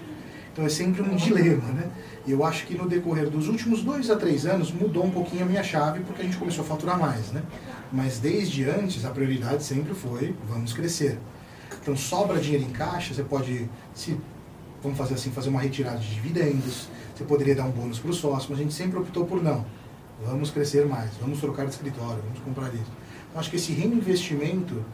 Então 0.52 0.66
é 0.66 0.68
sempre 0.68 1.00
um 1.00 1.16
dilema, 1.16 1.72
né? 1.72 1.90
E 2.26 2.32
eu 2.32 2.44
acho 2.44 2.66
que 2.66 2.76
no 2.76 2.86
decorrer 2.86 3.30
dos 3.30 3.48
últimos 3.48 3.82
dois 3.82 4.10
a 4.10 4.16
três 4.16 4.44
anos 4.44 4.70
mudou 4.70 5.06
um 5.06 5.10
pouquinho 5.10 5.44
a 5.44 5.46
minha 5.46 5.62
chave 5.62 6.00
porque 6.00 6.20
a 6.20 6.24
gente 6.26 6.36
começou 6.36 6.62
a 6.62 6.66
faturar 6.66 6.98
mais, 6.98 7.32
né? 7.32 7.42
Mas 7.90 8.18
desde 8.18 8.68
antes 8.68 9.02
a 9.06 9.10
prioridade 9.10 9.64
sempre 9.64 9.94
foi 9.94 10.34
vamos 10.46 10.74
crescer. 10.74 11.18
Então 11.80 11.96
sobra 11.96 12.38
dinheiro 12.38 12.64
em 12.64 12.70
caixa, 12.70 13.14
você 13.14 13.22
pode, 13.22 13.68
se 13.94 14.16
vamos 14.84 14.98
fazer 14.98 15.14
assim, 15.14 15.30
fazer 15.30 15.48
uma 15.48 15.60
retirada 15.60 15.98
de 15.98 16.14
dividendos, 16.14 16.88
você 17.14 17.24
poderia 17.24 17.54
dar 17.54 17.64
um 17.64 17.70
bônus 17.70 17.98
para 17.98 18.10
o 18.10 18.14
sócio, 18.14 18.48
mas 18.50 18.58
a 18.58 18.62
gente 18.62 18.74
sempre 18.74 18.98
optou 18.98 19.24
por 19.24 19.42
não. 19.42 19.64
Vamos 20.24 20.50
crescer 20.50 20.86
mais, 20.86 21.10
vamos 21.20 21.40
trocar 21.40 21.64
de 21.64 21.72
escritório, 21.72 22.22
vamos 22.22 22.40
comprar 22.40 22.72
isso. 22.74 22.92
Então 23.28 23.40
acho 23.40 23.50
que 23.50 23.56
esse 23.56 23.72
reinvestimento 23.72 24.84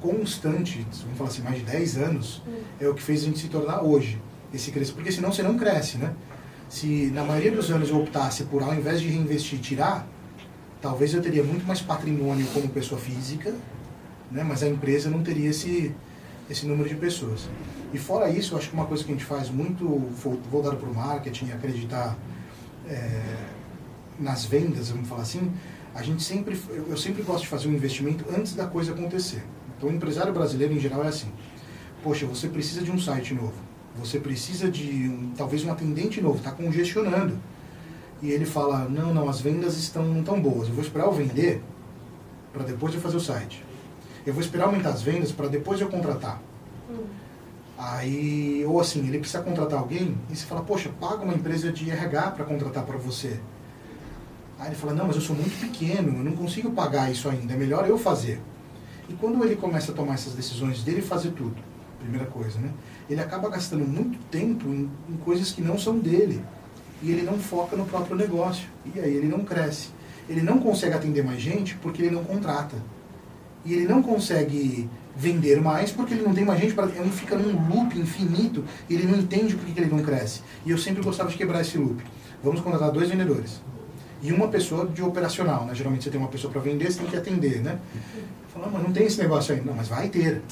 constante, 0.00 0.86
vamos 1.02 1.18
falar 1.18 1.30
assim, 1.30 1.42
mais 1.42 1.56
de 1.58 1.64
10 1.64 1.98
anos, 1.98 2.42
é 2.80 2.88
o 2.88 2.94
que 2.94 3.02
fez 3.02 3.22
a 3.22 3.26
gente 3.26 3.38
se 3.38 3.48
tornar 3.48 3.82
hoje 3.82 4.18
esse 4.54 4.70
crescer, 4.70 4.92
porque 4.92 5.12
senão 5.12 5.32
você 5.32 5.42
não 5.42 5.58
cresce, 5.58 5.98
né? 5.98 6.14
Se 6.68 7.10
na 7.12 7.24
maioria 7.24 7.50
dos 7.50 7.70
anos 7.70 7.90
eu 7.90 8.00
optasse 8.00 8.44
por, 8.44 8.62
ao 8.62 8.72
invés 8.72 9.00
de 9.00 9.08
reinvestir, 9.08 9.58
tirar, 9.58 10.06
talvez 10.80 11.12
eu 11.12 11.20
teria 11.20 11.42
muito 11.42 11.66
mais 11.66 11.80
patrimônio 11.80 12.46
como 12.54 12.68
pessoa 12.68 13.00
física, 13.00 13.52
né? 14.30 14.44
mas 14.44 14.62
a 14.62 14.68
empresa 14.68 15.10
não 15.10 15.22
teria 15.22 15.50
esse, 15.50 15.92
esse 16.48 16.66
número 16.66 16.88
de 16.88 16.94
pessoas. 16.94 17.48
E 17.92 17.98
fora 17.98 18.28
isso, 18.30 18.54
eu 18.54 18.58
acho 18.58 18.68
que 18.68 18.74
uma 18.74 18.86
coisa 18.86 19.02
que 19.02 19.10
a 19.10 19.14
gente 19.14 19.24
faz 19.24 19.50
muito 19.50 19.84
voltado 20.50 20.76
para 20.76 20.88
o 20.88 20.94
marketing, 20.94 21.50
acreditar 21.50 22.16
é, 22.88 23.20
nas 24.18 24.44
vendas, 24.44 24.90
vamos 24.90 25.08
falar 25.08 25.22
assim, 25.22 25.52
a 25.94 26.02
gente 26.02 26.22
sempre, 26.22 26.60
eu 26.68 26.96
sempre 26.96 27.22
gosto 27.22 27.42
de 27.42 27.48
fazer 27.48 27.68
um 27.68 27.72
investimento 27.72 28.24
antes 28.36 28.54
da 28.54 28.66
coisa 28.66 28.92
acontecer. 28.92 29.42
Então, 29.76 29.88
o 29.88 29.92
empresário 29.92 30.32
brasileiro, 30.32 30.72
em 30.74 30.78
geral, 30.78 31.02
é 31.04 31.08
assim. 31.08 31.32
Poxa, 32.02 32.26
você 32.26 32.48
precisa 32.48 32.82
de 32.82 32.90
um 32.90 32.98
site 32.98 33.34
novo 33.34 33.70
você 33.96 34.18
precisa 34.18 34.70
de 34.70 35.08
um, 35.08 35.32
talvez 35.36 35.64
um 35.64 35.72
atendente 35.72 36.20
novo, 36.20 36.38
está 36.38 36.50
congestionando. 36.50 37.38
E 38.22 38.30
ele 38.30 38.44
fala, 38.44 38.88
não, 38.88 39.14
não, 39.14 39.28
as 39.28 39.40
vendas 39.40 39.76
estão 39.76 40.04
não 40.04 40.22
tão 40.22 40.40
boas. 40.40 40.68
Eu 40.68 40.74
vou 40.74 40.84
esperar 40.84 41.06
eu 41.06 41.12
vender 41.12 41.62
para 42.52 42.64
depois 42.64 42.94
eu 42.94 43.00
fazer 43.00 43.16
o 43.16 43.20
site. 43.20 43.64
Eu 44.26 44.34
vou 44.34 44.42
esperar 44.42 44.64
aumentar 44.64 44.90
as 44.90 45.02
vendas 45.02 45.32
para 45.32 45.48
depois 45.48 45.80
eu 45.80 45.88
contratar. 45.88 46.40
Hum. 46.90 47.04
Aí, 47.82 48.62
ou 48.66 48.78
assim, 48.78 49.06
ele 49.08 49.18
precisa 49.18 49.42
contratar 49.42 49.78
alguém 49.78 50.14
e 50.28 50.36
você 50.36 50.44
fala, 50.44 50.60
poxa, 50.60 50.90
paga 51.00 51.22
uma 51.22 51.32
empresa 51.32 51.72
de 51.72 51.90
RH 51.90 52.32
para 52.32 52.44
contratar 52.44 52.84
para 52.84 52.98
você. 52.98 53.40
Aí 54.58 54.68
ele 54.68 54.76
fala, 54.76 54.92
não, 54.92 55.06
mas 55.06 55.16
eu 55.16 55.22
sou 55.22 55.34
muito 55.34 55.58
pequeno, 55.58 56.18
eu 56.18 56.22
não 56.22 56.32
consigo 56.32 56.70
pagar 56.72 57.10
isso 57.10 57.26
ainda, 57.26 57.54
é 57.54 57.56
melhor 57.56 57.88
eu 57.88 57.96
fazer. 57.96 58.38
E 59.08 59.14
quando 59.14 59.42
ele 59.42 59.56
começa 59.56 59.92
a 59.92 59.94
tomar 59.94 60.12
essas 60.12 60.34
decisões 60.34 60.82
dele 60.82 61.00
fazer 61.00 61.30
tudo, 61.30 61.56
primeira 61.98 62.26
coisa, 62.26 62.58
né? 62.58 62.70
ele 63.08 63.20
acaba 63.20 63.48
gastando 63.48 63.86
muito 63.86 64.18
tempo 64.30 64.68
em, 64.68 64.90
em 65.08 65.16
coisas 65.16 65.50
que 65.50 65.62
não 65.62 65.78
são 65.78 65.98
dele. 65.98 66.44
E 67.02 67.10
ele 67.10 67.22
não 67.22 67.38
foca 67.38 67.76
no 67.76 67.86
próprio 67.86 68.14
negócio. 68.14 68.68
E 68.94 69.00
aí 69.00 69.16
ele 69.16 69.26
não 69.26 69.40
cresce. 69.40 69.88
Ele 70.28 70.42
não 70.42 70.58
consegue 70.58 70.94
atender 70.94 71.24
mais 71.24 71.40
gente 71.40 71.76
porque 71.76 72.02
ele 72.02 72.14
não 72.14 72.22
contrata. 72.22 72.76
E 73.64 73.72
ele 73.72 73.88
não 73.88 74.02
consegue 74.02 74.88
vender 75.16 75.60
mais 75.60 75.90
porque 75.90 76.14
ele 76.14 76.22
não 76.22 76.34
tem 76.34 76.44
mais 76.44 76.60
gente 76.60 76.74
para. 76.74 76.86
Ele 76.86 77.10
fica 77.10 77.36
num 77.36 77.68
loop 77.68 77.98
infinito 77.98 78.64
e 78.88 78.94
ele 78.94 79.06
não 79.06 79.18
entende 79.18 79.54
por 79.54 79.64
que 79.64 79.80
ele 79.80 79.90
não 79.90 80.02
cresce. 80.02 80.42
E 80.64 80.70
eu 80.70 80.78
sempre 80.78 81.02
gostava 81.02 81.30
de 81.30 81.36
quebrar 81.36 81.60
esse 81.60 81.76
loop. 81.78 82.02
Vamos 82.42 82.60
contratar 82.60 82.90
dois 82.90 83.08
vendedores. 83.10 83.60
E 84.22 84.32
uma 84.32 84.48
pessoa 84.48 84.86
de 84.86 85.02
operacional, 85.02 85.64
né? 85.64 85.74
Geralmente 85.74 86.04
você 86.04 86.10
tem 86.10 86.20
uma 86.20 86.28
pessoa 86.28 86.52
para 86.52 86.60
vender, 86.60 86.90
você 86.90 87.00
tem 87.00 87.08
que 87.08 87.16
atender, 87.16 87.62
né? 87.62 87.78
Falando, 88.52 88.72
mas 88.72 88.82
não 88.82 88.92
tem 88.92 89.06
esse 89.06 89.20
negócio 89.20 89.54
aí. 89.54 89.60
Não, 89.60 89.74
mas 89.74 89.88
vai 89.88 90.08
ter. 90.08 90.42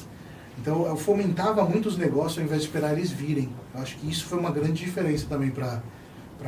Então 0.61 0.85
eu 0.85 0.97
fomentava 0.97 1.63
muito 1.63 1.87
os 1.87 1.97
negócios 1.97 2.37
ao 2.37 2.43
invés 2.43 2.61
de 2.61 2.67
esperar 2.67 2.93
eles 2.93 3.11
virem. 3.11 3.49
Eu 3.73 3.81
acho 3.81 3.97
que 3.97 4.09
isso 4.09 4.25
foi 4.25 4.39
uma 4.39 4.51
grande 4.51 4.83
diferença 4.83 5.25
também 5.27 5.51
para 5.51 5.81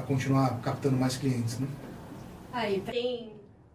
continuar 0.06 0.60
captando 0.62 0.98
mais 0.98 1.16
clientes. 1.16 1.60
Né? 1.60 1.68
Aí, 2.52 2.84
quem 2.86 3.31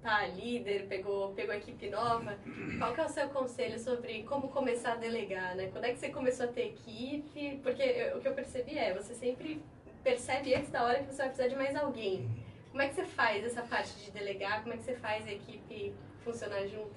tá 0.07 0.25
líder, 0.29 0.87
pegou, 0.89 1.33
pegou 1.33 1.53
equipe 1.53 1.91
nova, 1.91 2.39
qual 2.79 2.95
que 2.95 3.01
é 3.01 3.05
o 3.05 3.09
seu 3.09 3.29
conselho 3.31 3.77
sobre 3.77 4.23
como 4.23 4.47
começar 4.47 4.93
a 4.93 4.97
delegar, 4.97 5.57
né? 5.57 5.69
Quando 5.73 5.85
é 5.85 5.93
que 5.93 5.99
você 5.99 6.11
começou 6.11 6.47
a 6.47 6.49
ter 6.49 6.69
equipe? 6.69 7.59
Porque 7.61 7.83
eu, 7.83 8.19
o 8.19 8.21
que 8.21 8.29
eu 8.29 8.33
percebi 8.33 8.79
é, 8.79 8.95
você 8.95 9.15
sempre 9.15 9.61
percebe 10.05 10.55
antes 10.55 10.71
da 10.71 10.85
hora 10.85 11.01
que 11.01 11.13
você 11.13 11.17
vai 11.17 11.27
precisar 11.27 11.49
de 11.49 11.57
mais 11.57 11.75
alguém. 11.75 12.31
Como 12.71 12.83
é 12.83 12.89
que 12.89 12.95
você 12.95 13.05
faz 13.05 13.45
essa 13.45 13.63
parte 13.63 13.97
de 14.05 14.13
delegar? 14.13 14.63
Como 14.63 14.75
é 14.75 14.77
que 14.77 14.85
você 14.85 14.95
faz 14.95 15.27
a 15.27 15.33
equipe 15.33 15.93
funcionar 16.25 16.63
junto? 16.69 16.93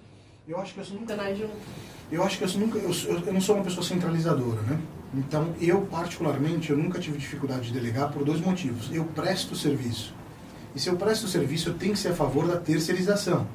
Eu 0.47 0.59
acho 0.59 0.75
que 0.75 0.79
eu 0.79 0.85
nunca. 0.99 1.15
Eu 2.11 2.23
acho 2.23 2.37
que 2.37 2.43
eu 2.43 2.59
nunca. 2.59 2.77
Eu, 2.77 2.91
eu 3.25 3.33
não 3.33 3.41
sou 3.41 3.55
uma 3.55 3.63
pessoa 3.63 3.83
centralizadora, 3.83 4.61
né? 4.61 4.79
Então, 5.15 5.55
eu, 5.59 5.81
particularmente, 5.87 6.69
eu 6.69 6.77
nunca 6.77 6.99
tive 6.99 7.17
dificuldade 7.17 7.67
de 7.67 7.73
delegar 7.73 8.11
por 8.11 8.23
dois 8.23 8.39
motivos. 8.39 8.93
Eu 8.93 9.05
presto 9.05 9.55
serviço. 9.55 10.13
E 10.75 10.79
se 10.79 10.89
eu 10.89 10.95
presto 10.95 11.27
serviço, 11.27 11.69
eu 11.69 11.73
tenho 11.73 11.93
que 11.93 11.99
ser 11.99 12.09
a 12.09 12.13
favor 12.13 12.47
da 12.47 12.57
terceirização. 12.57 13.47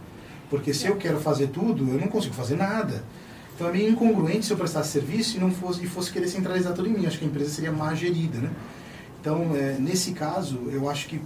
Porque 0.50 0.74
se 0.74 0.86
eu 0.86 0.96
quero 0.96 1.20
fazer 1.20 1.48
tudo, 1.48 1.88
eu 1.88 2.00
não 2.00 2.08
consigo 2.08 2.34
fazer 2.34 2.56
nada. 2.56 3.04
Então 3.54 3.68
é 3.68 3.72
meio 3.72 3.90
incongruente 3.90 4.46
se 4.46 4.52
eu 4.52 4.56
prestasse 4.56 4.90
serviço 4.90 5.36
e 5.36 5.40
não 5.40 5.50
fosse, 5.50 5.84
e 5.84 5.86
fosse 5.86 6.10
querer 6.10 6.28
centralizar 6.28 6.72
tudo 6.74 6.88
em 6.88 6.92
mim. 6.92 7.06
Acho 7.06 7.18
que 7.18 7.24
a 7.24 7.28
empresa 7.28 7.50
seria 7.50 7.70
má 7.70 7.94
gerida, 7.94 8.38
né? 8.38 8.50
Então, 9.20 9.56
é, 9.56 9.76
nesse 9.78 10.12
caso, 10.12 10.58
eu 10.70 10.90
acho 10.90 11.08
que 11.08 11.20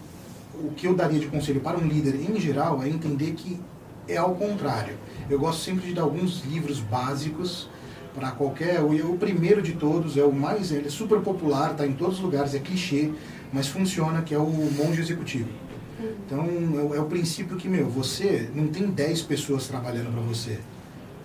o 0.55 0.71
que 0.71 0.87
eu 0.87 0.95
daria 0.95 1.19
de 1.19 1.27
conselho 1.27 1.61
para 1.61 1.79
um 1.79 1.87
líder 1.87 2.15
em 2.15 2.39
geral 2.39 2.83
é 2.83 2.89
entender 2.89 3.33
que 3.33 3.59
é 4.07 4.17
ao 4.17 4.35
contrário. 4.35 4.95
Eu 5.29 5.39
gosto 5.39 5.63
sempre 5.63 5.89
de 5.89 5.95
dar 5.95 6.03
alguns 6.03 6.45
livros 6.45 6.81
básicos 6.81 7.69
para 8.15 8.31
qualquer. 8.31 8.81
O, 8.81 9.13
o 9.13 9.19
primeiro 9.19 9.63
de 9.63 9.73
todos 9.73 10.17
é 10.17 10.23
o 10.23 10.33
mais. 10.33 10.71
Ele 10.71 10.87
é 10.87 10.91
super 10.91 11.21
popular, 11.21 11.73
está 11.73 11.87
em 11.87 11.93
todos 11.93 12.17
os 12.17 12.23
lugares, 12.23 12.55
é 12.55 12.59
clichê, 12.59 13.11
mas 13.53 13.69
funciona, 13.69 14.23
que 14.23 14.35
é 14.35 14.39
o 14.39 14.47
Monge 14.47 15.01
Executivo. 15.01 15.49
Então 15.99 16.45
é, 16.93 16.97
é 16.97 17.01
o 17.01 17.07
princípio 17.07 17.57
que, 17.57 17.69
meu, 17.69 17.89
você 17.89 18.49
não 18.55 18.69
tem 18.69 18.91
10 18.91 19.23
pessoas 19.23 19.67
trabalhando 19.67 20.13
para 20.13 20.23
você. 20.23 20.59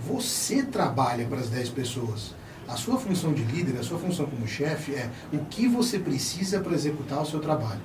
Você 0.08 0.64
trabalha 0.64 1.26
para 1.26 1.40
as 1.40 1.50
10 1.50 1.70
pessoas. 1.70 2.36
A 2.68 2.76
sua 2.76 2.98
função 2.98 3.34
de 3.34 3.44
líder, 3.44 3.78
a 3.80 3.84
sua 3.84 4.00
função 4.00 4.26
como 4.26 4.48
chefe 4.48 4.94
é 4.94 5.10
o 5.32 5.40
que 5.40 5.68
você 5.68 6.00
precisa 6.00 6.60
para 6.60 6.74
executar 6.74 7.22
o 7.22 7.26
seu 7.26 7.40
trabalho. 7.40 7.82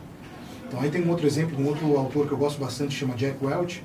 Então 0.66 0.80
aí 0.80 0.90
tem 0.90 1.02
um 1.02 1.10
outro 1.10 1.26
exemplo, 1.26 1.58
um 1.58 1.66
outro 1.66 1.96
autor 1.96 2.26
que 2.26 2.32
eu 2.32 2.38
gosto 2.38 2.60
bastante, 2.60 2.94
chama 2.94 3.14
Jack 3.14 3.44
Welch, 3.44 3.82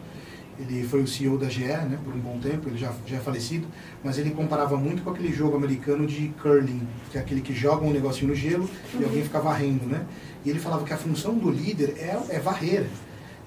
ele 0.60 0.84
foi 0.84 1.02
o 1.02 1.08
CEO 1.08 1.38
da 1.38 1.50
GE 1.50 1.63
né, 1.63 1.98
por 2.04 2.13
um 2.13 2.20
bom 2.20 2.38
tempo, 2.39 2.70
ele 2.70 2.78
já, 2.78 2.94
já 3.08 3.18
é 3.18 3.20
falecido, 3.20 3.66
mas 4.04 4.18
ele 4.18 4.32
comparava 4.32 4.78
muito 4.78 5.02
com 5.02 5.10
aquele 5.10 5.34
jogo 5.34 5.56
americano 5.56 6.06
de 6.06 6.32
curling, 6.42 6.88
que 7.12 7.18
é 7.18 7.22
aquele 7.22 7.42
que 7.42 7.54
joga 7.54 7.86
um 7.86 7.92
negocinho 7.92 8.28
no 8.28 8.36
gelo 8.36 8.70
e 9.00 9.04
alguém 9.04 9.24
fica 9.24 9.39
varrendo, 9.39 9.86
né? 9.86 10.06
E 10.45 10.49
ele 10.49 10.60
falava 10.60 10.86
que 10.86 10.93
a 10.93 10.97
função 10.97 11.36
do 11.36 11.49
líder 11.49 11.95
é, 11.97 12.36
é 12.36 12.39
varrer. 12.39 12.86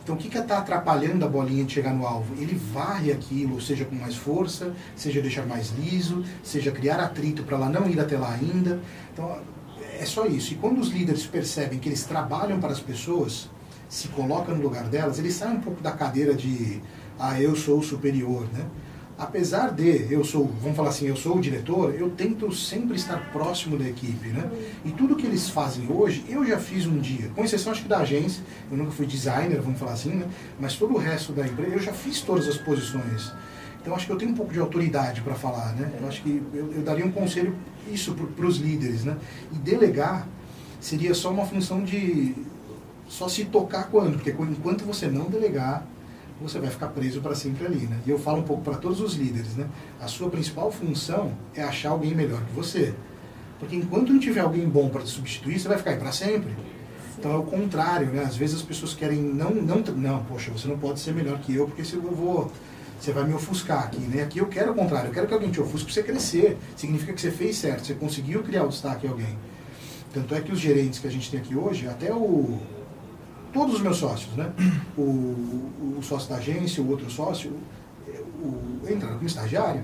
Então, 0.02 0.14
o 0.14 0.18
que 0.18 0.38
está 0.38 0.58
atrapalhando 0.58 1.24
a 1.24 1.28
bolinha 1.28 1.64
de 1.64 1.72
chegar 1.72 1.92
no 1.92 2.06
alvo? 2.06 2.32
Ele 2.40 2.54
varre 2.54 3.10
aquilo, 3.10 3.60
seja 3.60 3.84
com 3.84 3.96
mais 3.96 4.14
força, 4.14 4.72
seja 4.94 5.20
deixar 5.20 5.44
mais 5.44 5.70
liso, 5.70 6.24
seja 6.44 6.70
criar 6.70 7.00
atrito 7.00 7.42
para 7.42 7.56
ela 7.56 7.68
não 7.68 7.90
ir 7.90 7.98
até 7.98 8.16
lá 8.16 8.32
ainda. 8.32 8.80
Então, 9.12 9.36
é 9.98 10.04
só 10.04 10.26
isso. 10.26 10.52
E 10.52 10.56
quando 10.56 10.78
os 10.78 10.90
líderes 10.90 11.26
percebem 11.26 11.78
que 11.80 11.88
eles 11.88 12.04
trabalham 12.04 12.60
para 12.60 12.70
as 12.70 12.78
pessoas, 12.78 13.50
se 13.88 14.08
coloca 14.08 14.54
no 14.54 14.62
lugar 14.62 14.84
delas, 14.84 15.18
ele 15.18 15.32
sai 15.32 15.52
um 15.52 15.60
pouco 15.60 15.82
da 15.82 15.90
cadeira 15.90 16.34
de 16.34 16.80
ah, 17.18 17.40
eu 17.40 17.56
sou 17.56 17.78
o 17.78 17.82
superior, 17.82 18.46
né? 18.52 18.64
Apesar 19.18 19.70
de 19.70 20.12
eu 20.12 20.22
sou, 20.22 20.44
vamos 20.60 20.76
falar 20.76 20.90
assim, 20.90 21.06
eu 21.06 21.16
sou 21.16 21.38
o 21.38 21.40
diretor, 21.40 21.94
eu 21.94 22.10
tento 22.10 22.52
sempre 22.52 22.96
estar 22.96 23.32
próximo 23.32 23.78
da 23.78 23.88
equipe, 23.88 24.28
né? 24.28 24.50
E 24.84 24.90
tudo 24.90 25.16
que 25.16 25.26
eles 25.26 25.48
fazem 25.48 25.90
hoje, 25.90 26.22
eu 26.28 26.44
já 26.44 26.58
fiz 26.58 26.84
um 26.84 26.98
dia, 26.98 27.30
com 27.34 27.42
exceção 27.42 27.72
acho 27.72 27.82
que 27.82 27.88
da 27.88 27.98
agência, 27.98 28.42
eu 28.70 28.76
nunca 28.76 28.90
fui 28.90 29.06
designer, 29.06 29.58
vamos 29.62 29.78
falar 29.78 29.92
assim, 29.92 30.10
né? 30.10 30.28
Mas 30.60 30.76
todo 30.76 30.92
o 30.92 30.98
resto 30.98 31.32
da 31.32 31.46
empresa, 31.46 31.72
eu 31.72 31.80
já 31.80 31.94
fiz 31.94 32.20
todas 32.20 32.46
as 32.46 32.58
posições. 32.58 33.32
Então 33.80 33.94
acho 33.94 34.04
que 34.04 34.12
eu 34.12 34.18
tenho 34.18 34.32
um 34.32 34.34
pouco 34.34 34.52
de 34.52 34.60
autoridade 34.60 35.22
para 35.22 35.34
falar, 35.34 35.74
né? 35.74 35.90
Eu 35.98 36.06
acho 36.06 36.22
que 36.22 36.42
eu, 36.52 36.72
eu 36.72 36.82
daria 36.82 37.06
um 37.06 37.12
conselho 37.12 37.56
isso 37.90 38.14
para 38.14 38.44
os 38.44 38.58
líderes, 38.58 39.02
né? 39.02 39.16
E 39.50 39.56
delegar 39.56 40.28
seria 40.78 41.14
só 41.14 41.30
uma 41.30 41.46
função 41.46 41.82
de 41.82 42.34
só 43.08 43.30
se 43.30 43.46
tocar 43.46 43.84
quando, 43.84 44.16
porque 44.20 44.30
enquanto 44.30 44.84
você 44.84 45.06
não 45.06 45.24
delegar, 45.24 45.86
você 46.40 46.58
vai 46.58 46.70
ficar 46.70 46.88
preso 46.88 47.20
para 47.20 47.34
sempre 47.34 47.66
ali, 47.66 47.86
né? 47.86 47.98
E 48.06 48.10
eu 48.10 48.18
falo 48.18 48.40
um 48.40 48.42
pouco 48.42 48.62
para 48.62 48.76
todos 48.76 49.00
os 49.00 49.14
líderes, 49.14 49.56
né? 49.56 49.66
A 50.00 50.06
sua 50.06 50.28
principal 50.28 50.70
função 50.70 51.32
é 51.54 51.62
achar 51.62 51.90
alguém 51.90 52.14
melhor 52.14 52.42
que 52.44 52.52
você. 52.52 52.94
Porque 53.58 53.74
enquanto 53.74 54.12
não 54.12 54.20
tiver 54.20 54.40
alguém 54.40 54.68
bom 54.68 54.88
para 54.88 55.02
te 55.02 55.08
substituir, 55.08 55.58
você 55.58 55.68
vai 55.68 55.78
ficar 55.78 55.92
aí 55.92 55.96
para 55.96 56.12
sempre. 56.12 56.52
Então 57.18 57.32
é 57.32 57.36
o 57.36 57.42
contrário, 57.42 58.08
né? 58.08 58.22
Às 58.22 58.36
vezes 58.36 58.56
as 58.56 58.62
pessoas 58.62 58.92
querem 58.92 59.18
não, 59.18 59.50
não, 59.50 59.78
não, 59.78 60.24
poxa, 60.24 60.50
você 60.50 60.68
não 60.68 60.78
pode 60.78 61.00
ser 61.00 61.14
melhor 61.14 61.38
que 61.40 61.54
eu, 61.54 61.66
porque 61.66 61.82
se 61.82 61.94
eu 61.94 62.02
vou, 62.02 62.52
você 63.00 63.12
vai 63.12 63.24
me 63.24 63.32
ofuscar 63.32 63.84
aqui, 63.84 64.00
né? 64.00 64.22
Aqui 64.22 64.38
eu 64.38 64.46
quero 64.46 64.72
o 64.72 64.74
contrário, 64.74 65.08
eu 65.08 65.14
quero 65.14 65.26
que 65.26 65.32
alguém 65.32 65.50
te 65.50 65.60
ofusque 65.60 65.86
para 65.86 65.94
você 65.94 66.02
crescer. 66.02 66.58
Significa 66.76 67.14
que 67.14 67.20
você 67.20 67.30
fez 67.30 67.56
certo, 67.56 67.86
você 67.86 67.94
conseguiu 67.94 68.42
criar 68.42 68.64
o 68.64 68.68
destaque 68.68 69.06
em 69.06 69.10
alguém. 69.10 69.38
Tanto 70.12 70.34
é 70.34 70.40
que 70.40 70.52
os 70.52 70.58
gerentes 70.58 70.98
que 70.98 71.06
a 71.06 71.10
gente 71.10 71.30
tem 71.30 71.40
aqui 71.40 71.56
hoje, 71.56 71.88
até 71.88 72.12
o 72.12 72.58
todos 73.56 73.76
os 73.76 73.80
meus 73.80 73.96
sócios, 73.96 74.34
né? 74.36 74.52
O, 74.98 75.00
o 75.02 76.00
sócio 76.02 76.28
da 76.28 76.36
agência, 76.36 76.82
o 76.82 76.90
outro 76.90 77.10
sócio, 77.10 77.56
o, 78.42 78.82
entraram 78.90 79.14
como 79.14 79.26
estagiário. 79.26 79.82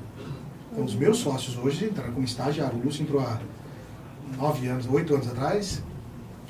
Então, 0.70 0.84
os 0.84 0.94
meus 0.94 1.18
sócios 1.18 1.56
hoje 1.56 1.86
entraram 1.86 2.12
como 2.12 2.24
estagiário. 2.24 2.78
O 2.78 2.84
Lúcio 2.84 3.02
entrou 3.02 3.22
há 3.22 3.40
nove 4.36 4.68
anos, 4.68 4.86
oito 4.86 5.14
anos 5.14 5.26
atrás. 5.26 5.82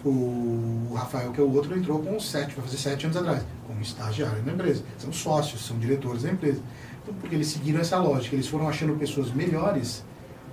O 0.05 0.93
Rafael, 0.97 1.31
que 1.31 1.41
é 1.41 1.45
o 1.45 1.53
outro, 1.53 1.79
entrou 1.79 2.03
com 2.03 2.19
sete, 2.19 2.57
vai 2.57 2.65
fazer 2.65 2.77
sete 2.77 3.07
anos 3.07 3.17
atrás, 3.17 3.45
como 3.69 3.81
estagiário 3.81 4.43
na 4.45 4.53
empresa. 4.53 4.83
São 4.99 5.13
sócios, 5.13 5.65
são 5.65 5.79
diretores 5.79 6.25
da 6.25 6.31
empresa. 6.33 6.61
Então, 7.03 7.15
porque 7.21 7.37
eles 7.37 7.47
seguiram 7.47 7.81
essa 7.81 7.99
lógica, 7.99 8.35
eles 8.35 8.49
foram 8.49 8.69
achando 8.69 8.99
pessoas 8.99 9.33
melhores 9.33 10.05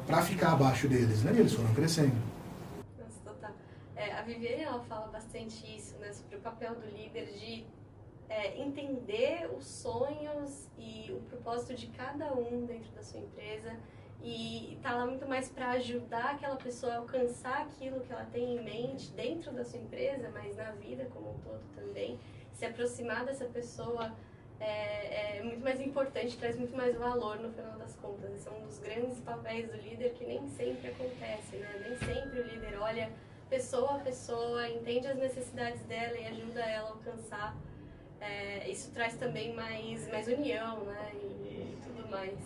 para 0.06 0.22
ficar 0.22 0.52
abaixo 0.52 0.88
deles, 0.88 1.24
né? 1.24 1.34
E 1.36 1.40
eles 1.40 1.54
foram 1.54 1.74
crescendo. 1.74 2.29
É, 4.00 4.14
a 4.14 4.22
Viviane, 4.22 4.64
ela 4.64 4.80
fala 4.86 5.08
bastante 5.08 5.76
isso, 5.76 5.98
né? 5.98 6.14
Sobre 6.14 6.38
o 6.38 6.40
papel 6.40 6.74
do 6.74 6.88
líder 6.88 7.26
de 7.34 7.66
é, 8.30 8.58
entender 8.58 9.50
os 9.54 9.66
sonhos 9.68 10.70
e 10.78 11.12
o 11.12 11.20
propósito 11.24 11.76
de 11.76 11.88
cada 11.88 12.34
um 12.34 12.66
dentro 12.66 12.90
da 12.94 13.04
sua 13.04 13.20
empresa 13.20 13.76
e 14.24 14.80
tá 14.82 14.96
lá 14.96 15.06
muito 15.06 15.28
mais 15.28 15.50
para 15.50 15.72
ajudar 15.72 16.36
aquela 16.36 16.56
pessoa 16.56 16.94
a 16.94 16.98
alcançar 17.00 17.64
aquilo 17.64 18.00
que 18.00 18.14
ela 18.14 18.24
tem 18.24 18.56
em 18.56 18.64
mente 18.64 19.12
dentro 19.12 19.52
da 19.52 19.66
sua 19.66 19.80
empresa, 19.80 20.30
mas 20.34 20.56
na 20.56 20.72
vida 20.72 21.04
como 21.14 21.32
um 21.32 21.40
todo 21.40 21.62
também. 21.76 22.18
Se 22.54 22.66
aproximar 22.66 23.26
dessa 23.26 23.46
pessoa 23.46 24.16
é, 24.62 25.40
é 25.40 25.44
muito 25.44 25.62
mais 25.62 25.82
importante, 25.82 26.38
traz 26.38 26.58
muito 26.58 26.76
mais 26.76 26.98
valor 26.98 27.38
no 27.38 27.52
final 27.52 27.78
das 27.78 27.98
contas. 27.98 28.34
Esse 28.34 28.48
é 28.48 28.52
um 28.52 28.62
dos 28.62 28.80
grandes 28.80 29.20
papéis 29.20 29.70
do 29.70 29.76
líder 29.76 30.14
que 30.14 30.26
nem 30.26 30.48
sempre 30.48 30.88
acontece, 30.88 31.58
né? 31.58 31.86
Nem 31.86 31.98
sempre 31.98 32.40
o 32.40 32.44
líder 32.44 32.80
olha 32.80 33.12
pessoa 33.50 33.96
a 33.96 34.00
pessoa, 34.00 34.70
entende 34.70 35.08
as 35.08 35.18
necessidades 35.18 35.82
dela 35.84 36.18
e 36.18 36.28
ajuda 36.28 36.60
ela 36.62 36.90
a 36.90 36.92
alcançar. 36.92 37.58
É, 38.22 38.70
isso 38.70 38.92
traz 38.92 39.16
também 39.16 39.54
mais, 39.56 40.08
mais 40.10 40.28
união, 40.28 40.82
né? 40.82 41.12
E, 41.14 41.18
e 41.18 41.78
tudo 41.84 42.10
mais. 42.10 42.38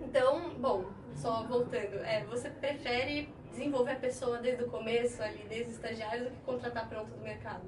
Então, 0.00 0.50
bom, 0.58 0.84
só 1.16 1.44
voltando, 1.44 1.96
é, 2.04 2.24
você 2.24 2.50
prefere 2.50 3.28
desenvolver 3.50 3.92
a 3.92 3.96
pessoa 3.96 4.38
desde 4.38 4.64
o 4.64 4.68
começo, 4.68 5.22
ali, 5.22 5.46
desde 5.48 5.70
o 5.70 5.74
estagiário, 5.74 6.24
do 6.24 6.30
que 6.30 6.40
contratar 6.44 6.88
pronto 6.88 7.10
do 7.10 7.22
mercado? 7.22 7.62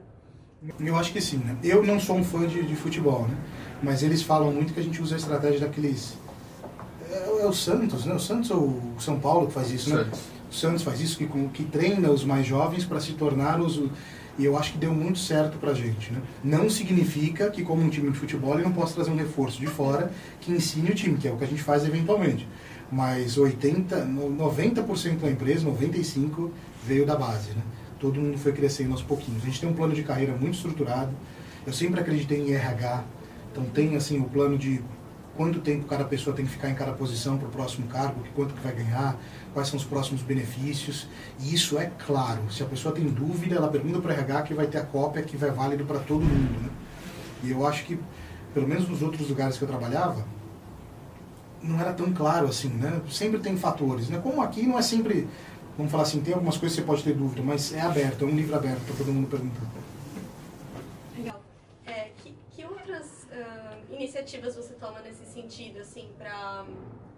Eu 0.80 0.96
acho 0.96 1.12
que 1.12 1.20
sim, 1.20 1.38
né? 1.38 1.56
Eu 1.62 1.84
não 1.84 2.00
sou 2.00 2.16
um 2.16 2.24
fã 2.24 2.46
de, 2.46 2.62
de 2.64 2.74
futebol, 2.74 3.28
né? 3.28 3.36
Mas 3.82 4.02
eles 4.02 4.22
falam 4.22 4.50
muito 4.50 4.72
que 4.74 4.80
a 4.80 4.82
gente 4.82 5.00
usa 5.00 5.14
a 5.14 5.18
estratégia 5.18 5.60
daqueles... 5.60 6.16
É, 7.10 7.42
é 7.42 7.46
o 7.46 7.52
Santos, 7.52 8.04
né? 8.04 8.14
O 8.14 8.18
Santos 8.18 8.50
ou 8.50 8.68
o 8.68 8.96
São 8.98 9.20
Paulo 9.20 9.46
que 9.46 9.52
faz 9.52 9.70
isso, 9.70 9.94
né? 9.94 10.04
Santos. 10.04 10.35
O 10.50 10.54
Santos 10.54 10.82
faz 10.82 11.00
isso, 11.00 11.18
que, 11.18 11.26
que 11.52 11.64
treina 11.64 12.10
os 12.10 12.24
mais 12.24 12.46
jovens 12.46 12.84
para 12.84 13.00
se 13.00 13.12
tornar 13.12 13.60
os... 13.60 13.82
E 14.38 14.44
eu 14.44 14.56
acho 14.58 14.72
que 14.72 14.78
deu 14.78 14.92
muito 14.92 15.18
certo 15.18 15.56
pra 15.56 15.72
gente, 15.72 16.12
né? 16.12 16.20
Não 16.44 16.68
significa 16.68 17.48
que 17.48 17.62
como 17.62 17.82
um 17.82 17.88
time 17.88 18.10
de 18.10 18.18
futebol 18.18 18.52
ele 18.52 18.64
não 18.64 18.72
possa 18.72 18.94
trazer 18.94 19.10
um 19.10 19.16
reforço 19.16 19.58
de 19.58 19.66
fora 19.66 20.12
que 20.42 20.52
ensine 20.52 20.90
o 20.90 20.94
time, 20.94 21.16
que 21.16 21.26
é 21.26 21.32
o 21.32 21.38
que 21.38 21.44
a 21.44 21.46
gente 21.46 21.62
faz 21.62 21.86
eventualmente. 21.86 22.46
Mas 22.92 23.38
80, 23.38 24.04
90% 24.04 25.20
da 25.20 25.30
empresa, 25.30 25.66
95% 25.66 26.50
veio 26.86 27.06
da 27.06 27.16
base, 27.16 27.50
né? 27.50 27.62
Todo 27.98 28.20
mundo 28.20 28.36
foi 28.36 28.52
crescendo 28.52 28.92
aos 28.92 29.02
pouquinhos. 29.02 29.42
A 29.42 29.46
gente 29.46 29.58
tem 29.58 29.70
um 29.70 29.72
plano 29.72 29.94
de 29.94 30.02
carreira 30.02 30.36
muito 30.36 30.54
estruturado. 30.54 31.12
Eu 31.66 31.72
sempre 31.72 31.98
acreditei 31.98 32.38
em 32.38 32.52
RH. 32.52 33.04
Então 33.50 33.64
tem 33.64 33.96
assim 33.96 34.20
o 34.20 34.24
plano 34.24 34.58
de 34.58 34.82
quanto 35.36 35.60
tempo 35.60 35.86
cada 35.86 36.04
pessoa 36.04 36.34
tem 36.34 36.44
que 36.44 36.50
ficar 36.50 36.70
em 36.70 36.74
cada 36.74 36.92
posição 36.92 37.36
para 37.36 37.48
o 37.48 37.50
próximo 37.50 37.86
cargo, 37.88 38.22
quanto 38.34 38.54
que 38.54 38.60
vai 38.60 38.72
ganhar, 38.74 39.18
quais 39.56 39.68
são 39.68 39.78
os 39.78 39.86
próximos 39.86 40.20
benefícios. 40.20 41.08
E 41.40 41.54
isso 41.54 41.78
é 41.78 41.90
claro. 42.06 42.42
Se 42.52 42.62
a 42.62 42.66
pessoa 42.66 42.94
tem 42.94 43.06
dúvida, 43.06 43.56
ela 43.56 43.68
pergunta 43.68 43.98
para 44.00 44.10
o 44.10 44.12
RH 44.12 44.42
que 44.42 44.52
vai 44.52 44.66
ter 44.66 44.76
a 44.76 44.84
cópia 44.84 45.22
que 45.22 45.34
vai 45.34 45.50
válido 45.50 45.86
para 45.86 45.98
todo 45.98 46.20
mundo. 46.20 46.60
Né? 46.60 46.68
E 47.42 47.52
eu 47.52 47.66
acho 47.66 47.86
que, 47.86 47.98
pelo 48.52 48.68
menos 48.68 48.86
nos 48.86 49.00
outros 49.00 49.26
lugares 49.30 49.56
que 49.56 49.64
eu 49.64 49.68
trabalhava, 49.68 50.26
não 51.62 51.80
era 51.80 51.94
tão 51.94 52.12
claro 52.12 52.48
assim, 52.48 52.68
né? 52.68 53.00
Sempre 53.10 53.40
tem 53.40 53.56
fatores, 53.56 54.10
né? 54.10 54.20
Como 54.22 54.42
aqui 54.42 54.66
não 54.66 54.78
é 54.78 54.82
sempre, 54.82 55.26
vamos 55.74 55.90
falar 55.90 56.02
assim, 56.02 56.20
tem 56.20 56.34
algumas 56.34 56.58
coisas 56.58 56.76
que 56.76 56.82
você 56.82 56.86
pode 56.86 57.02
ter 57.02 57.14
dúvida, 57.14 57.42
mas 57.42 57.72
é 57.72 57.80
aberto, 57.80 58.26
é 58.26 58.28
um 58.28 58.36
livro 58.36 58.54
aberto 58.54 58.84
para 58.84 58.94
todo 58.94 59.10
mundo 59.10 59.26
perguntar. 59.26 59.62
Legal. 61.16 61.42
É, 61.86 62.10
que, 62.22 62.62
outras 62.62 63.26
iniciativas 63.90 64.54
você 64.54 64.74
toma 64.74 65.00
nesse 65.00 65.24
sentido, 65.24 65.78
assim, 65.78 66.10
para 66.18 66.66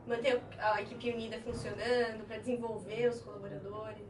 manter 0.09 0.41
a 0.59 0.81
equipe 0.81 1.11
unida 1.11 1.39
funcionando, 1.45 2.27
para 2.27 2.39
desenvolver 2.39 3.11
os 3.11 3.21
colaboradores? 3.21 4.09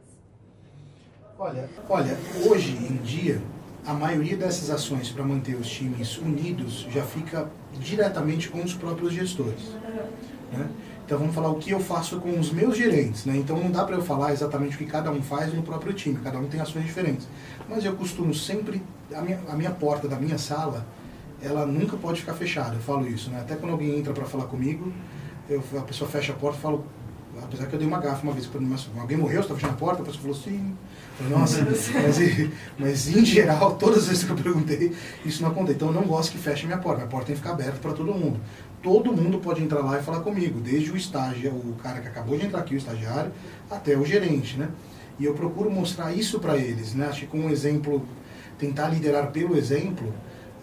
Olha, 1.37 1.69
olha, 1.89 2.17
hoje 2.49 2.71
em 2.71 2.97
dia, 2.97 3.41
a 3.85 3.93
maioria 3.93 4.35
dessas 4.37 4.69
ações 4.69 5.09
para 5.09 5.23
manter 5.23 5.55
os 5.55 5.69
times 5.69 6.17
unidos 6.17 6.87
já 6.89 7.03
fica 7.03 7.49
diretamente 7.73 8.49
com 8.49 8.63
os 8.63 8.73
próprios 8.73 9.13
gestores. 9.13 9.75
Né? 10.51 10.69
Então 11.05 11.17
vamos 11.17 11.33
falar 11.33 11.49
o 11.49 11.55
que 11.55 11.71
eu 11.71 11.79
faço 11.79 12.19
com 12.19 12.37
os 12.39 12.51
meus 12.51 12.77
gerentes. 12.77 13.25
Né? 13.25 13.37
Então 13.37 13.57
não 13.57 13.71
dá 13.71 13.83
para 13.83 13.95
eu 13.95 14.01
falar 14.01 14.31
exatamente 14.31 14.75
o 14.75 14.77
que 14.77 14.85
cada 14.85 15.11
um 15.11 15.21
faz 15.21 15.53
no 15.53 15.63
próprio 15.63 15.93
time, 15.93 16.19
cada 16.23 16.37
um 16.37 16.47
tem 16.47 16.59
ações 16.59 16.85
diferentes. 16.85 17.27
Mas 17.67 17.85
eu 17.85 17.95
costumo 17.95 18.33
sempre, 18.33 18.81
a 19.13 19.21
minha, 19.21 19.39
a 19.49 19.55
minha 19.55 19.71
porta 19.71 20.07
da 20.07 20.17
minha 20.17 20.37
sala, 20.37 20.85
ela 21.41 21.65
nunca 21.65 21.95
pode 21.95 22.19
ficar 22.19 22.33
fechada, 22.33 22.75
eu 22.75 22.81
falo 22.81 23.07
isso. 23.07 23.29
Né? 23.29 23.39
Até 23.39 23.55
quando 23.55 23.71
alguém 23.71 23.97
entra 23.97 24.13
para 24.13 24.25
falar 24.25 24.45
comigo, 24.45 24.91
eu, 25.49 25.63
a 25.77 25.81
pessoa 25.81 26.09
fecha 26.09 26.31
a 26.31 26.35
porta 26.35 26.57
e 26.59 26.61
falo, 26.61 26.85
apesar 27.41 27.65
que 27.65 27.73
eu 27.73 27.79
dei 27.79 27.87
uma 27.87 27.99
gafa 27.99 28.21
uma 28.23 28.33
vez, 28.33 28.47
mas 28.53 28.87
alguém 28.97 29.17
morreu, 29.17 29.41
você 29.41 29.47
está 29.47 29.55
fechando 29.55 29.73
a 29.73 29.77
porta? 29.77 30.01
A 30.01 30.05
pessoa 30.05 30.21
falou, 30.21 30.37
sim. 30.37 30.75
Falei, 31.17 31.33
Nossa, 31.33 31.65
mas, 31.65 32.19
mas 32.77 33.15
em 33.15 33.25
geral, 33.25 33.75
todas 33.75 34.03
as 34.03 34.07
vezes 34.07 34.23
que 34.23 34.29
eu 34.29 34.35
perguntei, 34.35 34.95
isso 35.25 35.41
não 35.41 35.49
acontece. 35.49 35.75
Então 35.75 35.87
eu 35.89 35.93
não 35.93 36.03
gosto 36.03 36.31
que 36.31 36.37
feche 36.37 36.65
minha 36.65 36.77
porta, 36.77 36.99
minha 36.99 37.09
porta 37.09 37.27
tem 37.27 37.35
que 37.35 37.41
ficar 37.41 37.53
aberta 37.53 37.79
para 37.79 37.93
todo 37.93 38.13
mundo. 38.13 38.39
Todo 38.81 39.11
mundo 39.11 39.39
pode 39.39 39.61
entrar 39.61 39.79
lá 39.79 39.99
e 39.99 40.03
falar 40.03 40.21
comigo, 40.21 40.59
desde 40.61 40.91
o 40.91 40.95
estágio, 40.95 41.51
o 41.51 41.75
cara 41.81 41.99
que 41.99 42.07
acabou 42.07 42.37
de 42.37 42.45
entrar 42.45 42.59
aqui, 42.59 42.75
o 42.75 42.77
estagiário, 42.77 43.31
até 43.69 43.97
o 43.97 44.05
gerente, 44.05 44.57
né? 44.57 44.69
E 45.19 45.25
eu 45.25 45.33
procuro 45.33 45.69
mostrar 45.69 46.13
isso 46.13 46.39
para 46.39 46.55
eles, 46.55 46.93
né? 46.93 47.07
Acho 47.07 47.21
que 47.21 47.27
com 47.27 47.39
um 47.39 47.49
exemplo, 47.49 48.05
tentar 48.57 48.87
liderar 48.87 49.31
pelo 49.31 49.57
exemplo, 49.57 50.13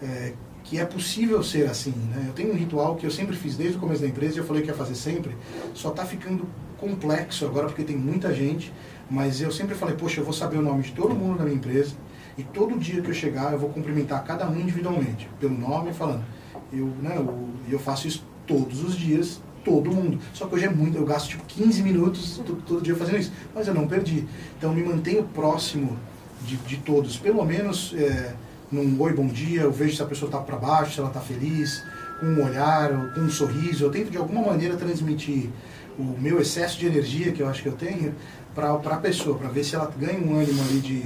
é, 0.01 0.33
que 0.67 0.77
é 0.77 0.85
possível 0.85 1.41
ser 1.41 1.69
assim. 1.69 1.93
Né? 2.11 2.25
Eu 2.27 2.33
tenho 2.33 2.51
um 2.51 2.55
ritual 2.55 2.95
que 2.95 3.05
eu 3.05 3.11
sempre 3.11 3.35
fiz 3.35 3.55
desde 3.55 3.77
o 3.77 3.79
começo 3.79 4.01
da 4.01 4.07
empresa, 4.07 4.35
e 4.35 4.37
eu 4.39 4.45
falei 4.45 4.61
que 4.61 4.67
ia 4.67 4.75
fazer 4.75 4.95
sempre, 4.95 5.35
só 5.73 5.89
está 5.89 6.05
ficando 6.05 6.45
complexo 6.77 7.45
agora 7.45 7.67
porque 7.67 7.83
tem 7.83 7.95
muita 7.95 8.33
gente, 8.33 8.71
mas 9.09 9.41
eu 9.41 9.51
sempre 9.51 9.75
falei, 9.75 9.95
poxa, 9.95 10.19
eu 10.19 10.25
vou 10.25 10.33
saber 10.33 10.57
o 10.57 10.61
nome 10.61 10.83
de 10.83 10.91
todo 10.91 11.15
mundo 11.15 11.37
da 11.37 11.45
minha 11.45 11.55
empresa 11.55 11.95
e 12.37 12.43
todo 12.43 12.77
dia 12.77 13.01
que 13.01 13.09
eu 13.09 13.13
chegar 13.13 13.53
eu 13.53 13.57
vou 13.57 13.69
cumprimentar 13.69 14.23
cada 14.25 14.47
um 14.47 14.59
individualmente, 14.59 15.27
pelo 15.39 15.57
nome 15.57 15.93
falando. 15.93 16.23
Eu, 16.71 16.87
né, 17.01 17.15
eu, 17.15 17.49
eu 17.69 17.79
faço 17.79 18.07
isso 18.07 18.25
todos 18.45 18.83
os 18.83 18.95
dias, 18.95 19.41
todo 19.63 19.89
mundo. 19.89 20.19
Só 20.33 20.47
que 20.47 20.55
hoje 20.55 20.65
é 20.65 20.69
muito, 20.69 20.97
eu 20.97 21.05
gasto 21.05 21.29
tipo 21.29 21.45
15 21.45 21.81
minutos 21.81 22.41
todo, 22.65 22.81
dia 22.81 22.95
fazendo 22.95 23.19
isso, 23.19 23.31
mas 23.55 23.67
eu 23.67 23.73
não 23.73 23.87
perdi. 23.87 24.27
Então 24.57 24.73
me 24.73 24.83
mantenho 24.83 25.23
próximo 25.23 25.97
de, 26.45 26.57
de 26.57 26.75
todos, 26.77 27.17
pelo 27.17 27.43
menos... 27.45 27.95
É, 27.97 28.35
num 28.71 28.99
oi, 29.01 29.13
bom 29.13 29.27
dia, 29.27 29.61
eu 29.61 29.71
vejo 29.71 29.95
se 29.95 30.01
a 30.01 30.05
pessoa 30.05 30.27
está 30.27 30.39
para 30.39 30.57
baixo, 30.57 30.93
se 30.93 30.99
ela 30.99 31.07
está 31.07 31.21
feliz, 31.21 31.83
com 32.19 32.25
um 32.25 32.45
olhar, 32.45 33.13
com 33.13 33.21
um 33.21 33.29
sorriso. 33.29 33.85
Eu 33.85 33.91
tento 33.91 34.11
de 34.11 34.17
alguma 34.17 34.41
maneira 34.41 34.75
transmitir 34.75 35.49
o 35.97 36.03
meu 36.19 36.41
excesso 36.41 36.77
de 36.77 36.85
energia 36.85 37.31
que 37.31 37.41
eu 37.41 37.47
acho 37.47 37.63
que 37.63 37.69
eu 37.69 37.73
tenho 37.73 38.13
para 38.53 38.73
a 38.73 38.97
pessoa, 38.97 39.37
para 39.37 39.47
ver 39.47 39.63
se 39.63 39.75
ela 39.75 39.91
ganha 39.97 40.19
um 40.19 40.37
ânimo 40.37 40.61
ali 40.63 40.79
de, 40.79 41.01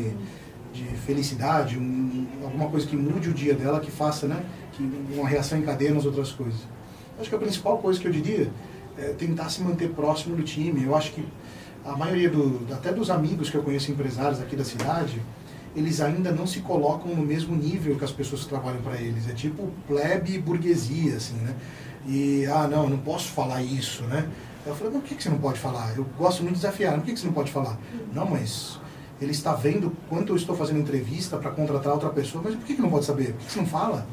de 0.73 0.83
felicidade, 1.05 1.77
um, 1.77 2.25
alguma 2.43 2.69
coisa 2.69 2.87
que 2.87 2.95
mude 2.95 3.29
o 3.29 3.33
dia 3.33 3.53
dela, 3.53 3.79
que 3.79 3.91
faça, 3.91 4.27
né, 4.27 4.43
que 4.71 4.83
uma 5.13 5.27
reação 5.27 5.59
em 5.59 5.61
cadeia 5.61 5.93
nas 5.93 6.05
outras 6.05 6.31
coisas. 6.31 6.61
Acho 7.19 7.29
que 7.29 7.35
a 7.35 7.39
principal 7.39 7.77
coisa 7.77 7.99
que 7.99 8.07
eu 8.07 8.11
diria 8.11 8.49
é 8.97 9.09
tentar 9.09 9.49
se 9.49 9.61
manter 9.61 9.89
próximo 9.89 10.35
do 10.35 10.43
time. 10.43 10.83
Eu 10.83 10.95
acho 10.95 11.11
que 11.11 11.23
a 11.85 11.95
maioria 11.95 12.29
do, 12.29 12.61
até 12.73 12.91
dos 12.91 13.09
amigos 13.11 13.49
que 13.49 13.57
eu 13.57 13.61
conheço 13.61 13.91
empresários 13.91 14.41
aqui 14.41 14.55
da 14.55 14.63
cidade, 14.63 15.21
eles 15.75 16.01
ainda 16.01 16.31
não 16.31 16.45
se 16.45 16.59
colocam 16.59 17.15
no 17.15 17.23
mesmo 17.23 17.55
nível 17.55 17.97
que 17.97 18.03
as 18.03 18.11
pessoas 18.11 18.43
que 18.43 18.49
trabalham 18.49 18.81
para 18.81 18.99
eles. 18.99 19.29
É 19.29 19.33
tipo 19.33 19.69
plebe 19.87 20.35
e 20.35 20.39
burguesia, 20.39 21.15
assim, 21.15 21.35
né? 21.35 21.55
E, 22.07 22.45
ah, 22.47 22.67
não, 22.67 22.89
não 22.89 22.97
posso 22.97 23.29
falar 23.29 23.61
isso, 23.61 24.03
né? 24.03 24.27
Eu 24.65 24.75
falei, 24.75 24.93
mas 24.93 25.03
por 25.03 25.15
que 25.15 25.23
você 25.23 25.29
não 25.29 25.37
pode 25.37 25.59
falar? 25.59 25.95
Eu 25.95 26.05
gosto 26.17 26.43
muito 26.43 26.55
de 26.55 26.61
desafiar, 26.61 26.93
por 26.95 27.05
que 27.05 27.17
você 27.17 27.25
não 27.25 27.33
pode 27.33 27.51
falar? 27.51 27.77
Não, 28.13 28.25
mas 28.25 28.79
ele 29.19 29.31
está 29.31 29.53
vendo 29.53 29.95
quanto 30.09 30.31
eu 30.33 30.35
estou 30.35 30.55
fazendo 30.55 30.79
entrevista 30.79 31.37
para 31.37 31.51
contratar 31.51 31.93
outra 31.93 32.09
pessoa, 32.09 32.43
mas 32.43 32.55
por 32.55 32.65
que 32.65 32.81
não 32.81 32.89
pode 32.89 33.05
saber? 33.05 33.33
Por 33.33 33.45
que 33.45 33.51
você 33.51 33.59
não 33.59 33.67
fala? 33.67 34.05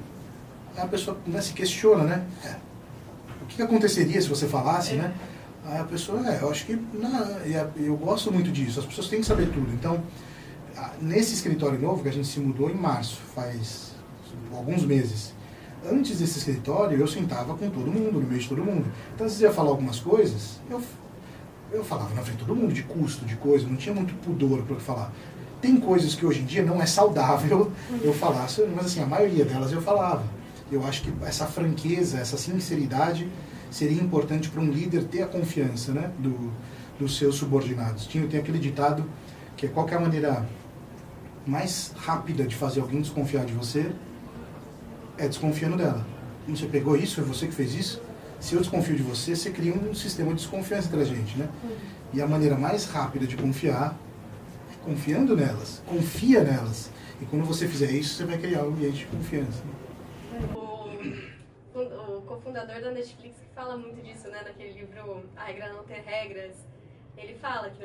Aí 0.76 0.82
a 0.82 0.86
pessoa 0.86 1.16
né, 1.26 1.40
se 1.40 1.52
questiona, 1.52 2.04
né? 2.04 2.26
É, 2.44 2.56
o 3.42 3.46
que 3.46 3.60
aconteceria 3.60 4.20
se 4.20 4.28
você 4.28 4.46
falasse, 4.46 4.94
né? 4.94 5.12
Aí 5.66 5.78
a 5.78 5.84
pessoa, 5.84 6.26
é, 6.30 6.40
eu 6.40 6.50
acho 6.50 6.64
que 6.66 6.78
não, 6.94 7.28
eu 7.76 7.96
gosto 7.96 8.32
muito 8.32 8.50
disso, 8.50 8.80
as 8.80 8.86
pessoas 8.86 9.08
têm 9.08 9.20
que 9.20 9.26
saber 9.26 9.50
tudo. 9.50 9.72
Então, 9.72 10.02
nesse 11.00 11.34
escritório 11.34 11.78
novo, 11.78 12.02
que 12.02 12.08
a 12.08 12.12
gente 12.12 12.28
se 12.28 12.40
mudou 12.40 12.70
em 12.70 12.74
março, 12.74 13.20
faz 13.34 13.94
alguns 14.52 14.84
meses, 14.84 15.32
antes 15.90 16.18
desse 16.18 16.38
escritório 16.38 16.98
eu 16.98 17.06
sentava 17.06 17.54
com 17.54 17.70
todo 17.70 17.90
mundo, 17.90 18.20
no 18.20 18.26
meio 18.26 18.40
de 18.40 18.48
todo 18.48 18.64
mundo. 18.64 18.86
Então, 19.14 19.28
se 19.28 19.42
ia 19.42 19.52
falar 19.52 19.70
algumas 19.70 20.00
coisas, 20.00 20.60
eu, 20.70 20.80
eu 21.72 21.84
falava 21.84 22.14
na 22.14 22.22
frente 22.22 22.38
de 22.38 22.44
todo 22.44 22.56
mundo, 22.56 22.72
de 22.72 22.82
custo, 22.82 23.24
de 23.24 23.36
coisa, 23.36 23.66
não 23.66 23.76
tinha 23.76 23.94
muito 23.94 24.14
pudor 24.14 24.62
para 24.62 24.76
falar. 24.76 25.12
Tem 25.60 25.78
coisas 25.78 26.14
que 26.14 26.24
hoje 26.24 26.40
em 26.40 26.44
dia 26.44 26.64
não 26.64 26.80
é 26.80 26.86
saudável 26.86 27.72
eu 28.02 28.12
falar, 28.14 28.46
mas 28.76 28.86
assim, 28.86 29.02
a 29.02 29.06
maioria 29.06 29.44
delas 29.44 29.72
eu 29.72 29.82
falava. 29.82 30.24
Eu 30.70 30.86
acho 30.86 31.02
que 31.02 31.12
essa 31.22 31.46
franqueza, 31.46 32.18
essa 32.18 32.36
sinceridade 32.36 33.28
seria 33.70 34.00
importante 34.00 34.48
para 34.48 34.60
um 34.60 34.70
líder 34.70 35.04
ter 35.04 35.22
a 35.22 35.26
confiança 35.26 35.92
né, 35.92 36.10
do, 36.18 36.52
dos 36.98 37.16
seus 37.16 37.36
subordinados. 37.36 38.06
Tinha, 38.06 38.26
tem 38.26 38.38
aquele 38.38 38.58
ditado 38.58 39.04
que 39.56 39.66
é 39.66 39.68
qualquer 39.68 40.00
maneira 40.00 40.46
mais 41.48 41.94
rápida 41.96 42.44
de 42.44 42.54
fazer 42.54 42.80
alguém 42.80 43.00
desconfiar 43.00 43.46
de 43.46 43.54
você 43.54 43.90
é 45.16 45.26
desconfiando 45.26 45.78
dela. 45.78 46.06
Você 46.46 46.66
pegou 46.66 46.94
isso, 46.94 47.20
é 47.20 47.24
você 47.24 47.46
que 47.46 47.54
fez 47.54 47.74
isso. 47.74 48.02
Se 48.38 48.54
eu 48.54 48.60
desconfio 48.60 48.94
de 48.94 49.02
você, 49.02 49.34
você 49.34 49.50
cria 49.50 49.72
um 49.74 49.94
sistema 49.94 50.28
de 50.28 50.36
desconfiança 50.36 50.88
entre 50.88 51.00
a 51.00 51.04
gente, 51.04 51.38
né? 51.38 51.48
E 52.12 52.20
a 52.20 52.26
maneira 52.26 52.56
mais 52.56 52.84
rápida 52.84 53.26
de 53.26 53.36
confiar 53.36 53.98
é 54.72 54.84
confiando 54.84 55.34
nelas. 55.34 55.82
Confia 55.86 56.44
nelas. 56.44 56.90
E 57.20 57.24
quando 57.24 57.44
você 57.44 57.66
fizer 57.66 57.90
isso, 57.90 58.14
você 58.14 58.24
vai 58.24 58.38
criar 58.38 58.64
um 58.64 58.68
ambiente 58.68 58.98
de 58.98 59.06
confiança. 59.06 59.62
O, 60.54 61.80
o 61.80 62.22
cofundador 62.22 62.80
da 62.80 62.90
Netflix 62.90 63.36
que 63.36 63.54
fala 63.54 63.76
muito 63.76 64.00
disso, 64.02 64.28
né? 64.28 64.42
Naquele 64.44 64.80
livro 64.80 65.24
A 65.36 65.44
Regra 65.44 65.72
Não 65.72 65.82
Ter 65.84 66.02
Regras 66.04 66.56
ele 67.18 67.34
fala 67.34 67.68
que 67.70 67.82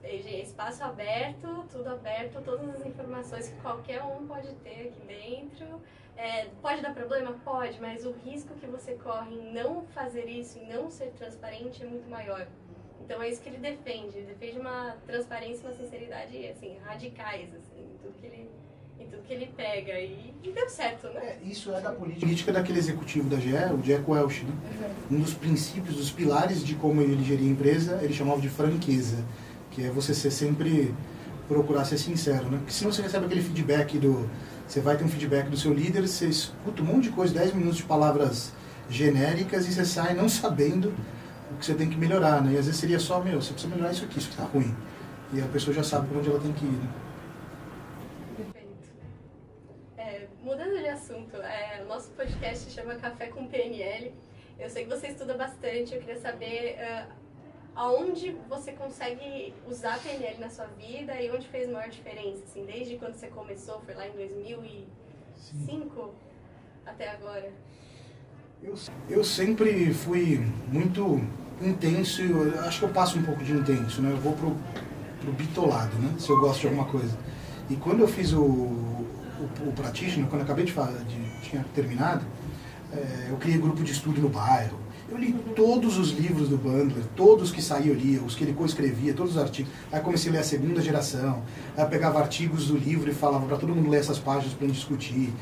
ter 0.00 0.42
espaço 0.42 0.82
aberto, 0.84 1.66
tudo 1.70 1.88
aberto, 1.88 2.40
todas 2.44 2.68
as 2.76 2.86
informações 2.86 3.48
que 3.48 3.60
qualquer 3.60 4.02
um 4.02 4.26
pode 4.26 4.52
ter 4.56 4.88
aqui 4.88 5.00
dentro. 5.06 5.80
É, 6.16 6.46
pode 6.62 6.80
dar 6.80 6.94
problema? 6.94 7.32
Pode, 7.44 7.80
mas 7.80 8.06
o 8.06 8.12
risco 8.12 8.54
que 8.54 8.66
você 8.66 8.94
corre 8.94 9.34
em 9.34 9.52
não 9.52 9.84
fazer 9.88 10.26
isso, 10.26 10.58
em 10.58 10.68
não 10.68 10.90
ser 10.90 11.10
transparente, 11.10 11.82
é 11.82 11.86
muito 11.86 12.08
maior. 12.08 12.46
Então 13.00 13.22
é 13.22 13.28
isso 13.28 13.42
que 13.42 13.48
ele 13.48 13.58
defende. 13.58 14.18
Ele 14.18 14.26
defende 14.26 14.58
uma 14.58 14.96
transparência 15.04 15.68
uma 15.68 15.74
sinceridade 15.74 16.46
assim, 16.48 16.78
radicais 16.78 17.54
assim, 17.54 17.96
tudo 18.00 18.14
que 18.18 18.26
ele 18.26 18.50
tudo 19.16 19.22
que 19.26 19.32
ele 19.32 19.50
pega. 19.56 19.92
E, 19.98 20.34
e 20.42 20.52
deu 20.52 20.68
certo, 20.68 21.08
né? 21.08 21.20
É, 21.20 21.38
isso 21.44 21.72
é 21.72 21.80
da 21.80 21.90
política 21.90 22.52
daquele 22.52 22.78
executivo 22.78 23.28
da 23.28 23.38
GE, 23.38 23.54
o 23.72 23.78
Jack 23.78 24.08
Welch. 24.08 24.44
Né? 24.44 24.52
Uhum. 25.10 25.16
Um 25.16 25.20
dos 25.20 25.34
princípios, 25.34 25.96
dos 25.96 26.10
pilares 26.10 26.64
de 26.64 26.74
como 26.74 27.00
ele 27.00 27.22
geria 27.24 27.46
a 27.46 27.50
empresa, 27.50 27.98
ele 28.02 28.12
chamava 28.12 28.40
de 28.40 28.48
franqueza, 28.48 29.24
que 29.70 29.84
é 29.84 29.90
você 29.90 30.14
ser 30.14 30.30
sempre 30.30 30.94
procurar 31.48 31.84
ser 31.84 31.98
sincero, 31.98 32.50
né? 32.50 32.58
Porque 32.58 32.72
se 32.72 32.84
você 32.84 33.00
recebe 33.02 33.26
aquele 33.26 33.42
feedback 33.42 33.98
do 33.98 34.28
você 34.66 34.80
vai 34.80 34.96
ter 34.96 35.04
um 35.04 35.08
feedback 35.08 35.48
do 35.48 35.56
seu 35.56 35.72
líder, 35.72 36.08
você 36.08 36.26
escuta 36.26 36.82
um 36.82 36.86
monte 36.86 37.04
de 37.04 37.10
coisa, 37.10 37.32
10 37.32 37.54
minutos 37.54 37.76
de 37.76 37.84
palavras 37.84 38.52
genéricas 38.90 39.68
e 39.68 39.72
você 39.72 39.84
sai 39.84 40.12
não 40.12 40.28
sabendo 40.28 40.92
o 41.52 41.56
que 41.56 41.64
você 41.64 41.74
tem 41.74 41.88
que 41.88 41.96
melhorar, 41.96 42.42
né? 42.42 42.54
E 42.54 42.58
às 42.58 42.66
vezes 42.66 42.80
seria 42.80 42.98
só, 42.98 43.20
meu, 43.20 43.40
você 43.40 43.52
precisa 43.52 43.72
melhorar 43.72 43.92
isso 43.92 44.04
aqui, 44.04 44.18
isso 44.18 44.30
está 44.30 44.42
ruim. 44.42 44.74
E 45.32 45.40
a 45.40 45.46
pessoa 45.46 45.72
já 45.72 45.84
sabe 45.84 46.08
para 46.08 46.18
onde 46.18 46.28
ela 46.28 46.40
tem 46.40 46.52
que 46.52 46.64
ir, 46.64 46.68
né? 46.68 46.88
Mudando 50.46 50.78
de 50.78 50.86
assunto, 50.86 51.36
é, 51.38 51.84
nosso 51.88 52.08
podcast 52.12 52.70
chama 52.70 52.94
Café 52.94 53.26
com 53.26 53.48
PNL. 53.48 54.14
Eu 54.56 54.70
sei 54.70 54.84
que 54.84 54.88
você 54.88 55.08
estuda 55.08 55.34
bastante, 55.36 55.92
eu 55.92 56.00
queria 56.00 56.20
saber 56.20 56.76
uh, 56.78 57.12
aonde 57.74 58.30
você 58.48 58.70
consegue 58.70 59.52
usar 59.66 59.98
PNL 59.98 60.38
na 60.38 60.48
sua 60.48 60.66
vida 60.66 61.20
e 61.20 61.32
onde 61.32 61.48
fez 61.48 61.68
maior 61.68 61.88
diferença, 61.88 62.44
assim, 62.44 62.64
desde 62.64 62.96
quando 62.96 63.14
você 63.14 63.26
começou, 63.26 63.80
foi 63.80 63.94
lá 63.94 64.06
em 64.06 64.12
2005 64.12 64.86
Sim. 65.34 66.10
até 66.86 67.10
agora. 67.10 67.52
Eu, 68.62 68.74
eu 69.10 69.24
sempre 69.24 69.92
fui 69.92 70.38
muito 70.68 71.20
intenso, 71.60 72.22
eu 72.22 72.60
acho 72.60 72.78
que 72.78 72.84
eu 72.84 72.90
passo 72.90 73.18
um 73.18 73.24
pouco 73.24 73.42
de 73.42 73.50
intenso, 73.50 74.00
né? 74.00 74.12
Eu 74.12 74.18
vou 74.18 74.32
pro, 74.34 74.56
pro 75.20 75.32
bitolado, 75.32 75.98
né? 75.98 76.14
Se 76.20 76.30
eu 76.30 76.38
gosto 76.38 76.60
de 76.60 76.66
alguma 76.68 76.86
coisa. 76.86 77.18
E 77.68 77.74
quando 77.74 78.02
eu 78.02 78.06
fiz 78.06 78.32
o 78.32 78.95
o, 79.40 79.68
o 79.68 79.72
quando 79.72 80.40
eu 80.40 80.42
acabei 80.42 80.64
de, 80.64 80.72
falar, 80.72 80.92
de 81.06 81.48
tinha 81.48 81.64
terminado, 81.74 82.24
é, 82.92 83.28
eu 83.30 83.36
criei 83.36 83.58
grupo 83.58 83.82
de 83.82 83.92
estudo 83.92 84.20
no 84.20 84.28
bairro. 84.28 84.78
Eu 85.08 85.16
li 85.18 85.32
todos 85.54 85.98
os 85.98 86.10
livros 86.10 86.48
do 86.48 86.56
Bandler, 86.56 87.04
todos 87.14 87.52
que 87.52 87.62
saíam 87.62 87.88
eu 87.88 87.94
lia, 87.94 88.20
os 88.20 88.34
que 88.34 88.42
ele 88.42 88.52
coescrevia, 88.52 89.14
todos 89.14 89.36
os 89.36 89.38
artigos. 89.38 89.70
Aí 89.92 90.00
comecei 90.00 90.30
a 90.30 90.32
ler 90.32 90.40
a 90.40 90.44
segunda 90.44 90.80
geração, 90.80 91.42
aí 91.76 91.84
eu 91.84 91.88
pegava 91.88 92.18
artigos 92.18 92.66
do 92.66 92.76
livro 92.76 93.08
e 93.08 93.14
falava 93.14 93.46
para 93.46 93.56
todo 93.56 93.72
mundo 93.72 93.88
ler 93.88 94.00
essas 94.00 94.18
páginas 94.18 94.54
para 94.54 94.66
discutir. 94.66 95.32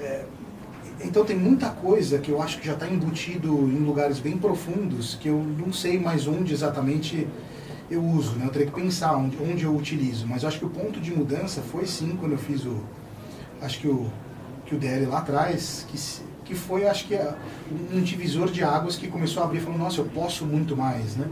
É, 0.00 0.24
então 1.00 1.24
tem 1.24 1.36
muita 1.36 1.70
coisa 1.70 2.18
que 2.18 2.30
eu 2.30 2.42
acho 2.42 2.58
que 2.58 2.66
já 2.66 2.74
está 2.74 2.86
embutido 2.86 3.48
em 3.48 3.78
lugares 3.78 4.18
bem 4.18 4.36
profundos 4.36 5.14
que 5.14 5.28
eu 5.28 5.42
não 5.42 5.72
sei 5.72 5.98
mais 5.98 6.26
onde 6.26 6.52
exatamente 6.52 7.26
eu 7.90 8.04
uso, 8.04 8.32
né? 8.32 8.44
Eu 8.44 8.50
teria 8.50 8.66
que 8.66 8.74
pensar 8.74 9.16
onde, 9.16 9.38
onde 9.42 9.64
eu 9.64 9.74
utilizo. 9.74 10.26
Mas 10.26 10.42
eu 10.42 10.48
acho 10.48 10.58
que 10.58 10.66
o 10.66 10.70
ponto 10.70 11.00
de 11.00 11.10
mudança 11.16 11.62
foi 11.62 11.86
sim 11.86 12.16
quando 12.20 12.32
eu 12.32 12.38
fiz 12.38 12.66
o, 12.66 12.82
acho 13.60 13.80
que 13.80 13.88
o, 13.88 14.10
que 14.66 14.74
o 14.74 14.78
DL 14.78 15.06
lá 15.06 15.18
atrás, 15.18 15.86
que, 15.88 15.98
que 16.44 16.54
foi, 16.54 16.86
acho 16.86 17.06
que, 17.06 17.18
um 17.92 18.00
divisor 18.00 18.50
de 18.50 18.62
águas 18.62 18.96
que 18.96 19.08
começou 19.08 19.42
a 19.42 19.46
abrir, 19.46 19.60
falando, 19.60 19.80
nossa, 19.80 20.00
eu 20.00 20.06
posso 20.06 20.44
muito 20.44 20.76
mais, 20.76 21.16
né? 21.16 21.26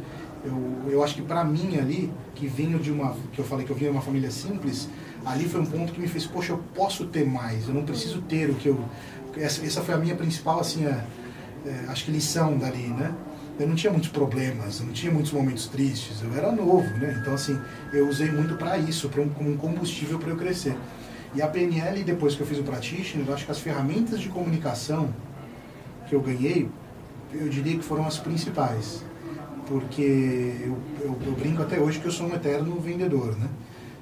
Eu, 0.44 0.90
eu 0.90 1.04
acho 1.04 1.14
que 1.14 1.22
para 1.22 1.44
mim 1.44 1.76
ali, 1.78 2.12
que 2.34 2.46
venho 2.46 2.78
de 2.78 2.92
uma, 2.92 3.16
que 3.32 3.38
eu 3.38 3.44
falei 3.44 3.66
que 3.66 3.72
eu 3.72 3.76
vinha 3.76 3.90
de 3.90 3.96
uma 3.96 4.02
família 4.02 4.30
simples, 4.30 4.88
ali 5.24 5.48
foi 5.48 5.60
um 5.60 5.66
ponto 5.66 5.92
que 5.92 6.00
me 6.00 6.06
fez, 6.06 6.26
poxa, 6.26 6.52
eu 6.52 6.58
posso 6.74 7.06
ter 7.06 7.26
mais, 7.26 7.68
eu 7.68 7.74
não 7.74 7.84
preciso 7.84 8.20
ter 8.22 8.50
o 8.50 8.54
que 8.54 8.68
eu... 8.68 8.84
Essa, 9.36 9.64
essa 9.66 9.82
foi 9.82 9.94
a 9.94 9.98
minha 9.98 10.14
principal, 10.14 10.60
assim, 10.60 10.86
a, 10.86 11.04
é, 11.66 11.86
acho 11.88 12.04
que 12.04 12.12
lição 12.12 12.56
dali, 12.56 12.86
né? 12.86 13.12
Eu 13.58 13.66
não 13.66 13.74
tinha 13.74 13.90
muitos 13.90 14.10
problemas, 14.10 14.80
eu 14.80 14.86
não 14.86 14.92
tinha 14.92 15.10
muitos 15.10 15.32
momentos 15.32 15.66
tristes, 15.66 16.22
eu 16.22 16.32
era 16.36 16.52
novo, 16.52 16.88
né? 16.98 17.18
Então, 17.20 17.34
assim, 17.34 17.58
eu 17.92 18.08
usei 18.08 18.30
muito 18.30 18.54
para 18.54 18.78
isso, 18.78 19.08
pra 19.08 19.20
um, 19.20 19.28
como 19.28 19.50
um 19.50 19.56
combustível 19.56 20.18
para 20.18 20.28
eu 20.28 20.36
crescer. 20.36 20.76
E 21.36 21.42
a 21.42 21.46
PNL, 21.46 22.02
depois 22.02 22.34
que 22.34 22.40
eu 22.40 22.46
fiz 22.46 22.58
o 22.58 22.62
Practitioner, 22.62 23.30
acho 23.30 23.44
que 23.44 23.50
as 23.50 23.58
ferramentas 23.58 24.20
de 24.20 24.30
comunicação 24.30 25.10
que 26.08 26.14
eu 26.14 26.20
ganhei, 26.22 26.66
eu 27.30 27.46
diria 27.50 27.76
que 27.76 27.84
foram 27.84 28.06
as 28.06 28.18
principais. 28.18 29.04
Porque 29.66 30.56
eu, 30.64 30.78
eu, 31.02 31.18
eu 31.26 31.32
brinco 31.32 31.60
até 31.60 31.78
hoje 31.78 32.00
que 32.00 32.06
eu 32.06 32.10
sou 32.10 32.26
um 32.26 32.34
eterno 32.34 32.80
vendedor, 32.80 33.36
né? 33.36 33.50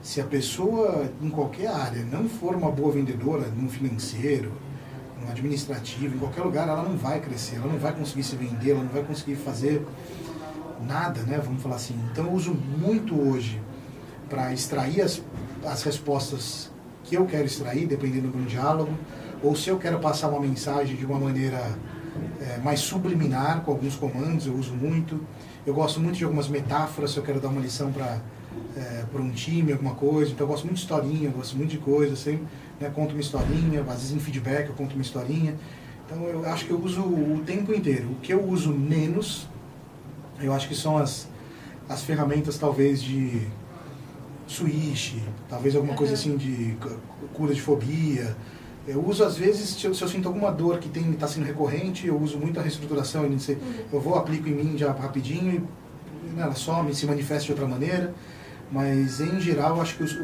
Se 0.00 0.20
a 0.20 0.24
pessoa, 0.24 1.10
em 1.20 1.28
qualquer 1.28 1.66
área, 1.66 2.04
não 2.04 2.28
for 2.28 2.54
uma 2.54 2.70
boa 2.70 2.92
vendedora, 2.92 3.48
no 3.48 3.68
financeiro, 3.68 4.52
no 5.20 5.28
administrativo, 5.28 6.14
em 6.14 6.18
qualquer 6.18 6.42
lugar, 6.42 6.68
ela 6.68 6.84
não 6.84 6.96
vai 6.96 7.18
crescer, 7.18 7.56
ela 7.56 7.66
não 7.66 7.80
vai 7.80 7.94
conseguir 7.94 8.22
se 8.22 8.36
vender, 8.36 8.72
ela 8.72 8.84
não 8.84 8.90
vai 8.90 9.02
conseguir 9.02 9.34
fazer 9.34 9.84
nada, 10.86 11.20
né? 11.22 11.40
Vamos 11.44 11.60
falar 11.60 11.76
assim. 11.76 11.98
Então 12.12 12.26
eu 12.26 12.32
uso 12.32 12.54
muito 12.54 13.20
hoje 13.20 13.60
para 14.28 14.52
extrair 14.52 15.00
as, 15.00 15.20
as 15.64 15.82
respostas 15.82 16.72
que 17.04 17.14
eu 17.14 17.26
quero 17.26 17.44
extrair, 17.44 17.86
dependendo 17.86 18.28
do 18.28 18.46
diálogo, 18.46 18.92
ou 19.42 19.54
se 19.54 19.68
eu 19.68 19.78
quero 19.78 19.98
passar 19.98 20.28
uma 20.28 20.40
mensagem 20.40 20.96
de 20.96 21.04
uma 21.04 21.18
maneira 21.18 21.60
é, 22.40 22.58
mais 22.58 22.80
subliminar, 22.80 23.60
com 23.60 23.72
alguns 23.72 23.94
comandos, 23.94 24.46
eu 24.46 24.54
uso 24.54 24.74
muito. 24.74 25.20
Eu 25.66 25.74
gosto 25.74 26.00
muito 26.00 26.16
de 26.16 26.24
algumas 26.24 26.48
metáforas, 26.48 27.12
se 27.12 27.16
eu 27.18 27.22
quero 27.22 27.40
dar 27.40 27.48
uma 27.48 27.60
lição 27.60 27.92
para 27.92 28.20
é, 28.76 29.04
um 29.14 29.30
time, 29.30 29.72
alguma 29.72 29.94
coisa. 29.94 30.32
Então 30.32 30.46
eu 30.46 30.50
gosto 30.50 30.64
muito 30.64 30.76
de 30.76 30.82
historinha, 30.82 31.28
eu 31.28 31.32
gosto 31.32 31.56
muito 31.56 31.70
de 31.70 31.78
coisa, 31.78 32.16
sempre 32.16 32.44
né, 32.80 32.90
conto 32.94 33.12
uma 33.12 33.20
historinha, 33.20 33.80
às 33.82 34.00
vezes 34.00 34.12
em 34.12 34.18
feedback 34.18 34.68
eu 34.68 34.74
conto 34.74 34.94
uma 34.94 35.02
historinha. 35.02 35.54
Então 36.06 36.22
eu 36.24 36.44
acho 36.46 36.66
que 36.66 36.70
eu 36.70 36.80
uso 36.80 37.02
o 37.02 37.42
tempo 37.46 37.72
inteiro. 37.72 38.10
O 38.10 38.14
que 38.16 38.32
eu 38.32 38.44
uso 38.44 38.72
menos, 38.72 39.48
eu 40.40 40.52
acho 40.52 40.68
que 40.68 40.74
são 40.74 40.98
as, 40.98 41.28
as 41.88 42.02
ferramentas 42.02 42.58
talvez 42.58 43.02
de 43.02 43.46
switch, 44.54 45.14
talvez 45.48 45.74
alguma 45.74 45.94
coisa 45.94 46.14
assim 46.14 46.36
de 46.36 46.76
cura 47.32 47.52
de 47.52 47.60
fobia. 47.60 48.36
Eu 48.86 49.04
uso 49.04 49.24
às 49.24 49.36
vezes, 49.36 49.70
se 49.70 49.86
eu, 49.86 49.94
se 49.94 50.02
eu 50.02 50.08
sinto 50.08 50.28
alguma 50.28 50.52
dor 50.52 50.78
que 50.78 50.98
está 50.98 51.26
sendo 51.26 51.46
recorrente, 51.46 52.06
eu 52.06 52.20
uso 52.20 52.38
muito 52.38 52.60
a 52.60 52.62
reestruturação. 52.62 53.24
Uhum. 53.24 53.38
Eu 53.92 54.00
vou, 54.00 54.14
aplico 54.16 54.48
em 54.48 54.52
mim 54.52 54.78
já 54.78 54.92
rapidinho 54.92 55.66
e 56.22 56.36
né, 56.36 56.42
ela 56.42 56.54
some, 56.54 56.94
se 56.94 57.06
manifesta 57.06 57.46
de 57.46 57.52
outra 57.52 57.66
maneira. 57.66 58.14
Mas 58.70 59.20
em 59.20 59.40
geral, 59.40 59.80
acho 59.80 59.96
que 59.96 60.02
os, 60.02 60.16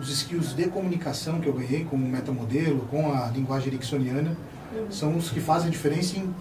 os 0.00 0.08
skills 0.08 0.54
de 0.54 0.66
comunicação 0.66 1.40
que 1.40 1.48
eu 1.48 1.52
ganhei 1.52 1.84
com 1.84 1.96
o 1.96 1.98
metamodelo, 1.98 2.80
com 2.90 3.12
a 3.12 3.28
linguagem 3.28 3.68
ericksoniana, 3.68 4.36
uhum. 4.72 4.90
são 4.90 5.16
os 5.16 5.30
que 5.30 5.40
fazem 5.40 5.68
a 5.68 5.70
diferença 5.70 6.16
em, 6.16 6.32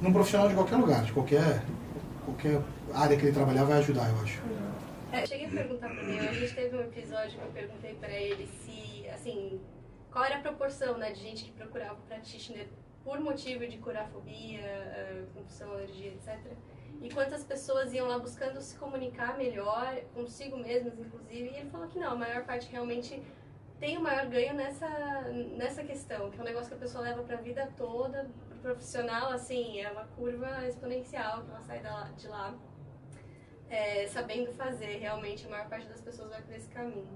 num 0.00 0.12
profissional 0.12 0.48
de 0.48 0.54
qualquer 0.54 0.76
lugar, 0.76 1.04
de 1.04 1.12
qualquer, 1.12 1.62
qualquer 2.24 2.60
área 2.92 3.16
que 3.16 3.24
ele 3.24 3.32
trabalhar, 3.32 3.64
vai 3.64 3.78
ajudar, 3.78 4.08
eu 4.08 4.22
acho. 4.22 4.40
Cheguei 5.26 5.46
a 5.46 5.50
perguntar 5.50 5.90
para 5.90 6.02
ele, 6.02 6.28
a 6.28 6.32
gente 6.32 6.54
teve 6.54 6.76
um 6.76 6.80
episódio 6.80 7.38
que 7.38 7.44
eu 7.44 7.52
perguntei 7.52 7.94
para 7.94 8.10
ele 8.10 8.46
se, 8.46 9.06
assim, 9.10 9.60
qual 10.10 10.24
era 10.24 10.38
a 10.38 10.40
proporção, 10.40 10.96
né, 10.96 11.12
de 11.12 11.20
gente 11.20 11.44
que 11.44 11.52
procurava 11.52 11.94
o 11.94 12.02
practitioner 12.06 12.68
por 13.04 13.20
motivo 13.20 13.66
de 13.66 13.76
curar 13.78 14.08
fobia, 14.08 14.62
uh, 14.62 15.26
compulsão, 15.34 15.70
alergia, 15.72 16.12
etc. 16.12 16.38
E 17.02 17.10
quantas 17.10 17.44
pessoas 17.44 17.92
iam 17.92 18.08
lá 18.08 18.18
buscando 18.18 18.60
se 18.60 18.76
comunicar 18.78 19.36
melhor, 19.36 20.00
consigo 20.14 20.56
mesmas, 20.56 20.98
inclusive. 20.98 21.50
E 21.50 21.56
ele 21.56 21.70
falou 21.70 21.88
que 21.88 21.98
não, 21.98 22.12
a 22.12 22.16
maior 22.16 22.44
parte 22.44 22.70
realmente 22.70 23.22
tem 23.78 23.98
o 23.98 24.00
maior 24.00 24.26
ganho 24.26 24.54
nessa, 24.54 24.88
nessa 25.56 25.82
questão, 25.82 26.30
que 26.30 26.38
é 26.38 26.40
um 26.40 26.44
negócio 26.44 26.68
que 26.68 26.74
a 26.74 26.78
pessoa 26.78 27.04
leva 27.04 27.22
para 27.22 27.36
a 27.36 27.40
vida 27.40 27.68
toda, 27.76 28.30
pro 28.48 28.58
profissional, 28.58 29.30
assim, 29.32 29.80
é 29.80 29.90
uma 29.90 30.04
curva 30.06 30.66
exponencial 30.66 31.42
que 31.42 31.50
ela 31.50 31.60
sai 31.60 31.82
de 32.16 32.28
lá 32.28 32.56
é, 33.72 34.06
sabendo 34.06 34.52
fazer, 34.52 34.98
realmente, 34.98 35.46
a 35.46 35.50
maior 35.50 35.66
parte 35.66 35.86
das 35.86 36.02
pessoas 36.02 36.28
vai 36.28 36.42
por 36.42 36.54
esse 36.54 36.68
caminho. 36.68 37.08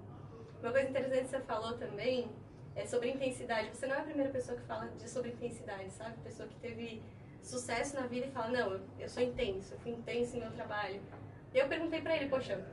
Uma 0.62 0.72
coisa 0.72 0.88
interessante 0.88 1.24
que 1.24 1.28
você 1.28 1.40
falou 1.40 1.76
também 1.76 2.30
é 2.74 2.86
sobre 2.86 3.10
intensidade. 3.10 3.68
Você 3.68 3.86
não 3.86 3.94
é 3.94 4.00
a 4.00 4.04
primeira 4.04 4.32
pessoa 4.32 4.56
que 4.58 4.64
fala 4.64 4.88
de 4.88 5.08
sobre 5.08 5.32
intensidade, 5.32 5.90
sabe? 5.90 6.16
Pessoa 6.24 6.48
que 6.48 6.54
teve 6.56 7.02
sucesso 7.42 7.94
na 8.00 8.06
vida 8.06 8.26
e 8.26 8.30
fala, 8.30 8.48
não, 8.48 8.80
eu 8.98 9.08
sou 9.08 9.22
intenso, 9.22 9.74
eu 9.74 9.80
fui 9.80 9.92
intenso 9.92 10.36
em 10.36 10.40
meu 10.40 10.50
trabalho. 10.52 11.00
Eu 11.54 11.68
perguntei 11.68 12.00
pra 12.00 12.16
ele, 12.16 12.30
poxa, 12.30 12.66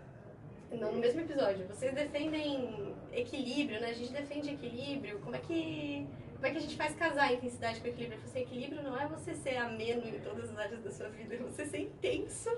no 0.72 0.94
mesmo 0.94 1.20
episódio, 1.20 1.68
vocês 1.68 1.94
defendem 1.94 2.96
equilíbrio, 3.12 3.82
né? 3.82 3.90
A 3.90 3.94
gente 3.94 4.14
defende 4.14 4.54
equilíbrio, 4.54 5.20
como 5.20 5.36
é 5.36 5.40
que 5.40 6.08
como 6.36 6.48
é 6.48 6.52
que 6.52 6.58
a 6.58 6.62
gente 6.62 6.76
faz 6.76 6.94
casar 6.96 7.30
a 7.30 7.34
intensidade 7.34 7.80
com 7.80 7.88
equilíbrio? 7.88 8.20
Você 8.22 8.40
equilíbrio 8.40 8.82
não 8.82 9.00
é 9.00 9.08
você 9.08 9.34
ser 9.34 9.56
ameno 9.58 10.08
em 10.08 10.20
todas 10.20 10.50
as 10.50 10.58
áreas 10.58 10.82
da 10.84 10.92
sua 10.92 11.10
vida, 11.10 11.36
é 11.36 11.38
você 11.38 11.66
ser 11.66 11.80
intenso 11.80 12.50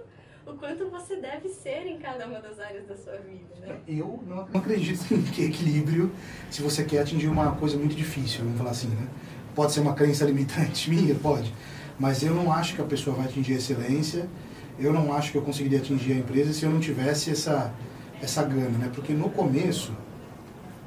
o 0.45 0.53
quanto 0.53 0.89
você 0.89 1.15
deve 1.17 1.49
ser 1.49 1.87
em 1.87 1.97
cada 1.97 2.27
uma 2.27 2.39
das 2.39 2.59
áreas 2.59 2.85
da 2.85 2.95
sua 2.95 3.13
vida, 3.13 3.55
né? 3.61 3.77
Eu 3.87 4.23
não 4.27 4.41
acredito 4.53 5.03
em 5.13 5.43
equilíbrio 5.43 6.11
se 6.49 6.61
você 6.61 6.83
quer 6.83 6.99
atingir 6.99 7.27
uma 7.27 7.53
coisa 7.53 7.77
muito 7.77 7.95
difícil, 7.95 8.43
vamos 8.43 8.57
falar 8.57 8.71
assim, 8.71 8.87
né? 8.89 9.07
Pode 9.55 9.71
ser 9.71 9.79
uma 9.79 9.93
crença 9.93 10.25
limitante 10.25 10.89
minha, 10.91 11.15
pode, 11.15 11.53
mas 11.99 12.21
eu 12.23 12.33
não 12.33 12.51
acho 12.51 12.75
que 12.75 12.81
a 12.81 12.85
pessoa 12.85 13.15
vai 13.15 13.25
atingir 13.25 13.53
a 13.53 13.57
excelência, 13.57 14.29
eu 14.77 14.93
não 14.93 15.13
acho 15.13 15.31
que 15.31 15.37
eu 15.37 15.41
conseguiria 15.41 15.79
atingir 15.79 16.13
a 16.13 16.17
empresa 16.17 16.53
se 16.53 16.63
eu 16.63 16.69
não 16.69 16.79
tivesse 16.79 17.31
essa 17.31 17.73
essa 18.21 18.43
gana, 18.43 18.77
né? 18.77 18.91
Porque 18.93 19.13
no 19.13 19.29
começo, 19.29 19.93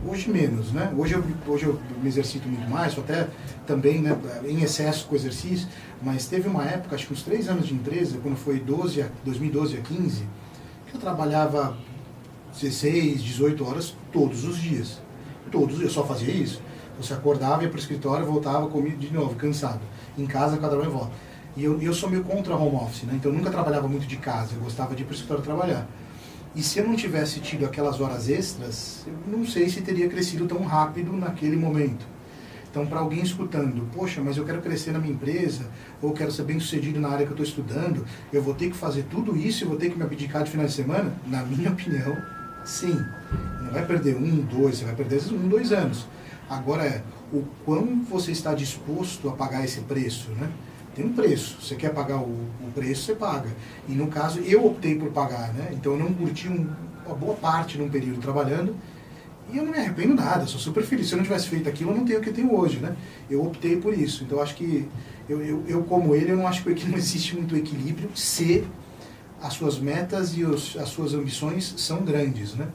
hoje 0.06 0.30
menos, 0.30 0.72
né? 0.72 0.92
Hoje 0.96 1.14
eu, 1.14 1.24
hoje 1.46 1.66
eu 1.66 1.80
me 2.00 2.08
exercito 2.08 2.48
muito 2.48 2.68
mais, 2.68 2.96
até 2.98 3.28
também 3.66 4.00
né, 4.00 4.16
em 4.44 4.62
excesso 4.62 5.06
com 5.06 5.14
o 5.14 5.16
exercício, 5.16 5.68
mas 6.02 6.26
teve 6.26 6.48
uma 6.48 6.64
época, 6.64 6.94
acho 6.94 7.06
que 7.06 7.12
uns 7.12 7.22
três 7.22 7.48
anos 7.48 7.66
de 7.66 7.74
empresa, 7.74 8.18
quando 8.22 8.36
foi 8.36 8.60
12 8.60 9.02
a, 9.02 9.08
2012 9.24 9.76
a 9.76 9.80
15, 9.80 10.24
que 10.86 10.94
eu 10.94 11.00
trabalhava 11.00 11.76
16, 12.52 13.22
18 13.22 13.64
horas 13.66 13.96
todos 14.12 14.44
os 14.44 14.58
dias. 14.58 15.00
Todos, 15.50 15.80
eu 15.80 15.88
só 15.88 16.04
fazia 16.04 16.32
isso. 16.32 16.60
Você 17.00 17.14
acordava, 17.14 17.62
ia 17.62 17.68
para 17.68 17.76
o 17.76 17.80
escritório, 17.80 18.26
voltava, 18.26 18.66
comia 18.68 18.96
de 18.96 19.12
novo, 19.12 19.34
cansado. 19.36 19.80
Em 20.16 20.26
casa, 20.26 20.58
cada 20.58 20.76
um 20.76 20.84
em 20.84 20.88
volta. 20.88 21.12
E 21.56 21.64
eu, 21.64 21.80
eu 21.80 21.94
sou 21.94 22.08
meio 22.10 22.22
contra 22.22 22.54
home 22.54 22.76
office, 22.76 23.04
né? 23.04 23.14
Então 23.14 23.32
eu 23.32 23.38
nunca 23.38 23.50
trabalhava 23.50 23.88
muito 23.88 24.06
de 24.06 24.16
casa, 24.16 24.54
eu 24.54 24.60
gostava 24.60 24.94
de 24.94 25.02
ir 25.02 25.04
para 25.06 25.12
o 25.12 25.14
escritório 25.14 25.42
trabalhar. 25.42 25.86
E 26.54 26.62
se 26.62 26.78
eu 26.78 26.86
não 26.86 26.96
tivesse 26.96 27.40
tido 27.40 27.64
aquelas 27.64 28.00
horas 28.00 28.28
extras, 28.28 29.06
eu 29.06 29.14
não 29.26 29.46
sei 29.46 29.68
se 29.68 29.80
teria 29.80 30.08
crescido 30.08 30.46
tão 30.46 30.62
rápido 30.64 31.12
naquele 31.12 31.56
momento. 31.56 32.06
Então, 32.70 32.86
para 32.86 33.00
alguém 33.00 33.22
escutando, 33.22 33.88
poxa, 33.94 34.20
mas 34.22 34.36
eu 34.36 34.44
quero 34.44 34.60
crescer 34.60 34.92
na 34.92 34.98
minha 34.98 35.12
empresa, 35.12 35.66
ou 36.02 36.12
quero 36.12 36.30
ser 36.30 36.44
bem 36.44 36.60
sucedido 36.60 37.00
na 37.00 37.08
área 37.08 37.24
que 37.26 37.32
eu 37.32 37.42
estou 37.42 37.46
estudando, 37.46 38.04
eu 38.32 38.42
vou 38.42 38.54
ter 38.54 38.70
que 38.70 38.76
fazer 38.76 39.04
tudo 39.04 39.36
isso 39.36 39.64
e 39.64 39.66
vou 39.66 39.76
ter 39.76 39.90
que 39.90 39.96
me 39.96 40.04
abdicar 40.04 40.44
de 40.44 40.50
final 40.50 40.66
de 40.66 40.72
semana? 40.72 41.12
Na 41.26 41.42
minha 41.42 41.70
opinião, 41.72 42.16
sim. 42.64 42.96
Não 43.62 43.72
vai 43.72 43.86
perder 43.86 44.16
um, 44.16 44.40
dois, 44.42 44.78
você 44.78 44.84
vai 44.84 44.94
perder 44.94 45.20
um, 45.32 45.48
dois 45.48 45.72
anos. 45.72 46.06
Agora 46.48 46.84
é 46.84 47.02
o 47.32 47.42
quão 47.64 48.02
você 48.08 48.32
está 48.32 48.54
disposto 48.54 49.28
a 49.28 49.32
pagar 49.32 49.64
esse 49.64 49.80
preço, 49.80 50.30
né? 50.32 50.50
Tem 50.98 51.06
um 51.06 51.12
preço. 51.12 51.56
Você 51.62 51.76
quer 51.76 51.94
pagar 51.94 52.16
o, 52.16 52.26
o, 52.26 52.72
preço, 52.74 53.04
você 53.04 53.14
paga. 53.14 53.48
E 53.88 53.92
no 53.92 54.08
caso, 54.08 54.40
eu 54.40 54.66
optei 54.66 54.96
por 54.96 55.10
pagar, 55.10 55.54
né? 55.54 55.68
Então 55.72 55.92
eu 55.92 55.98
não 55.98 56.12
curti 56.12 56.48
um, 56.48 56.66
uma 57.06 57.14
boa 57.14 57.34
parte 57.34 57.78
num 57.78 57.88
período 57.88 58.20
trabalhando 58.20 58.74
e 59.50 59.56
eu 59.56 59.64
não 59.64 59.70
me 59.70 59.78
arrependo 59.78 60.14
nada, 60.14 60.44
sou 60.46 60.58
super 60.58 60.82
feliz. 60.82 61.06
Se 61.06 61.14
eu 61.14 61.18
não 61.18 61.22
tivesse 61.22 61.48
feito 61.48 61.68
aquilo, 61.68 61.92
eu 61.92 61.96
não 61.96 62.04
tenho 62.04 62.18
o 62.18 62.22
que 62.22 62.30
eu 62.30 62.34
tenho 62.34 62.52
hoje, 62.52 62.78
né? 62.78 62.96
Eu 63.30 63.44
optei 63.44 63.76
por 63.76 63.94
isso. 63.94 64.24
Então 64.24 64.42
acho 64.42 64.56
que, 64.56 64.88
eu, 65.28 65.40
eu, 65.40 65.64
eu 65.68 65.84
como 65.84 66.16
ele, 66.16 66.32
eu 66.32 66.36
não 66.36 66.48
acho 66.48 66.64
que 66.64 66.84
não 66.90 66.98
existe 66.98 67.36
muito 67.36 67.56
equilíbrio 67.56 68.10
se 68.14 68.64
as 69.40 69.52
suas 69.54 69.78
metas 69.78 70.36
e 70.36 70.42
os, 70.42 70.76
as 70.76 70.88
suas 70.88 71.14
ambições 71.14 71.74
são 71.76 72.02
grandes, 72.02 72.54
né? 72.54 72.66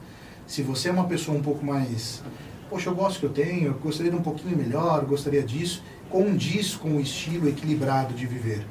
Se 0.46 0.62
você 0.62 0.88
é 0.88 0.92
uma 0.92 1.04
pessoa 1.04 1.36
um 1.36 1.42
pouco 1.42 1.64
mais, 1.64 2.22
poxa, 2.70 2.88
eu 2.88 2.94
gosto 2.94 3.20
que 3.20 3.26
eu 3.26 3.30
tenho, 3.30 3.66
eu 3.66 3.74
gostaria 3.74 4.10
de 4.10 4.16
um 4.16 4.22
pouquinho 4.22 4.56
melhor, 4.56 5.04
gostaria 5.04 5.42
disso, 5.42 5.82
condiz 6.14 6.76
com 6.76 6.90
o 6.90 7.00
estilo 7.00 7.48
equilibrado 7.48 8.14
de 8.14 8.24
viver. 8.24 8.64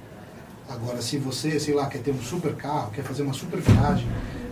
Agora, 0.70 1.02
se 1.02 1.18
você, 1.18 1.60
sei 1.60 1.74
lá, 1.74 1.88
quer 1.90 2.02
ter 2.02 2.12
um 2.12 2.22
super 2.22 2.56
carro, 2.56 2.90
quer 2.92 3.04
fazer 3.04 3.22
uma 3.22 3.34
super 3.34 3.60
viagem, 3.60 4.08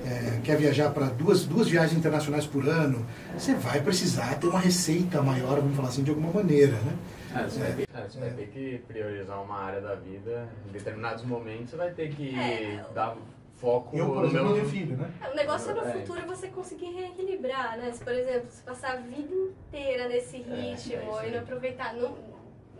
é, 0.05 0.41
quer 0.43 0.57
viajar 0.57 0.89
para 0.89 1.05
duas, 1.05 1.45
duas 1.45 1.69
viagens 1.69 1.97
internacionais 1.97 2.45
por 2.45 2.67
ano, 2.67 3.05
você 3.33 3.55
vai 3.55 3.79
precisar 3.79 4.37
ter 4.37 4.47
uma 4.47 4.59
receita 4.59 5.21
maior, 5.21 5.61
vamos 5.61 5.77
falar 5.77 5.87
assim, 5.87 6.03
de 6.03 6.09
alguma 6.09 6.33
maneira, 6.33 6.73
né? 6.73 6.97
É, 7.33 7.43
você, 7.47 7.59
vai, 7.59 7.71
ter, 7.71 7.87
é, 7.93 8.09
você 8.09 8.19
vai 8.19 8.29
ter 8.31 8.47
que 8.47 8.83
priorizar 8.85 9.41
uma 9.41 9.57
área 9.57 9.79
da 9.79 9.95
vida. 9.95 10.49
Em 10.67 10.73
determinados 10.73 11.23
momentos 11.23 11.69
você 11.69 11.77
vai 11.77 11.91
ter 11.91 12.13
que 12.13 12.37
é, 12.37 12.83
dar 12.93 13.15
foco 13.55 13.95
eu, 13.95 14.09
por 14.09 14.25
exemplo, 14.25 14.55
meu 14.55 14.65
filho, 14.65 14.97
né? 14.97 15.09
O 15.31 15.35
negócio 15.35 15.71
é 15.71 15.73
no 15.75 15.81
é. 15.81 15.93
futuro 15.93 16.21
você 16.27 16.47
conseguir 16.47 16.91
reequilibrar, 16.91 17.77
né? 17.77 17.91
Se, 17.93 18.03
por 18.03 18.13
exemplo, 18.13 18.47
se 18.49 18.61
passar 18.63 18.93
a 18.93 18.95
vida 18.97 19.33
inteira 19.33 20.09
nesse 20.09 20.37
ritmo 20.37 21.19
é, 21.19 21.29
e 21.29 21.31
não 21.31 21.39
aproveitar, 21.39 21.93
não, 21.93 22.30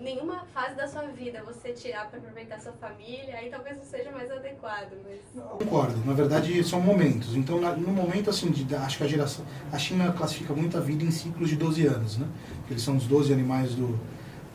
nenhuma 0.02 0.44
fase 0.54 0.76
da 0.76 0.88
sua 0.88 1.04
vida 1.04 1.44
você 1.46 1.72
tirar 1.72 2.10
para 2.10 2.20
aproveitar 2.20 2.60
sua 2.60 2.74
família, 2.74 3.36
aí 3.38 3.50
talvez 3.50 3.78
não 3.78 3.86
seja 3.86 4.12
mais 4.12 4.30
adequado. 4.30 4.94
Mas... 5.04 5.44
concordo. 5.60 6.04
Na 6.06 6.14
verdade, 6.14 6.64
são 6.64 6.82
momentos. 6.82 7.36
Então, 7.36 7.60
no 7.78 7.94
momento, 7.94 8.30
assim, 8.30 8.50
de, 8.50 8.76
acho 8.76 8.98
que 8.98 9.04
a 9.04 9.08
geração... 9.08 9.46
A 9.72 9.78
China 9.78 10.12
classifica 10.12 10.54
muito 10.54 10.78
a 10.78 10.82
vida 10.82 11.04
em 11.04 11.12
ciclos 11.12 11.50
de 11.50 11.56
12 11.56 11.86
anos, 11.86 12.18
né? 12.18 12.28
Eles 12.70 12.82
são 12.82 12.98
os 12.98 13.06
12 13.06 13.32
animais 13.32 13.76
do, 13.76 14.00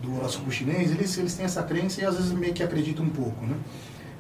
do 0.03 0.17
horóscopo 0.17 0.51
chinês. 0.51 0.91
Eles, 0.91 1.17
eles 1.17 1.35
têm 1.35 1.45
essa 1.47 1.63
crença 1.63 2.01
e 2.01 2.05
às 2.05 2.17
vezes 2.17 2.33
meio 2.33 2.53
que 2.53 2.63
acreditam 2.63 3.05
um 3.05 3.11
pouco, 3.11 3.47
né? 3.47 3.57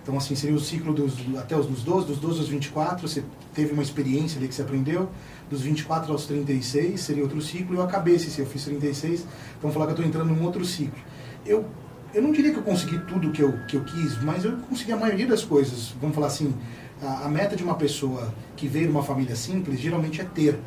Então, 0.03 0.16
assim, 0.16 0.37
seria 0.37 0.55
o 0.55 0.61
ciclo 0.61 0.95
dos, 0.95 1.14
até 1.37 1.57
os 1.57 1.66
dos 1.66 1.83
12, 1.83 2.07
dos 2.07 2.18
12 2.18 2.39
aos 2.39 2.49
24, 2.49 3.09
você 3.09 3.24
teve 3.53 3.72
uma 3.72 3.83
experiência 3.83 4.39
ali 4.39 4.47
que 4.47 4.55
você 4.55 4.62
aprendeu. 4.62 5.11
Dos 5.51 5.62
24 5.62 6.12
aos 6.12 6.27
36 6.27 7.01
seria 7.01 7.24
outro 7.24 7.41
ciclo. 7.43 7.74
Eu 7.74 7.83
acabei, 7.83 8.16
se 8.16 8.39
eu 8.41 8.47
fiz 8.47 8.64
36, 8.64 9.27
então 9.59 9.72
falar 9.72 9.87
que 9.87 9.93
eu 9.93 9.97
estou 9.97 10.07
entrando 10.07 10.33
num 10.33 10.45
outro 10.45 10.64
ciclo 10.64 11.01
eu, 11.47 11.64
eu 12.14 12.22
não 12.22 12.32
diria 12.32 12.53
que 12.53 12.59
eu 12.59 12.62
consegui 12.62 12.99
tudo 13.01 13.30
que 13.30 13.42
eu, 13.42 13.53
que 13.66 13.76
eu 13.76 13.84
quis, 13.84 14.22
mas 14.22 14.44
eu 14.44 14.53
consegui 14.68 14.92
a 14.92 14.97
maioria 14.97 15.26
das 15.26 15.44
coisas. 15.44 15.94
Vamos 16.01 16.14
falar 16.14 16.28
assim, 16.28 16.55
a, 17.03 17.26
a 17.26 17.28
meta 17.28 17.57
de 17.57 17.62
uma 17.62 17.74
pessoa 17.74 18.32
que 18.57 18.66
veio 18.66 18.86
de 18.86 18.90
uma 18.90 19.03
família 19.03 19.36
simples 19.36 19.80
geralmente 19.80 20.20
é 20.20 20.24
ter. 20.24 20.59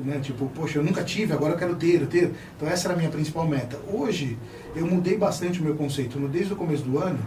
Né? 0.00 0.18
Tipo, 0.20 0.46
poxa, 0.46 0.78
eu 0.78 0.84
nunca 0.84 1.04
tive, 1.04 1.32
agora 1.32 1.54
eu 1.54 1.58
quero 1.58 1.76
ter, 1.76 2.06
ter. 2.06 2.32
Então 2.56 2.68
essa 2.68 2.88
era 2.88 2.94
a 2.94 2.96
minha 2.96 3.10
principal 3.10 3.46
meta. 3.46 3.78
Hoje, 3.92 4.38
eu 4.74 4.86
mudei 4.86 5.16
bastante 5.16 5.60
o 5.60 5.62
meu 5.62 5.74
conceito. 5.74 6.18
Desde 6.28 6.52
o 6.52 6.56
começo 6.56 6.82
do 6.82 6.98
ano, 6.98 7.20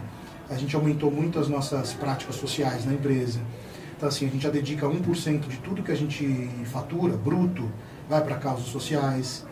a 0.48 0.54
gente 0.54 0.74
aumentou 0.76 1.10
muito 1.10 1.38
as 1.38 1.48
nossas 1.48 1.92
práticas 1.92 2.36
sociais 2.36 2.84
na 2.84 2.92
empresa. 2.92 3.40
Então 3.96 4.08
assim, 4.08 4.26
a 4.26 4.30
gente 4.30 4.42
já 4.42 4.50
dedica 4.50 4.86
1% 4.86 5.48
de 5.48 5.56
tudo 5.58 5.82
que 5.82 5.90
a 5.90 5.96
gente 5.96 6.50
fatura, 6.66 7.16
bruto, 7.16 7.70
vai 8.08 8.22
para 8.22 8.36
causas 8.36 8.66
sociais. 8.66 9.44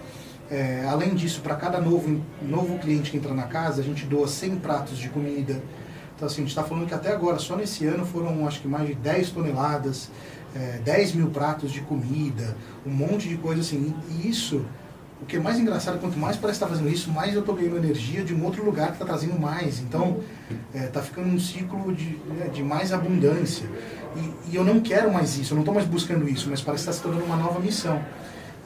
É, 0.50 0.84
além 0.88 1.14
disso, 1.14 1.40
para 1.40 1.56
cada 1.56 1.80
novo, 1.80 2.20
novo 2.42 2.78
cliente 2.78 3.10
que 3.10 3.16
entra 3.16 3.32
na 3.32 3.44
casa, 3.44 3.80
a 3.80 3.84
gente 3.84 4.04
doa 4.04 4.28
100 4.28 4.56
pratos 4.56 4.98
de 4.98 5.08
comida. 5.08 5.62
Então, 6.14 6.26
assim, 6.26 6.36
a 6.36 6.40
gente 6.40 6.50
está 6.50 6.62
falando 6.62 6.86
que 6.86 6.94
até 6.94 7.12
agora, 7.12 7.38
só 7.38 7.56
nesse 7.56 7.86
ano, 7.86 8.06
foram 8.06 8.46
acho 8.46 8.60
que 8.60 8.68
mais 8.68 8.86
de 8.86 8.94
10 8.94 9.30
toneladas, 9.30 10.10
é, 10.54 10.78
10 10.84 11.14
mil 11.14 11.30
pratos 11.30 11.72
de 11.72 11.80
comida, 11.80 12.56
um 12.86 12.90
monte 12.90 13.28
de 13.28 13.36
coisa 13.36 13.62
assim. 13.62 13.94
E 14.10 14.28
isso, 14.28 14.64
o 15.20 15.26
que 15.26 15.36
é 15.36 15.40
mais 15.40 15.58
engraçado, 15.58 15.98
quanto 15.98 16.16
mais 16.18 16.36
parece 16.36 16.58
estar 16.58 16.66
tá 16.66 16.72
fazendo 16.72 16.88
isso, 16.88 17.10
mais 17.10 17.34
eu 17.34 17.40
estou 17.40 17.54
ganhando 17.54 17.78
energia 17.78 18.22
de 18.22 18.34
um 18.34 18.44
outro 18.44 18.64
lugar 18.64 18.88
que 18.88 18.92
está 18.94 19.04
trazendo 19.04 19.38
mais. 19.40 19.80
Então, 19.80 20.20
está 20.72 20.84
é, 20.84 20.86
tá 20.88 21.02
ficando 21.02 21.28
um 21.28 21.40
ciclo 21.40 21.92
de, 21.92 22.16
né, 22.28 22.48
de 22.52 22.62
mais 22.62 22.92
abundância. 22.92 23.68
E, 24.14 24.52
e 24.52 24.56
eu 24.56 24.64
não 24.64 24.80
quero 24.80 25.12
mais 25.12 25.36
isso, 25.36 25.52
eu 25.52 25.56
não 25.56 25.62
estou 25.62 25.74
mais 25.74 25.86
buscando 25.86 26.28
isso, 26.28 26.48
mas 26.48 26.60
parece 26.60 26.84
que 26.84 26.90
está 26.90 26.92
se 26.92 27.02
tornando 27.02 27.24
uma 27.24 27.36
nova 27.36 27.58
missão. 27.58 28.00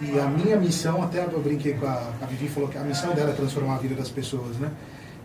E 0.00 0.18
a 0.18 0.26
minha 0.26 0.56
missão, 0.56 1.02
até 1.02 1.24
eu 1.24 1.40
brinquei 1.40 1.74
com 1.74 1.86
a, 1.86 2.12
a 2.22 2.26
Vivi, 2.26 2.48
falou 2.48 2.68
que 2.68 2.78
a 2.78 2.82
missão 2.82 3.14
dela 3.14 3.30
é 3.30 3.32
transformar 3.32 3.74
a 3.74 3.78
vida 3.78 3.96
das 3.96 4.08
pessoas, 4.08 4.56
né? 4.56 4.70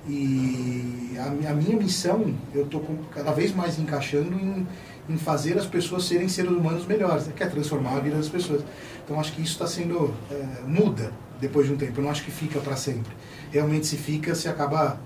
E 0.08 1.16
a, 1.18 1.52
a 1.52 1.54
minha 1.54 1.78
missão, 1.78 2.34
eu 2.54 2.64
estou 2.64 2.84
cada 3.14 3.32
vez 3.32 3.54
mais 3.54 3.78
encaixando 3.78 4.34
em, 4.34 4.68
em 5.10 5.18
fazer 5.18 5.58
as 5.58 5.66
pessoas 5.66 6.06
serem 6.06 6.28
seres 6.28 6.52
humanos 6.52 6.86
melhores, 6.86 7.28
né? 7.28 7.34
que 7.36 7.44
é 7.44 7.48
transformar 7.48 7.98
a 7.98 8.00
vida 8.00 8.16
das 8.16 8.28
pessoas. 8.28 8.64
Então 9.04 9.20
acho 9.20 9.34
que 9.34 9.42
isso 9.42 9.54
está 9.54 9.68
sendo, 9.68 10.14
é, 10.32 10.68
muda 10.68 11.12
depois 11.40 11.68
de 11.68 11.74
um 11.74 11.78
tempo, 11.78 12.00
eu 12.00 12.04
não 12.04 12.10
acho 12.12 12.24
que 12.24 12.32
fica 12.32 12.60
para 12.60 12.76
sempre. 12.76 13.14
Realmente 13.52 13.86
se 13.86 13.98
fica, 13.98 14.34
se 14.34 14.48
acaba 14.48 15.00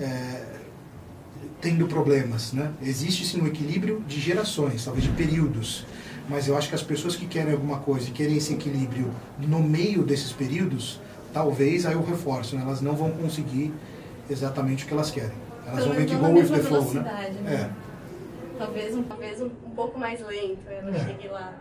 é, 0.00 0.56
tendo 1.60 1.86
problemas, 1.86 2.52
né? 2.52 2.70
Existe 2.82 3.24
sim 3.24 3.40
um 3.40 3.46
equilíbrio 3.46 4.04
de 4.06 4.20
gerações, 4.20 4.84
talvez 4.84 5.04
de 5.04 5.12
períodos 5.12 5.86
mas 6.28 6.48
eu 6.48 6.56
acho 6.56 6.68
que 6.68 6.74
as 6.74 6.82
pessoas 6.82 7.14
que 7.14 7.26
querem 7.26 7.52
alguma 7.52 7.78
coisa 7.78 8.08
e 8.08 8.10
querem 8.10 8.36
esse 8.36 8.54
equilíbrio 8.54 9.10
no 9.38 9.62
meio 9.62 10.02
desses 10.02 10.32
períodos, 10.32 11.00
talvez 11.32 11.86
aí 11.86 11.94
eu 11.94 12.02
reforço, 12.02 12.56
né? 12.56 12.62
elas 12.62 12.80
não 12.80 12.94
vão 12.94 13.10
conseguir 13.12 13.72
exatamente 14.28 14.84
o 14.84 14.88
que 14.88 14.94
elas 14.94 15.10
querem. 15.10 15.36
Elas 15.66 15.84
Pelo 15.84 15.86
vão 15.86 15.96
meio 15.96 16.08
que 16.08 16.14
go 16.16 16.26
with 16.28 16.48
the 16.48 16.62
flow, 16.62 16.94
né? 16.94 17.30
né? 17.42 17.70
É. 17.72 17.86
Talvez, 18.58 18.96
um, 18.96 19.02
talvez 19.02 19.40
um, 19.40 19.46
um 19.46 19.70
pouco 19.74 19.98
mais 19.98 20.20
lento, 20.20 20.68
ela 20.68 20.96
é. 20.96 21.04
chegue 21.04 21.28
lá. 21.28 21.52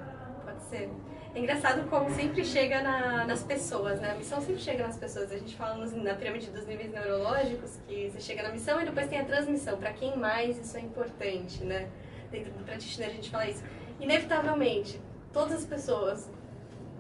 Pode 0.46 0.64
ser. 0.70 0.90
É 1.36 1.40
engraçado 1.40 1.90
como 1.90 2.10
sempre 2.16 2.46
chega 2.46 2.82
na, 2.82 3.26
nas 3.26 3.44
pessoas, 3.44 4.00
né? 4.00 4.12
A 4.12 4.16
missão 4.16 4.40
sempre 4.40 4.62
chega 4.62 4.88
nas 4.88 4.98
pessoas. 4.98 5.30
A 5.34 5.38
gente 5.38 5.54
fala 5.54 5.76
nos, 5.76 5.92
na 5.92 6.14
pirâmide 6.14 6.50
dos 6.50 6.66
níveis 6.66 6.94
neurológicos 6.94 7.78
que 7.86 8.10
você 8.10 8.22
chega 8.22 8.42
na 8.42 8.52
missão 8.52 8.82
e 8.82 8.86
depois 8.86 9.10
tem 9.10 9.20
a 9.20 9.26
transmissão. 9.26 9.78
Para 9.78 9.92
quem 9.92 10.18
mais 10.18 10.58
isso 10.58 10.78
é 10.78 10.80
importante, 10.80 11.62
né? 11.66 11.90
Dentro 12.32 12.54
do 12.54 12.64
practitioner 12.64 13.10
a 13.10 13.14
gente 13.14 13.30
fala 13.30 13.50
isso. 13.50 13.62
Inevitavelmente, 14.00 15.00
todas 15.32 15.54
as 15.54 15.66
pessoas, 15.66 16.30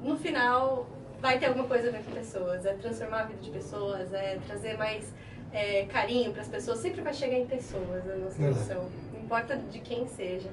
no 0.01 0.17
final, 0.17 0.87
vai 1.19 1.39
ter 1.39 1.47
alguma 1.47 1.67
coisa 1.67 1.89
a 1.89 1.91
ver 1.91 2.03
com 2.03 2.11
pessoas. 2.11 2.65
É 2.65 2.73
transformar 2.73 3.21
a 3.21 3.23
vida 3.23 3.41
de 3.41 3.51
pessoas, 3.51 4.13
é 4.13 4.39
trazer 4.45 4.77
mais 4.77 5.13
é, 5.51 5.85
carinho 5.85 6.31
para 6.31 6.41
as 6.41 6.47
pessoas. 6.47 6.79
Sempre 6.79 7.01
vai 7.01 7.13
chegar 7.13 7.37
em 7.37 7.45
pessoas 7.45 8.09
a 8.09 8.15
nossa 8.15 8.41
missão. 8.41 8.89
Não 9.13 9.21
importa 9.21 9.57
de 9.57 9.79
quem 9.79 10.07
seja. 10.07 10.49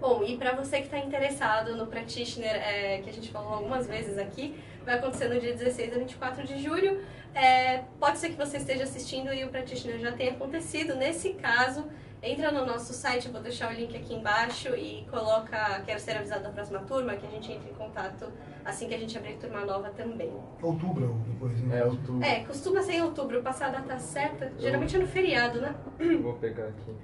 Bom, 0.00 0.22
e 0.22 0.36
para 0.36 0.52
você 0.52 0.78
que 0.78 0.84
está 0.84 0.98
interessado 0.98 1.76
no 1.76 1.86
Practitioner, 1.86 2.56
é, 2.56 2.98
que 2.98 3.08
a 3.08 3.12
gente 3.12 3.30
falou 3.30 3.54
algumas 3.54 3.86
vezes 3.86 4.18
aqui, 4.18 4.54
vai 4.84 4.96
acontecer 4.96 5.28
no 5.28 5.40
dia 5.40 5.54
16 5.54 5.94
a 5.94 5.98
24 5.98 6.46
de 6.46 6.62
julho. 6.62 7.00
É, 7.34 7.84
pode 7.98 8.18
ser 8.18 8.30
que 8.30 8.36
você 8.36 8.58
esteja 8.58 8.84
assistindo 8.84 9.32
e 9.32 9.44
o 9.44 9.48
Practitioner 9.48 9.98
já 9.98 10.12
tenha 10.12 10.32
acontecido. 10.32 10.94
Nesse 10.94 11.30
caso, 11.34 11.86
entra 12.24 12.50
no 12.50 12.64
nosso 12.64 12.92
site, 12.92 13.26
eu 13.26 13.32
vou 13.32 13.42
deixar 13.42 13.70
o 13.70 13.74
link 13.74 13.96
aqui 13.96 14.14
embaixo 14.14 14.74
e 14.74 15.06
coloca 15.10 15.82
Quero 15.84 16.00
ser 16.00 16.16
avisado 16.16 16.42
da 16.42 16.50
próxima 16.50 16.80
turma, 16.80 17.14
que 17.14 17.26
a 17.26 17.30
gente 17.30 17.52
entre 17.52 17.70
em 17.70 17.74
contato 17.74 18.32
assim 18.64 18.88
que 18.88 18.94
a 18.94 18.98
gente 18.98 19.16
abrir 19.16 19.34
turma 19.34 19.60
nova 19.64 19.90
também. 19.90 20.32
Outubro 20.62 21.10
ou 21.10 21.18
depois, 21.18 21.60
né? 21.60 21.80
É, 21.80 21.84
outubro. 21.84 22.24
É, 22.24 22.44
costuma 22.44 22.82
ser 22.82 22.94
em 22.94 23.02
outubro, 23.02 23.42
passar 23.42 23.66
a 23.66 23.80
data 23.80 23.98
certa, 23.98 24.50
geralmente 24.58 24.96
é 24.96 24.98
no 24.98 25.06
feriado, 25.06 25.60
né? 25.60 25.74
Vou 26.22 26.34
pegar 26.34 26.68
aqui. 26.68 26.94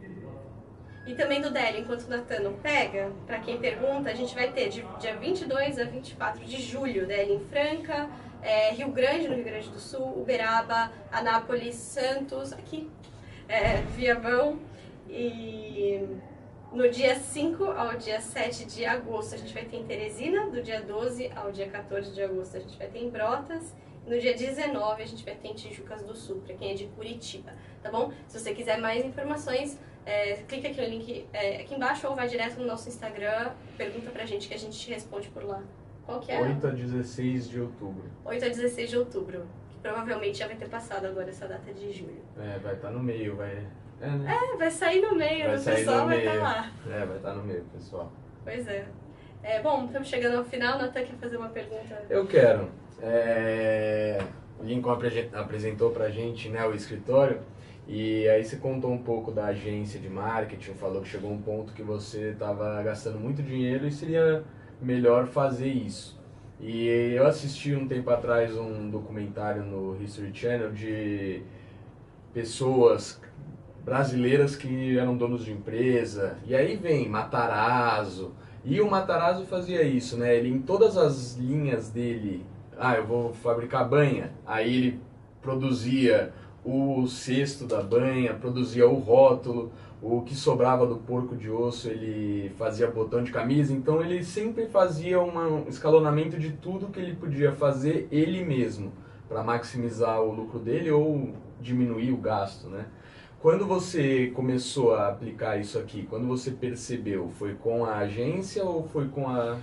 E 1.06 1.14
também 1.14 1.40
do 1.40 1.50
Délio, 1.50 1.80
enquanto 1.80 2.04
o 2.04 2.10
Natan 2.10 2.40
não 2.40 2.52
pega, 2.54 3.10
para 3.26 3.40
quem 3.40 3.58
pergunta, 3.58 4.10
a 4.10 4.14
gente 4.14 4.34
vai 4.34 4.52
ter 4.52 4.68
de 4.68 4.82
dia 4.98 5.16
22 5.16 5.78
a 5.78 5.84
24 5.84 6.44
de 6.44 6.60
julho, 6.60 7.06
Délio 7.06 7.34
em 7.34 7.40
Franca, 7.40 8.08
é, 8.42 8.70
Rio 8.72 8.90
Grande, 8.90 9.26
no 9.26 9.34
Rio 9.34 9.44
Grande 9.44 9.68
do 9.70 9.80
Sul, 9.80 10.20
Uberaba, 10.20 10.90
Anápolis, 11.10 11.74
Santos, 11.74 12.52
aqui, 12.52 12.88
é, 13.48 13.82
Viamão. 13.96 14.58
E 15.10 16.06
no 16.72 16.88
dia 16.88 17.16
5 17.16 17.64
ao 17.64 17.96
dia 17.96 18.20
7 18.20 18.64
de 18.64 18.84
agosto 18.84 19.34
a 19.34 19.38
gente 19.38 19.52
vai 19.52 19.64
ter 19.64 19.76
em 19.76 19.84
Teresina, 19.84 20.48
do 20.48 20.62
dia 20.62 20.80
12 20.80 21.30
ao 21.34 21.50
dia 21.50 21.68
14 21.68 22.12
de 22.14 22.22
agosto 22.22 22.56
a 22.56 22.60
gente 22.60 22.78
vai 22.78 22.86
ter 22.86 23.00
em 23.00 23.10
Brotas, 23.10 23.74
no 24.06 24.18
dia 24.18 24.34
19 24.34 25.02
a 25.02 25.06
gente 25.06 25.24
vai 25.24 25.34
ter 25.34 25.48
em 25.48 25.54
Tijucas 25.54 26.02
do 26.02 26.14
Sul, 26.14 26.40
para 26.46 26.54
quem 26.54 26.70
é 26.70 26.74
de 26.74 26.86
Curitiba, 26.86 27.52
tá 27.82 27.90
bom? 27.90 28.12
Se 28.28 28.38
você 28.38 28.54
quiser 28.54 28.80
mais 28.80 29.04
informações, 29.04 29.78
é, 30.06 30.36
clica 30.48 30.68
aqui 30.68 30.80
no 30.80 30.86
link 30.86 31.26
é, 31.32 31.60
aqui 31.60 31.74
embaixo 31.74 32.06
ou 32.06 32.14
vai 32.14 32.28
direto 32.28 32.58
no 32.58 32.66
nosso 32.66 32.88
Instagram, 32.88 33.50
pergunta 33.76 34.10
pra 34.10 34.24
gente 34.24 34.46
que 34.46 34.54
a 34.54 34.58
gente 34.58 34.78
te 34.78 34.90
responde 34.90 35.28
por 35.28 35.42
lá. 35.42 35.62
Qual 36.06 36.20
que 36.20 36.32
é? 36.32 36.40
8 36.40 36.66
a 36.66 36.70
16 36.70 37.48
de 37.48 37.60
outubro. 37.60 38.04
8 38.24 38.44
a 38.44 38.48
16 38.48 38.90
de 38.90 38.96
outubro. 38.96 39.46
Que 39.70 39.78
provavelmente 39.78 40.38
já 40.38 40.46
vai 40.46 40.56
ter 40.56 40.68
passado 40.68 41.06
agora 41.06 41.28
essa 41.28 41.46
data 41.46 41.72
de 41.72 41.92
julho. 41.92 42.22
É, 42.38 42.58
vai 42.58 42.74
estar 42.74 42.90
no 42.90 43.00
meio, 43.00 43.36
vai. 43.36 43.66
É, 44.00 44.06
né? 44.08 44.34
É, 44.34 44.56
vai 44.56 44.70
sair 44.70 45.00
no 45.02 45.14
meio, 45.14 45.46
vai 45.46 45.56
o 45.58 45.62
pessoal 45.64 46.06
vai 46.06 46.18
estar 46.18 46.34
lá. 46.34 46.70
É, 46.90 47.04
vai 47.04 47.16
estar 47.16 47.34
no 47.34 47.42
meio, 47.44 47.64
pessoal. 47.64 48.12
Pois 48.42 48.66
é. 48.66 48.86
é. 49.42 49.60
Bom, 49.60 49.84
estamos 49.86 50.08
chegando 50.08 50.38
ao 50.38 50.44
final. 50.44 50.78
Natan 50.78 51.02
quer 51.04 51.16
fazer 51.16 51.36
uma 51.36 51.48
pergunta? 51.50 52.02
Eu 52.08 52.26
quero. 52.26 52.68
É... 53.02 54.18
O 54.58 54.64
Lincoln 54.64 54.90
apre- 54.92 55.30
apresentou 55.32 55.90
pra 55.90 56.10
gente 56.10 56.48
né, 56.48 56.66
o 56.66 56.74
escritório 56.74 57.40
e 57.88 58.28
aí 58.28 58.44
você 58.44 58.56
contou 58.56 58.92
um 58.92 59.02
pouco 59.02 59.32
da 59.32 59.46
agência 59.46 59.98
de 59.98 60.08
marketing, 60.08 60.74
falou 60.74 61.02
que 61.02 61.08
chegou 61.08 61.30
um 61.30 61.40
ponto 61.40 61.72
que 61.72 61.82
você 61.82 62.30
estava 62.30 62.82
gastando 62.82 63.18
muito 63.18 63.42
dinheiro 63.42 63.86
e 63.86 63.90
seria 63.90 64.44
melhor 64.80 65.26
fazer 65.26 65.68
isso. 65.68 66.18
E 66.60 66.88
eu 67.14 67.26
assisti 67.26 67.74
um 67.74 67.88
tempo 67.88 68.10
atrás 68.10 68.56
um 68.56 68.90
documentário 68.90 69.62
no 69.62 70.00
History 70.00 70.30
Channel 70.32 70.72
de 70.72 71.42
pessoas 72.34 73.19
brasileiras 73.84 74.56
que 74.56 74.98
eram 74.98 75.16
donos 75.16 75.44
de 75.44 75.52
empresa. 75.52 76.38
E 76.46 76.54
aí 76.54 76.76
vem 76.76 77.08
Matarazzo. 77.08 78.32
E 78.64 78.80
o 78.80 78.90
Matarazzo 78.90 79.46
fazia 79.46 79.82
isso, 79.82 80.16
né? 80.16 80.36
Ele 80.36 80.50
em 80.50 80.60
todas 80.60 80.96
as 80.96 81.36
linhas 81.36 81.90
dele, 81.90 82.44
ah, 82.78 82.94
eu 82.94 83.06
vou 83.06 83.32
fabricar 83.32 83.88
banha. 83.88 84.32
Aí 84.46 84.74
ele 84.74 85.00
produzia 85.40 86.32
o 86.64 87.06
cesto 87.06 87.64
da 87.64 87.82
banha, 87.82 88.34
produzia 88.34 88.86
o 88.86 88.98
rótulo, 88.98 89.72
o 90.02 90.22
que 90.22 90.34
sobrava 90.34 90.86
do 90.86 90.96
porco 90.96 91.36
de 91.36 91.50
osso 91.50 91.88
ele 91.88 92.50
fazia 92.58 92.86
botão 92.90 93.22
de 93.22 93.30
camisa, 93.30 93.72
então 93.72 94.02
ele 94.02 94.22
sempre 94.24 94.66
fazia 94.66 95.20
um 95.20 95.68
escalonamento 95.68 96.38
de 96.38 96.52
tudo 96.52 96.88
que 96.88 96.98
ele 96.98 97.14
podia 97.14 97.52
fazer 97.52 98.08
ele 98.10 98.42
mesmo, 98.44 98.92
para 99.28 99.42
maximizar 99.42 100.20
o 100.22 100.32
lucro 100.32 100.58
dele 100.58 100.90
ou 100.90 101.34
diminuir 101.60 102.12
o 102.12 102.16
gasto, 102.16 102.68
né? 102.68 102.86
Quando 103.40 103.66
você 103.66 104.30
começou 104.34 104.94
a 104.94 105.08
aplicar 105.08 105.58
isso 105.58 105.78
aqui, 105.78 106.06
quando 106.10 106.26
você 106.26 106.50
percebeu, 106.50 107.30
foi 107.38 107.54
com 107.54 107.84
a 107.86 107.96
agência 107.98 108.62
ou 108.64 108.86
foi 108.92 109.08
com 109.08 109.26
a... 109.28 109.56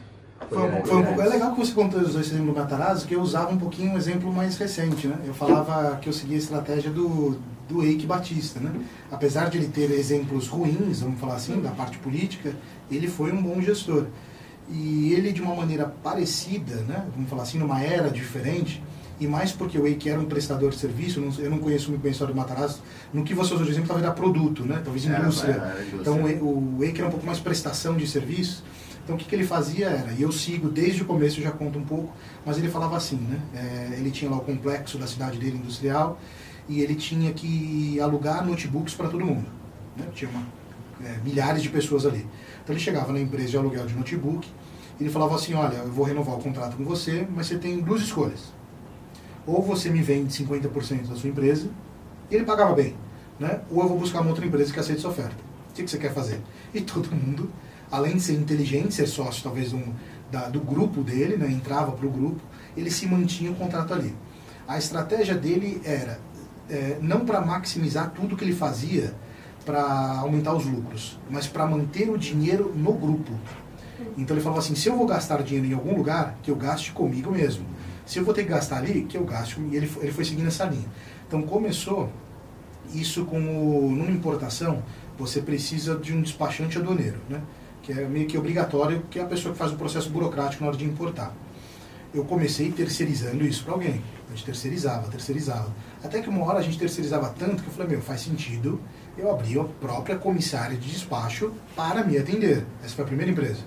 Foi 0.49 0.57
um, 0.59 0.71
pouco- 0.71 0.87
foi 0.87 0.97
um 0.97 1.21
é 1.21 1.27
legal 1.29 1.51
que 1.53 1.59
você 1.59 1.73
contou 1.73 1.99
os 2.01 2.13
dois 2.13 2.27
exemplos 2.27 2.53
do 2.55 2.59
Matarazzo, 2.59 3.07
que 3.07 3.13
eu 3.15 3.21
usava 3.21 3.51
um 3.51 3.57
pouquinho 3.57 3.93
um 3.93 3.97
exemplo 3.97 4.31
mais 4.31 4.55
recente, 4.57 5.07
né? 5.07 5.17
Eu 5.25 5.33
falava 5.33 5.97
que 5.97 6.07
eu 6.09 6.13
seguia 6.13 6.35
a 6.35 6.39
estratégia 6.39 6.91
do, 6.91 7.37
do 7.67 7.83
Eike 7.83 8.05
Batista, 8.05 8.59
né? 8.59 8.71
Apesar 9.11 9.49
de 9.49 9.57
ele 9.57 9.67
ter 9.67 9.89
exemplos 9.91 10.47
ruins, 10.47 11.01
vamos 11.01 11.19
falar 11.19 11.35
assim, 11.35 11.59
da 11.59 11.71
parte 11.71 11.97
política, 11.99 12.53
ele 12.89 13.07
foi 13.07 13.31
um 13.31 13.41
bom 13.41 13.59
gestor. 13.61 14.05
E 14.69 15.11
ele, 15.13 15.31
de 15.31 15.41
uma 15.41 15.55
maneira 15.55 15.85
parecida, 16.03 16.75
né? 16.87 17.07
Vamos 17.15 17.29
falar 17.29 17.43
assim, 17.43 17.57
numa 17.57 17.81
era 17.81 18.09
diferente, 18.09 18.83
e 19.19 19.27
mais 19.27 19.51
porque 19.51 19.77
o 19.77 19.87
Eike 19.87 20.09
era 20.09 20.19
um 20.19 20.25
prestador 20.25 20.69
de 20.69 20.77
serviço, 20.77 21.19
eu 21.19 21.25
não, 21.25 21.39
eu 21.39 21.49
não 21.49 21.57
conheço 21.57 21.89
muito 21.89 22.01
bem 22.01 22.09
a 22.09 22.11
história 22.11 22.33
do 22.33 22.37
Matarazzo, 22.37 22.81
no 23.13 23.23
que 23.23 23.33
você 23.33 23.53
usou 23.53 23.65
de 23.65 23.71
exemplo, 23.71 23.87
talvez 23.87 24.05
era 24.05 24.15
produto, 24.15 24.63
né? 24.63 24.81
Talvez 24.83 25.05
indústria. 25.05 25.75
Então 25.93 26.23
o 26.23 26.83
Eike 26.83 26.99
era 26.99 27.07
um 27.07 27.11
pouco 27.11 27.25
mais 27.25 27.39
prestação 27.39 27.97
de 27.97 28.07
serviço. 28.07 28.63
Então 29.03 29.15
o 29.15 29.19
que, 29.19 29.25
que 29.25 29.33
ele 29.33 29.45
fazia 29.45 29.87
era, 29.87 30.11
e 30.11 30.21
eu 30.21 30.31
sigo 30.31 30.69
desde 30.69 31.01
o 31.01 31.05
começo, 31.05 31.39
eu 31.39 31.43
já 31.43 31.51
conto 31.51 31.79
um 31.79 31.83
pouco, 31.85 32.13
mas 32.45 32.57
ele 32.57 32.67
falava 32.69 32.97
assim, 32.97 33.15
né? 33.15 33.39
É, 33.55 33.97
ele 33.97 34.11
tinha 34.11 34.29
lá 34.29 34.37
o 34.37 34.41
complexo 34.41 34.97
da 34.97 35.07
cidade 35.07 35.37
dele 35.37 35.57
industrial 35.57 36.19
e 36.67 36.81
ele 36.81 36.93
tinha 36.93 37.31
que 37.31 37.99
alugar 37.99 38.45
notebooks 38.45 38.93
para 38.93 39.07
todo 39.07 39.25
mundo. 39.25 39.47
Né? 39.95 40.05
Tinha 40.13 40.29
uma, 40.29 40.43
é, 41.03 41.17
milhares 41.23 41.63
de 41.63 41.69
pessoas 41.69 42.05
ali. 42.05 42.27
Então 42.63 42.75
ele 42.75 42.83
chegava 42.83 43.13
na 43.13 43.19
empresa 43.19 43.49
de 43.49 43.57
aluguel 43.57 43.85
de 43.85 43.95
notebook 43.95 44.47
e 44.99 45.03
ele 45.03 45.09
falava 45.09 45.35
assim, 45.35 45.53
olha, 45.53 45.77
eu 45.77 45.91
vou 45.91 46.05
renovar 46.05 46.35
o 46.35 46.39
contrato 46.39 46.75
com 46.75 46.83
você, 46.83 47.25
mas 47.33 47.47
você 47.47 47.57
tem 47.57 47.79
duas 47.79 48.01
escolhas. 48.01 48.56
Ou 49.47 49.63
você 49.63 49.89
me 49.89 50.01
vende 50.01 50.31
50% 50.31 51.07
da 51.07 51.15
sua 51.15 51.29
empresa, 51.29 51.67
e 52.29 52.35
ele 52.35 52.45
pagava 52.45 52.75
bem, 52.75 52.95
né? 53.39 53.61
ou 53.71 53.81
eu 53.81 53.87
vou 53.87 53.97
buscar 53.97 54.19
uma 54.21 54.29
outra 54.29 54.45
empresa 54.45 54.71
que 54.71 54.79
aceite 54.79 55.01
sua 55.01 55.09
oferta. 55.09 55.35
O 55.71 55.73
que, 55.73 55.83
que 55.83 55.89
você 55.89 55.97
quer 55.97 56.13
fazer? 56.13 56.39
E 56.73 56.81
todo 56.81 57.09
mundo, 57.15 57.49
além 57.89 58.17
de 58.17 58.21
ser 58.21 58.33
inteligente, 58.33 58.93
ser 58.93 59.07
sócio 59.07 59.41
talvez 59.41 59.71
um, 59.71 59.81
da, 60.29 60.49
do 60.49 60.59
grupo 60.59 61.01
dele, 61.01 61.37
né? 61.37 61.49
entrava 61.49 61.93
para 61.93 62.05
o 62.05 62.09
grupo, 62.09 62.41
ele 62.75 62.91
se 62.91 63.07
mantinha 63.07 63.49
o 63.51 63.55
contrato 63.55 63.93
ali. 63.93 64.13
A 64.67 64.77
estratégia 64.77 65.33
dele 65.33 65.81
era 65.85 66.19
é, 66.69 66.97
não 67.01 67.25
para 67.25 67.41
maximizar 67.41 68.11
tudo 68.11 68.35
que 68.35 68.43
ele 68.43 68.53
fazia 68.53 69.15
para 69.65 70.19
aumentar 70.19 70.53
os 70.53 70.65
lucros, 70.65 71.19
mas 71.29 71.47
para 71.47 71.65
manter 71.65 72.09
o 72.09 72.17
dinheiro 72.17 72.73
no 72.75 72.93
grupo. 72.93 73.31
Então 74.17 74.35
ele 74.35 74.43
falava 74.43 74.59
assim: 74.59 74.75
se 74.75 74.87
eu 74.87 74.95
vou 74.95 75.05
gastar 75.05 75.41
dinheiro 75.43 75.67
em 75.67 75.73
algum 75.73 75.95
lugar, 75.95 76.37
que 76.41 76.51
eu 76.51 76.55
gaste 76.55 76.91
comigo 76.91 77.31
mesmo. 77.31 77.65
Se 78.07 78.17
eu 78.17 78.25
vou 78.25 78.33
ter 78.33 78.43
que 78.43 78.49
gastar 78.49 78.77
ali, 78.77 79.03
que 79.03 79.17
eu 79.17 79.25
comigo. 79.25 79.73
E 79.73 79.77
ele, 79.77 79.85
foi- 79.85 80.03
ele 80.03 80.11
foi 80.11 80.25
seguindo 80.25 80.47
essa 80.47 80.63
linha. 80.65 80.87
Então 81.27 81.41
começou 81.43 82.09
isso 82.93 83.25
como 83.25 83.91
numa 83.91 84.09
importação, 84.09 84.81
você 85.19 85.41
precisa 85.41 85.95
de 85.97 86.13
um 86.13 86.21
despachante 86.21 86.77
aduaneiro, 86.77 87.17
né? 87.29 87.41
que 87.83 87.91
é 87.91 88.07
meio 88.07 88.25
que 88.27 88.37
obrigatório, 88.37 89.03
que 89.11 89.19
é 89.19 89.23
a 89.23 89.25
pessoa 89.25 89.51
que 89.53 89.57
faz 89.59 89.71
o 89.71 89.75
processo 89.75 90.09
burocrático 90.09 90.63
na 90.63 90.69
hora 90.69 90.77
de 90.77 90.85
importar. 90.85 91.33
Eu 92.13 92.23
comecei 92.23 92.71
terceirizando 92.71 93.45
isso 93.45 93.63
para 93.65 93.73
alguém. 93.73 94.01
A 94.27 94.31
gente 94.33 94.45
terceirizava, 94.45 95.09
terceirizava. 95.09 95.73
Até 96.03 96.21
que 96.21 96.29
uma 96.29 96.45
hora 96.45 96.59
a 96.59 96.61
gente 96.61 96.77
terceirizava 96.79 97.29
tanto 97.37 97.61
que 97.61 97.69
eu 97.69 97.73
falei, 97.73 97.89
meu, 97.91 98.01
faz 98.01 98.21
sentido 98.21 98.79
eu 99.17 99.29
abrir 99.29 99.59
a 99.59 99.63
própria 99.65 100.15
comissária 100.17 100.77
de 100.77 100.89
despacho 100.89 101.51
para 101.75 102.03
me 102.03 102.17
atender. 102.17 102.65
Essa 102.83 102.95
foi 102.95 103.03
a 103.03 103.07
primeira 103.07 103.31
empresa. 103.31 103.59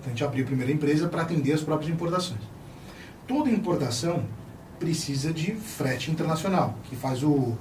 Então 0.00 0.06
a 0.06 0.08
gente 0.10 0.24
abriu 0.24 0.44
a 0.44 0.46
primeira 0.46 0.70
empresa 0.72 1.08
para 1.08 1.22
atender 1.22 1.52
as 1.52 1.62
próprias 1.62 1.90
importações. 1.90 2.40
Toda 3.28 3.50
importação 3.50 4.24
precisa 4.80 5.32
de 5.32 5.52
frete 5.54 6.10
internacional, 6.10 6.74
que 6.84 6.96
faz 6.96 7.22
o... 7.22 7.56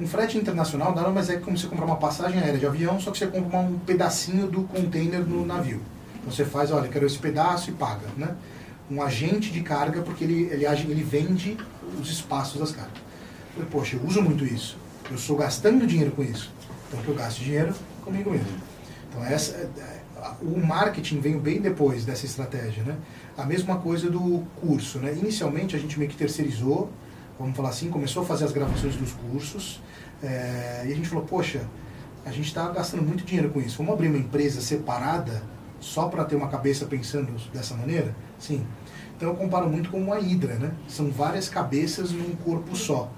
Um 0.00 0.06
frete 0.06 0.38
internacional 0.38 0.94
nada 0.94 1.10
mais 1.10 1.28
é 1.28 1.36
como 1.36 1.56
você 1.56 1.66
comprar 1.66 1.84
uma 1.84 1.96
passagem 1.96 2.40
aérea 2.40 2.58
de 2.58 2.64
avião, 2.66 2.98
só 2.98 3.10
que 3.10 3.18
você 3.18 3.26
compra 3.26 3.58
um 3.58 3.78
pedacinho 3.80 4.46
do 4.46 4.62
container 4.62 5.20
no 5.20 5.44
navio. 5.44 5.82
Então 6.16 6.32
você 6.32 6.46
faz, 6.46 6.70
olha, 6.70 6.88
quero 6.88 7.04
esse 7.04 7.18
pedaço 7.18 7.68
e 7.68 7.74
paga, 7.74 8.06
né? 8.16 8.34
Um 8.90 9.02
agente 9.02 9.50
de 9.52 9.60
carga, 9.60 10.00
porque 10.00 10.24
ele, 10.24 10.44
ele, 10.50 10.66
age, 10.66 10.90
ele 10.90 11.02
vende 11.02 11.58
os 12.00 12.10
espaços 12.10 12.58
das 12.58 12.72
cargas. 12.72 12.96
Eu 12.96 13.64
falei, 13.64 13.68
poxa, 13.70 13.96
eu 13.96 14.06
uso 14.06 14.22
muito 14.22 14.46
isso. 14.46 14.78
Eu 15.10 15.16
estou 15.16 15.36
gastando 15.36 15.86
dinheiro 15.86 16.12
com 16.12 16.22
isso. 16.22 16.50
Então 16.88 17.02
que 17.02 17.08
eu 17.08 17.14
gasto 17.14 17.40
dinheiro 17.40 17.74
comigo 18.02 18.30
mesmo. 18.30 18.46
Então 19.10 19.22
essa, 19.26 19.52
é- 19.56 19.68
é- 19.78 20.02
o 20.40 20.58
marketing 20.64 21.20
veio 21.20 21.38
bem 21.38 21.60
depois 21.60 22.04
dessa 22.06 22.24
estratégia, 22.24 22.82
né? 22.82 22.96
A 23.36 23.46
mesma 23.46 23.78
coisa 23.78 24.10
do 24.10 24.44
curso, 24.60 24.98
né? 24.98 25.12
Inicialmente 25.14 25.74
a 25.74 25.78
gente 25.78 25.98
meio 25.98 26.10
que 26.10 26.16
terceirizou, 26.16 26.90
vamos 27.38 27.56
falar 27.56 27.70
assim, 27.70 27.88
começou 27.88 28.22
a 28.22 28.26
fazer 28.26 28.44
as 28.44 28.52
gravações 28.52 28.94
dos 28.94 29.12
cursos 29.12 29.80
é, 30.22 30.84
e 30.86 30.92
a 30.92 30.94
gente 30.94 31.08
falou, 31.08 31.24
poxa, 31.24 31.66
a 32.24 32.30
gente 32.30 32.46
está 32.46 32.68
gastando 32.68 33.02
muito 33.02 33.24
dinheiro 33.24 33.50
com 33.50 33.60
isso. 33.60 33.78
Vamos 33.78 33.94
abrir 33.94 34.08
uma 34.08 34.18
empresa 34.18 34.60
separada 34.60 35.42
só 35.80 36.08
para 36.08 36.24
ter 36.24 36.36
uma 36.36 36.48
cabeça 36.48 36.86
pensando 36.86 37.32
dessa 37.52 37.74
maneira? 37.74 38.14
Sim. 38.38 38.64
Então 39.16 39.30
eu 39.30 39.34
comparo 39.34 39.68
muito 39.68 39.90
com 39.90 39.98
uma 39.98 40.20
hidra, 40.20 40.54
né? 40.54 40.72
São 40.86 41.10
várias 41.10 41.48
cabeças 41.48 42.12
num 42.12 42.36
corpo 42.36 42.76
só. 42.76 43.10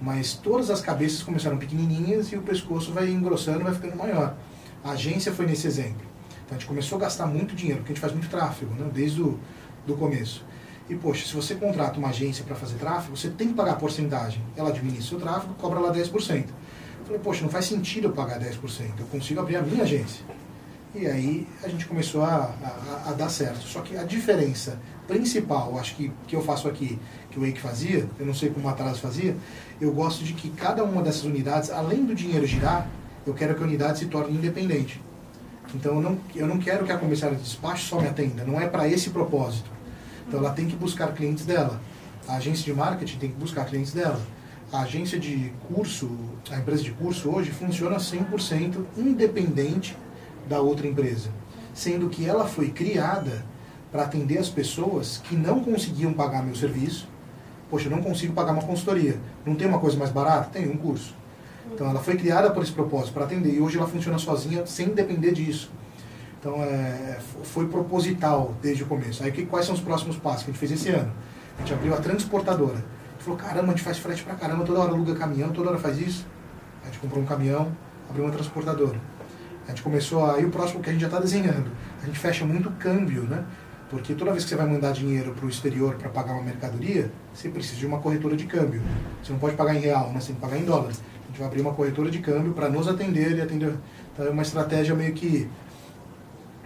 Mas 0.00 0.34
todas 0.34 0.70
as 0.70 0.80
cabeças 0.80 1.22
começaram 1.22 1.56
pequenininhas 1.56 2.32
e 2.32 2.36
o 2.36 2.42
pescoço 2.42 2.92
vai 2.92 3.08
engrossando, 3.08 3.64
vai 3.64 3.72
ficando 3.72 3.96
maior. 3.96 4.36
A 4.82 4.90
agência 4.90 5.32
foi 5.32 5.46
nesse 5.46 5.66
exemplo. 5.66 6.11
Então 6.52 6.56
a 6.56 6.58
gente 6.58 6.68
começou 6.68 6.98
a 6.98 7.00
gastar 7.00 7.26
muito 7.26 7.54
dinheiro, 7.54 7.80
porque 7.80 7.92
a 7.92 7.94
gente 7.94 8.00
faz 8.00 8.12
muito 8.12 8.28
tráfego, 8.28 8.74
né? 8.74 8.90
desde 8.92 9.22
o 9.22 9.38
do 9.86 9.96
começo. 9.96 10.44
E, 10.88 10.94
poxa, 10.94 11.26
se 11.26 11.34
você 11.34 11.54
contrata 11.54 11.98
uma 11.98 12.08
agência 12.08 12.44
para 12.44 12.54
fazer 12.54 12.74
tráfego, 12.74 13.16
você 13.16 13.30
tem 13.30 13.48
que 13.48 13.54
pagar 13.54 13.72
a 13.72 13.76
porcentagem. 13.76 14.42
Ela 14.54 14.68
administra 14.68 15.08
seu 15.08 15.18
tráfego, 15.18 15.54
cobra 15.54 15.78
lá 15.78 15.92
10%. 15.92 16.44
Eu 16.44 17.06
falei, 17.06 17.20
poxa, 17.20 17.42
não 17.42 17.48
faz 17.48 17.64
sentido 17.64 18.08
eu 18.08 18.12
pagar 18.12 18.38
10%, 18.38 18.52
eu 18.98 19.06
consigo 19.06 19.40
abrir 19.40 19.56
a 19.56 19.62
minha 19.62 19.82
agência. 19.82 20.24
E 20.94 21.06
aí 21.06 21.48
a 21.62 21.68
gente 21.68 21.86
começou 21.86 22.22
a, 22.22 22.54
a, 22.62 23.10
a 23.10 23.12
dar 23.12 23.30
certo. 23.30 23.62
Só 23.62 23.80
que 23.80 23.96
a 23.96 24.04
diferença 24.04 24.78
principal, 25.08 25.78
acho 25.78 25.96
que, 25.96 26.12
que 26.28 26.36
eu 26.36 26.42
faço 26.42 26.68
aqui, 26.68 26.98
que 27.30 27.38
o 27.38 27.46
Wake 27.46 27.60
fazia, 27.60 28.06
eu 28.18 28.26
não 28.26 28.34
sei 28.34 28.50
como 28.50 28.66
o 28.66 28.68
Matarazzo 28.68 29.00
fazia, 29.00 29.34
eu 29.80 29.90
gosto 29.92 30.22
de 30.22 30.34
que 30.34 30.50
cada 30.50 30.84
uma 30.84 31.02
dessas 31.02 31.24
unidades, 31.24 31.70
além 31.70 32.04
do 32.04 32.14
dinheiro 32.14 32.46
girar, 32.46 32.86
eu 33.26 33.32
quero 33.32 33.54
que 33.54 33.62
a 33.62 33.66
unidade 33.66 34.00
se 34.00 34.06
torne 34.06 34.36
independente. 34.36 35.00
Então 35.74 35.96
eu 35.96 36.02
não, 36.02 36.18
eu 36.34 36.46
não 36.46 36.58
quero 36.58 36.84
que 36.84 36.92
a 36.92 36.98
comissária 36.98 37.36
de 37.36 37.42
despacho 37.42 37.86
só 37.86 38.00
me 38.00 38.08
atenda, 38.08 38.44
não 38.44 38.60
é 38.60 38.66
para 38.66 38.88
esse 38.88 39.10
propósito. 39.10 39.70
Então 40.26 40.40
ela 40.40 40.50
tem 40.50 40.66
que 40.66 40.76
buscar 40.76 41.12
clientes 41.14 41.44
dela. 41.44 41.80
A 42.28 42.36
agência 42.36 42.64
de 42.64 42.72
marketing 42.72 43.18
tem 43.18 43.30
que 43.30 43.36
buscar 43.36 43.64
clientes 43.64 43.92
dela. 43.92 44.20
A 44.72 44.80
agência 44.80 45.18
de 45.18 45.52
curso, 45.68 46.10
a 46.50 46.56
empresa 46.56 46.82
de 46.82 46.92
curso 46.92 47.30
hoje 47.30 47.50
funciona 47.50 47.96
100% 47.96 48.84
independente 48.96 49.96
da 50.48 50.60
outra 50.60 50.86
empresa, 50.86 51.30
sendo 51.74 52.08
que 52.08 52.26
ela 52.26 52.46
foi 52.46 52.70
criada 52.70 53.44
para 53.90 54.04
atender 54.04 54.38
as 54.38 54.48
pessoas 54.48 55.18
que 55.24 55.36
não 55.36 55.60
conseguiam 55.62 56.14
pagar 56.14 56.42
meu 56.42 56.54
serviço. 56.54 57.06
Poxa, 57.68 57.86
eu 57.86 57.90
não 57.90 58.02
consigo 58.02 58.32
pagar 58.32 58.52
uma 58.52 58.62
consultoria. 58.62 59.18
Não 59.44 59.54
tem 59.54 59.68
uma 59.68 59.78
coisa 59.78 59.98
mais 59.98 60.10
barata? 60.10 60.50
Tem 60.50 60.68
um 60.68 60.76
curso. 60.76 61.14
Então 61.70 61.88
ela 61.88 62.00
foi 62.00 62.16
criada 62.16 62.50
por 62.50 62.62
esse 62.62 62.72
propósito, 62.72 63.12
para 63.12 63.24
atender. 63.24 63.54
E 63.54 63.60
hoje 63.60 63.78
ela 63.78 63.86
funciona 63.86 64.18
sozinha, 64.18 64.66
sem 64.66 64.88
depender 64.88 65.32
disso. 65.32 65.70
Então 66.38 66.62
é, 66.62 67.18
foi 67.44 67.68
proposital 67.68 68.54
desde 68.60 68.82
o 68.82 68.86
começo. 68.86 69.22
Aí 69.22 69.30
que, 69.30 69.46
quais 69.46 69.64
são 69.64 69.74
os 69.74 69.80
próximos 69.80 70.16
passos 70.16 70.42
que 70.42 70.50
a 70.50 70.52
gente 70.52 70.58
fez 70.60 70.72
esse 70.72 70.88
ano? 70.90 71.12
A 71.56 71.60
gente 71.60 71.72
abriu 71.72 71.94
a 71.94 71.98
transportadora. 71.98 72.78
A 72.78 73.12
gente 73.12 73.24
falou, 73.24 73.38
caramba, 73.38 73.66
a 73.68 73.70
gente 73.70 73.82
faz 73.82 73.98
frete 73.98 74.24
pra 74.24 74.34
caramba, 74.34 74.64
toda 74.64 74.80
hora 74.80 74.90
aluga 74.90 75.14
caminhão, 75.14 75.50
toda 75.50 75.70
hora 75.70 75.78
faz 75.78 76.00
isso. 76.00 76.26
A 76.82 76.86
gente 76.86 76.98
comprou 76.98 77.22
um 77.22 77.26
caminhão, 77.26 77.70
abriu 78.08 78.24
uma 78.24 78.32
transportadora. 78.32 78.98
A 79.66 79.70
gente 79.70 79.82
começou 79.82 80.28
aí 80.28 80.44
o 80.44 80.50
próximo 80.50 80.82
que 80.82 80.90
a 80.90 80.92
gente 80.92 81.02
já 81.02 81.06
está 81.06 81.20
desenhando. 81.20 81.70
A 82.02 82.06
gente 82.06 82.18
fecha 82.18 82.44
muito 82.44 82.70
câmbio, 82.72 83.22
né? 83.22 83.44
Porque 83.92 84.14
toda 84.14 84.30
vez 84.30 84.44
que 84.44 84.48
você 84.48 84.56
vai 84.56 84.66
mandar 84.66 84.92
dinheiro 84.92 85.34
para 85.34 85.44
o 85.44 85.50
exterior 85.50 85.96
para 85.96 86.08
pagar 86.08 86.32
uma 86.32 86.42
mercadoria, 86.42 87.12
você 87.34 87.50
precisa 87.50 87.78
de 87.78 87.86
uma 87.86 87.98
corretora 87.98 88.34
de 88.34 88.46
câmbio. 88.46 88.80
Você 89.22 89.32
não 89.32 89.38
pode 89.38 89.54
pagar 89.54 89.74
em 89.74 89.80
real, 89.80 90.10
né? 90.10 90.18
você 90.18 90.28
tem 90.28 90.36
que 90.36 90.40
pagar 90.40 90.56
em 90.56 90.64
dólar. 90.64 90.88
A 90.88 91.26
gente 91.28 91.38
vai 91.38 91.46
abrir 91.46 91.60
uma 91.60 91.74
corretora 91.74 92.10
de 92.10 92.18
câmbio 92.20 92.54
para 92.54 92.70
nos 92.70 92.88
atender 92.88 93.36
e 93.36 93.42
atender. 93.42 93.74
Então 94.14 94.26
é 94.26 94.30
uma 94.30 94.40
estratégia 94.40 94.94
meio 94.94 95.12
que 95.12 95.46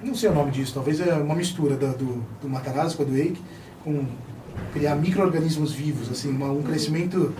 não 0.05 0.15
sei 0.15 0.29
o 0.29 0.35
nome 0.35 0.53
disso, 0.53 0.73
talvez 0.75 1.01
é 1.01 1.15
uma 1.15 1.35
mistura 1.35 1.75
do, 1.75 1.89
do, 1.97 2.25
do 2.43 2.49
Matarazzo 2.49 2.97
com 2.97 3.03
a 3.03 3.07
do 3.07 3.17
Eike, 3.17 3.43
com 3.83 4.07
criar 4.73 4.95
micro-organismos 4.95 5.73
vivos, 5.73 6.09
assim, 6.11 6.31
uma, 6.31 6.51
um 6.51 6.63
crescimento 6.63 7.35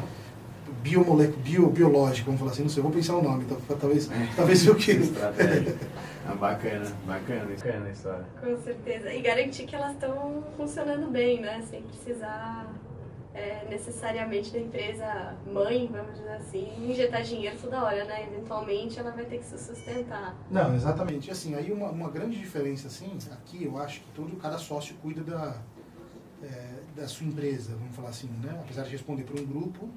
biomole, 0.83 1.33
bio, 1.45 1.69
biológico, 1.69 2.27
vamos 2.27 2.41
falar 2.41 2.53
assim, 2.53 2.63
não 2.63 2.69
sei, 2.69 2.83
vou 2.83 2.91
pensar 2.91 3.15
o 3.15 3.23
nome, 3.23 3.45
então, 3.45 3.59
talvez, 3.79 4.11
é. 4.11 4.29
talvez 4.35 4.67
eu 4.67 4.75
queira. 4.77 5.05
Ah, 6.29 6.35
bacana, 6.35 6.85
bacana, 7.07 7.45
bacana 7.45 7.87
a 7.87 7.91
história. 7.91 8.27
Com 8.41 8.57
certeza, 8.61 9.13
e 9.13 9.23
garantir 9.23 9.65
que 9.65 9.77
elas 9.77 9.93
estão 9.93 10.43
funcionando 10.57 11.11
bem, 11.11 11.41
né, 11.41 11.63
sem 11.71 11.83
precisar 11.83 12.67
é, 13.37 13.67
necessariamente 13.69 14.51
da 14.51 14.59
empresa 14.59 15.37
mãe, 15.47 15.89
vamos 15.93 16.17
dizer 16.17 16.33
assim, 16.33 16.91
injetar 16.91 17.23
dinheiro 17.23 17.57
toda 17.61 17.85
hora, 17.85 18.05
né? 18.07 18.27
Eventualmente 18.33 18.99
ela 18.99 19.11
vai 19.11 19.27
ter 19.27 19.39
que 19.39 19.45
se 19.45 19.59
sustentar. 19.59 20.35
Não, 20.51 20.75
exatamente. 20.75 21.31
Assim, 21.31 21.55
aí 21.55 21.71
uma, 21.71 21.91
uma 21.91 22.11
grande 22.11 22.39
diferença, 22.39 22.89
assim, 22.89 23.17
aqui 23.31 23.65
eu 23.65 23.77
acho 23.77 24.01
que 24.01 24.07
todo, 24.15 24.35
cada 24.37 24.57
sócio 24.57 24.97
cuida 25.03 25.23
da, 25.23 25.61
é, 26.43 26.71
da 26.97 27.07
sua 27.07 27.27
empresa, 27.27 27.77
vamos 27.77 27.95
falar 27.95 28.09
assim, 28.09 28.29
né? 28.43 28.59
Apesar 28.65 28.85
de 28.85 28.91
responder 28.91 29.25
por 29.25 29.39
um 29.39 29.45
grupo, 29.45 29.89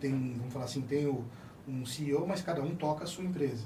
tem, 0.00 0.34
vamos 0.36 0.52
falar 0.52 0.64
assim, 0.64 0.82
tem 0.82 1.06
o, 1.06 1.24
um 1.68 1.86
CEO, 1.86 2.26
mas 2.26 2.42
cada 2.42 2.60
um 2.62 2.74
toca 2.74 3.04
a 3.04 3.06
sua 3.06 3.24
empresa. 3.24 3.64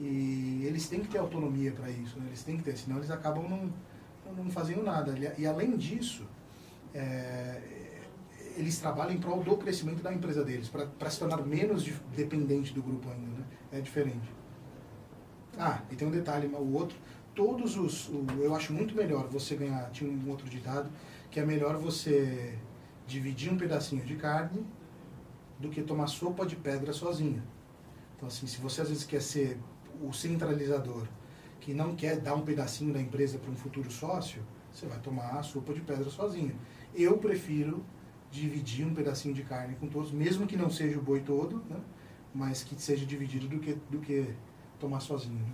E 0.00 0.64
eles 0.64 0.88
têm 0.88 1.00
que 1.00 1.08
ter 1.08 1.18
autonomia 1.18 1.72
para 1.72 1.90
isso, 1.90 2.18
né? 2.18 2.24
eles 2.28 2.42
têm 2.42 2.56
que 2.56 2.62
ter, 2.62 2.74
senão 2.76 2.96
eles 2.96 3.10
acabam 3.10 3.46
não, 3.46 3.70
não 4.34 4.50
fazendo 4.50 4.82
nada. 4.82 5.14
E 5.36 5.46
além 5.46 5.76
disso, 5.76 6.26
é, 6.94 7.60
eles 8.56 8.78
trabalham 8.78 9.12
em 9.12 9.20
prol 9.20 9.42
do 9.42 9.58
crescimento 9.58 10.02
da 10.02 10.10
empresa 10.10 10.42
deles, 10.42 10.70
para 10.70 11.10
se 11.10 11.18
tornar 11.18 11.44
menos 11.44 11.86
dependente 12.16 12.72
do 12.72 12.82
grupo 12.82 13.10
ainda, 13.10 13.40
né? 13.40 13.44
É 13.72 13.80
diferente. 13.80 14.28
Ah, 15.58 15.82
e 15.90 15.96
tem 15.96 16.08
um 16.08 16.10
detalhe, 16.10 16.46
o 16.46 16.72
outro, 16.72 16.96
todos 17.34 17.76
os, 17.76 18.08
o, 18.08 18.24
eu 18.38 18.54
acho 18.54 18.72
muito 18.72 18.94
melhor 18.94 19.28
você 19.28 19.54
ganhar, 19.54 19.90
tinha 19.90 20.10
um 20.10 20.30
outro 20.30 20.48
ditado, 20.48 20.90
que 21.30 21.38
é 21.38 21.44
melhor 21.44 21.76
você 21.76 22.58
dividir 23.06 23.52
um 23.52 23.58
pedacinho 23.58 24.02
de 24.04 24.16
carne 24.16 24.64
do 25.58 25.68
que 25.68 25.82
tomar 25.82 26.06
sopa 26.06 26.46
de 26.46 26.56
pedra 26.56 26.92
sozinho. 26.94 27.42
Então 28.16 28.28
assim, 28.28 28.46
se 28.46 28.58
você 28.58 28.80
às 28.80 28.88
vezes 28.88 29.04
quer 29.04 29.20
ser 29.20 29.58
o 30.00 30.12
centralizador, 30.12 31.06
que 31.60 31.74
não 31.74 31.94
quer 31.94 32.18
dar 32.18 32.34
um 32.34 32.42
pedacinho 32.42 32.92
da 32.92 33.00
empresa 33.00 33.38
para 33.38 33.50
um 33.50 33.56
futuro 33.56 33.90
sócio, 33.90 34.42
você 34.72 34.86
vai 34.86 34.98
tomar 35.00 35.38
a 35.38 35.42
sopa 35.42 35.72
de 35.74 35.80
pedra 35.80 36.08
sozinho. 36.08 36.54
Eu 36.94 37.18
prefiro 37.18 37.84
dividir 38.30 38.86
um 38.86 38.94
pedacinho 38.94 39.34
de 39.34 39.42
carne 39.42 39.74
com 39.76 39.88
todos, 39.88 40.10
mesmo 40.12 40.46
que 40.46 40.56
não 40.56 40.70
seja 40.70 40.98
o 40.98 41.02
boi 41.02 41.20
todo, 41.20 41.62
né? 41.68 41.80
mas 42.32 42.62
que 42.62 42.80
seja 42.80 43.04
dividido 43.04 43.48
do 43.48 43.58
que, 43.58 43.74
do 43.90 43.98
que 43.98 44.34
tomar 44.78 45.00
sozinho. 45.00 45.40
Né? 45.40 45.52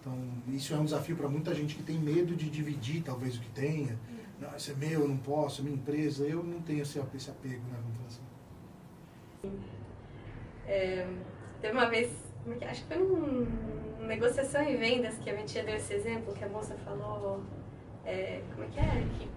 Então, 0.00 0.16
isso 0.48 0.74
é 0.74 0.76
um 0.76 0.84
desafio 0.84 1.16
para 1.16 1.28
muita 1.28 1.54
gente 1.54 1.74
que 1.74 1.82
tem 1.82 1.98
medo 1.98 2.36
de 2.36 2.50
dividir, 2.50 3.02
talvez, 3.02 3.36
o 3.36 3.40
que 3.40 3.50
tenha. 3.50 3.98
Não, 4.38 4.54
isso 4.54 4.70
é 4.70 4.74
meu, 4.74 5.00
eu 5.00 5.08
não 5.08 5.16
posso, 5.16 5.62
é 5.62 5.64
minha 5.64 5.76
empresa. 5.76 6.24
Eu 6.24 6.44
não 6.44 6.60
tenho 6.60 6.82
esse, 6.82 7.00
esse 7.14 7.30
apego, 7.30 7.62
né? 7.70 7.78
Vamos 7.82 7.96
falar 7.96 8.08
assim. 8.08 8.20
É, 10.66 11.08
teve 11.60 11.72
uma 11.72 11.88
vez, 11.88 12.12
acho 12.68 12.82
que 12.82 12.94
foi 12.94 12.98
numa 12.98 14.06
negociação 14.06 14.62
e 14.62 14.76
vendas 14.76 15.16
que 15.18 15.30
a 15.30 15.32
minha 15.32 15.46
tia 15.46 15.62
deu 15.62 15.76
esse 15.76 15.94
exemplo, 15.94 16.34
que 16.34 16.44
a 16.44 16.48
moça 16.48 16.74
falou, 16.84 17.42
é, 18.04 18.40
como 18.54 18.66
é 18.66 18.68
que 18.70 18.80
é? 18.80 19.04
Que 19.18 19.28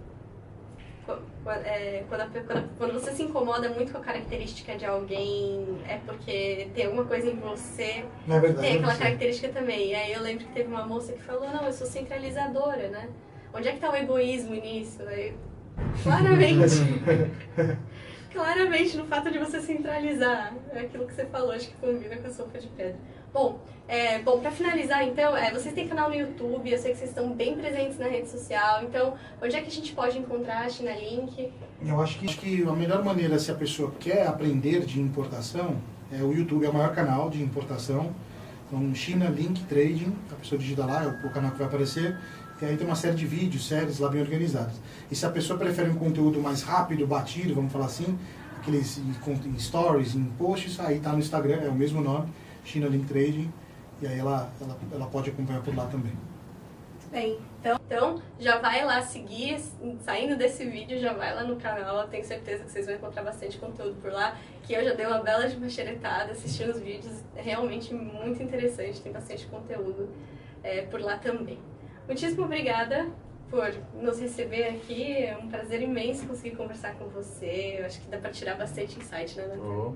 é, 1.64 2.04
quando, 2.10 2.22
a, 2.22 2.28
quando, 2.28 2.78
quando, 2.78 2.94
você 2.94 3.12
se 3.12 3.24
incomoda 3.24 3.70
muito 3.70 3.94
com 3.94 4.00
a 4.00 4.02
característica 4.02 4.76
de 4.76 4.86
alguém, 4.86 5.80
é 5.88 5.98
porque 6.06 6.68
tem 6.76 6.86
alguma 6.86 7.06
coisa 7.06 7.30
em 7.30 7.36
você. 7.38 8.04
É 8.28 8.40
verdade, 8.40 8.68
tem 8.68 8.78
aquela 8.78 8.96
característica 8.96 9.48
também. 9.50 9.92
E 9.92 9.96
aí 9.96 10.12
eu 10.12 10.22
lembro 10.22 10.46
que 10.46 10.52
teve 10.52 10.68
uma 10.68 10.86
moça 10.86 11.14
que 11.14 11.22
falou, 11.24 11.50
não, 11.50 11.66
eu 11.66 11.72
sou 11.72 11.88
centralizadora, 11.88 12.90
né? 12.90 13.08
Onde 13.54 13.70
é 13.70 13.72
que 13.72 13.80
tá 13.80 13.90
o 13.90 13.96
egoísmo 13.96 14.56
nisso? 14.56 15.02
Aí, 15.08 15.34
claramente. 16.04 16.76
claramente 18.38 18.96
no 18.96 19.06
fato 19.06 19.32
de 19.32 19.40
você 19.40 19.60
centralizar. 19.60 20.54
É 20.72 20.82
aquilo 20.82 21.08
que 21.08 21.14
você 21.14 21.26
falou, 21.26 21.52
acho 21.52 21.70
que 21.70 21.76
combina 21.78 22.16
com 22.18 22.28
a 22.28 22.30
sopa 22.32 22.60
de 22.60 22.68
pedra. 22.68 22.96
Bom, 23.34 23.60
é, 23.88 24.20
bom, 24.20 24.40
para 24.40 24.52
finalizar, 24.52 25.04
então, 25.04 25.36
é, 25.36 25.52
vocês 25.52 25.74
têm 25.74 25.88
canal 25.88 26.10
no 26.10 26.16
YouTube, 26.16 26.72
eu 26.72 26.78
sei 26.78 26.92
que 26.92 26.98
vocês 26.98 27.10
estão 27.10 27.34
bem 27.34 27.58
presentes 27.58 27.98
na 27.98 28.08
rede 28.08 28.30
social, 28.30 28.84
então, 28.84 29.16
onde 29.42 29.56
é 29.56 29.62
que 29.62 29.68
a 29.68 29.72
gente 29.72 29.94
pode 29.94 30.18
encontrar 30.18 30.66
a 30.66 30.70
China 30.70 30.92
Link? 30.92 31.52
Eu 31.84 32.00
acho 32.00 32.20
que, 32.20 32.26
acho 32.26 32.40
que 32.40 32.64
a 32.64 32.74
melhor 32.74 33.04
maneira, 33.04 33.40
se 33.40 33.52
a 33.52 33.56
pessoa 33.56 33.92
quer 34.00 34.28
aprender 34.28 34.86
de 34.86 35.02
importação, 35.02 35.82
é 36.12 36.22
o 36.22 36.32
YouTube 36.32 36.66
é 36.66 36.70
o 36.70 36.74
maior 36.74 36.94
canal 36.94 37.30
de 37.30 37.42
importação. 37.42 38.14
Então, 38.68 38.94
China 38.94 39.30
Link 39.30 39.64
Trading, 39.66 40.16
a 40.32 40.36
pessoa 40.36 40.60
digita 40.60 40.86
lá, 40.86 41.04
é 41.04 41.08
o 41.08 41.32
canal 41.32 41.52
que 41.52 41.58
vai 41.58 41.68
aparecer, 41.68 42.18
e 42.62 42.66
aí 42.66 42.76
tem 42.76 42.86
uma 42.86 42.96
série 42.96 43.16
de 43.16 43.26
vídeos, 43.26 43.68
séries 43.68 44.00
lá 44.00 44.10
bem 44.10 44.22
organizadas. 44.22 44.76
E 45.12 45.16
se 45.16 45.26
a 45.26 45.30
pessoa 45.30 45.58
prefere 45.60 45.90
um 45.90 45.96
conteúdo 45.96 46.42
mais 46.42 46.64
rápido, 46.64 47.06
batido, 47.06 47.54
vamos 47.54 47.72
falar 47.72 47.86
assim, 47.86 48.18
aqueles 48.58 48.98
em, 48.98 49.60
stories, 49.60 50.16
em 50.16 50.26
posts, 50.38 50.80
aí 50.80 51.00
tá 51.00 51.12
no 51.14 51.20
Instagram, 51.20 51.62
é 51.62 51.70
o 51.70 51.76
mesmo 51.76 52.02
nome, 52.02 52.28
China 52.66 52.88
Link 52.88 53.06
Trading 53.08 53.52
e 54.02 54.08
aí 54.08 54.20
ela, 54.20 54.52
ela, 54.62 54.78
ela 54.92 55.06
pode 55.08 55.30
acompanhar 55.30 55.62
por 55.62 55.76
lá 55.76 55.86
também. 55.88 56.14
Bem, 57.10 57.40
então, 57.60 57.80
então 57.86 58.22
já 58.38 58.58
vai 58.58 58.84
lá 58.84 59.02
seguir, 59.02 59.58
saindo 60.02 60.36
desse 60.36 60.66
vídeo, 60.66 61.00
já 61.00 61.14
vai 61.14 61.34
lá 61.34 61.44
no 61.44 61.56
canal, 61.56 62.02
eu 62.02 62.08
tenho 62.08 62.26
certeza 62.26 62.66
que 62.66 62.72
vocês 62.72 62.86
vão 62.86 62.96
encontrar 62.96 63.24
bastante 63.24 63.58
conteúdo 63.58 63.96
por 64.02 64.12
lá, 64.12 64.38
que 64.64 64.74
eu 64.74 64.84
já 64.84 64.94
dei 64.94 65.06
uma 65.06 65.20
bela 65.20 65.48
de 65.48 65.56
uma 65.56 65.70
xeretada 65.70 66.34
assistindo 66.34 66.72
os 66.72 66.80
vídeos, 66.80 67.24
é 67.36 67.42
realmente 67.42 67.94
muito 67.94 68.44
interessante, 68.44 69.00
tem 69.00 69.12
bastante 69.12 69.46
conteúdo 69.48 70.10
é, 70.62 70.82
por 70.82 71.00
lá 71.00 71.18
também. 71.18 71.60
Muitíssimo 72.08 72.46
obrigada 72.46 73.08
por 73.50 73.70
nos 74.02 74.20
receber 74.20 74.66
aqui. 74.68 75.14
É 75.14 75.38
um 75.38 75.48
prazer 75.48 75.82
imenso 75.82 76.26
conseguir 76.28 76.56
conversar 76.56 76.96
com 76.96 77.06
você. 77.10 77.78
Eu 77.80 77.86
acho 77.86 78.02
que 78.02 78.10
dá 78.10 78.18
para 78.18 78.32
tirar 78.32 78.56
bastante 78.56 78.98
insight, 79.00 79.38
né, 79.38 79.48
Natan? 79.48 79.62
Oh, 79.62 79.94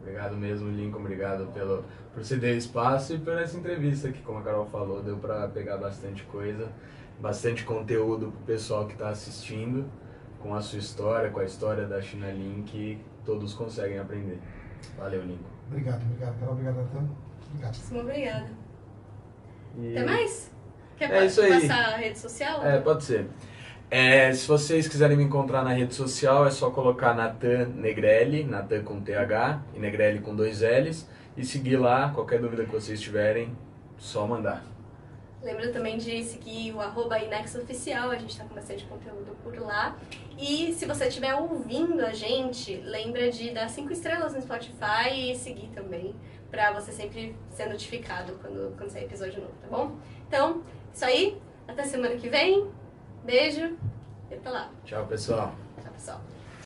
obrigado 0.00 0.36
mesmo, 0.36 0.70
Lincoln. 0.70 1.00
Obrigado 1.00 1.46
pelo, 1.52 1.84
por 2.12 2.24
ceder 2.24 2.56
espaço 2.56 3.14
e 3.14 3.18
por 3.18 3.32
essa 3.38 3.56
entrevista 3.56 4.10
que, 4.12 4.20
como 4.22 4.38
a 4.38 4.42
Carol 4.42 4.66
falou, 4.66 5.02
deu 5.02 5.16
para 5.16 5.48
pegar 5.48 5.76
bastante 5.78 6.22
coisa, 6.24 6.70
bastante 7.18 7.64
conteúdo 7.64 8.30
para 8.32 8.40
o 8.40 8.44
pessoal 8.44 8.86
que 8.86 8.92
está 8.92 9.08
assistindo, 9.08 9.90
com 10.40 10.54
a 10.54 10.60
sua 10.60 10.78
história, 10.78 11.30
com 11.30 11.40
a 11.40 11.44
história 11.44 11.86
da 11.86 12.00
China 12.02 12.30
Link, 12.30 13.00
todos 13.24 13.54
conseguem 13.54 13.98
aprender. 13.98 14.38
Valeu, 14.98 15.22
Lincoln. 15.22 15.48
Obrigado, 15.68 16.02
obrigado, 16.02 16.38
Carol. 16.38 16.52
Obrigado, 16.52 16.76
Natan. 16.76 17.08
Obrigado. 17.48 17.62
Muitíssimo 17.72 18.00
obrigada. 18.00 18.50
E- 19.78 19.96
Até 19.96 20.06
mais? 20.06 20.53
Quer 20.96 21.10
É 21.10 21.26
isso 21.26 21.40
aí. 21.40 21.60
passar 21.60 21.94
a 21.94 21.96
rede 21.96 22.18
social? 22.18 22.64
É, 22.64 22.78
pode 22.80 23.04
ser. 23.04 23.26
É, 23.90 24.32
se 24.32 24.46
vocês 24.48 24.88
quiserem 24.88 25.16
me 25.16 25.24
encontrar 25.24 25.62
na 25.62 25.72
rede 25.72 25.94
social, 25.94 26.46
é 26.46 26.50
só 26.50 26.70
colocar 26.70 27.14
Natan 27.14 27.66
Negrelli, 27.74 28.42
Natan 28.44 28.82
com 28.82 29.00
TH 29.00 29.62
e 29.74 29.78
Negrelli 29.78 30.20
com 30.20 30.34
dois 30.34 30.62
L's, 30.62 31.08
e 31.36 31.44
seguir 31.44 31.76
lá. 31.76 32.10
Qualquer 32.14 32.40
dúvida 32.40 32.64
que 32.64 32.72
vocês 32.72 33.00
tiverem, 33.00 33.56
só 33.98 34.26
mandar. 34.26 34.64
Lembra 35.42 35.70
também 35.70 35.98
de 35.98 36.24
seguir 36.24 36.72
o 36.72 36.80
arroba 36.80 37.18
Inex 37.18 37.54
Oficial, 37.54 38.10
a 38.10 38.16
gente 38.16 38.30
está 38.30 38.44
com 38.44 38.54
bastante 38.54 38.84
conteúdo 38.86 39.36
por 39.44 39.54
lá. 39.58 39.94
E 40.38 40.72
se 40.72 40.86
você 40.86 41.06
estiver 41.06 41.34
ouvindo 41.34 42.00
a 42.00 42.14
gente, 42.14 42.76
lembra 42.76 43.30
de 43.30 43.50
dar 43.50 43.68
cinco 43.68 43.92
estrelas 43.92 44.34
no 44.34 44.40
Spotify 44.40 45.10
e 45.12 45.36
seguir 45.36 45.68
também, 45.74 46.14
pra 46.50 46.72
você 46.72 46.92
sempre 46.92 47.36
ser 47.50 47.66
notificado 47.66 48.32
quando, 48.40 48.74
quando 48.76 48.88
sair 48.88 49.04
episódio 49.04 49.42
novo, 49.42 49.52
tá 49.60 49.68
bom? 49.68 49.96
Então, 50.26 50.62
isso 50.94 51.04
aí, 51.04 51.42
até 51.66 51.82
semana 51.82 52.14
que 52.14 52.28
vem. 52.28 52.70
Beijo 53.24 53.76
e 54.30 54.34
até 54.34 54.48
lá. 54.48 54.70
Tchau, 54.84 55.06
pessoal. 55.06 55.52
Tchau, 55.82 55.92
pessoal. 55.92 56.20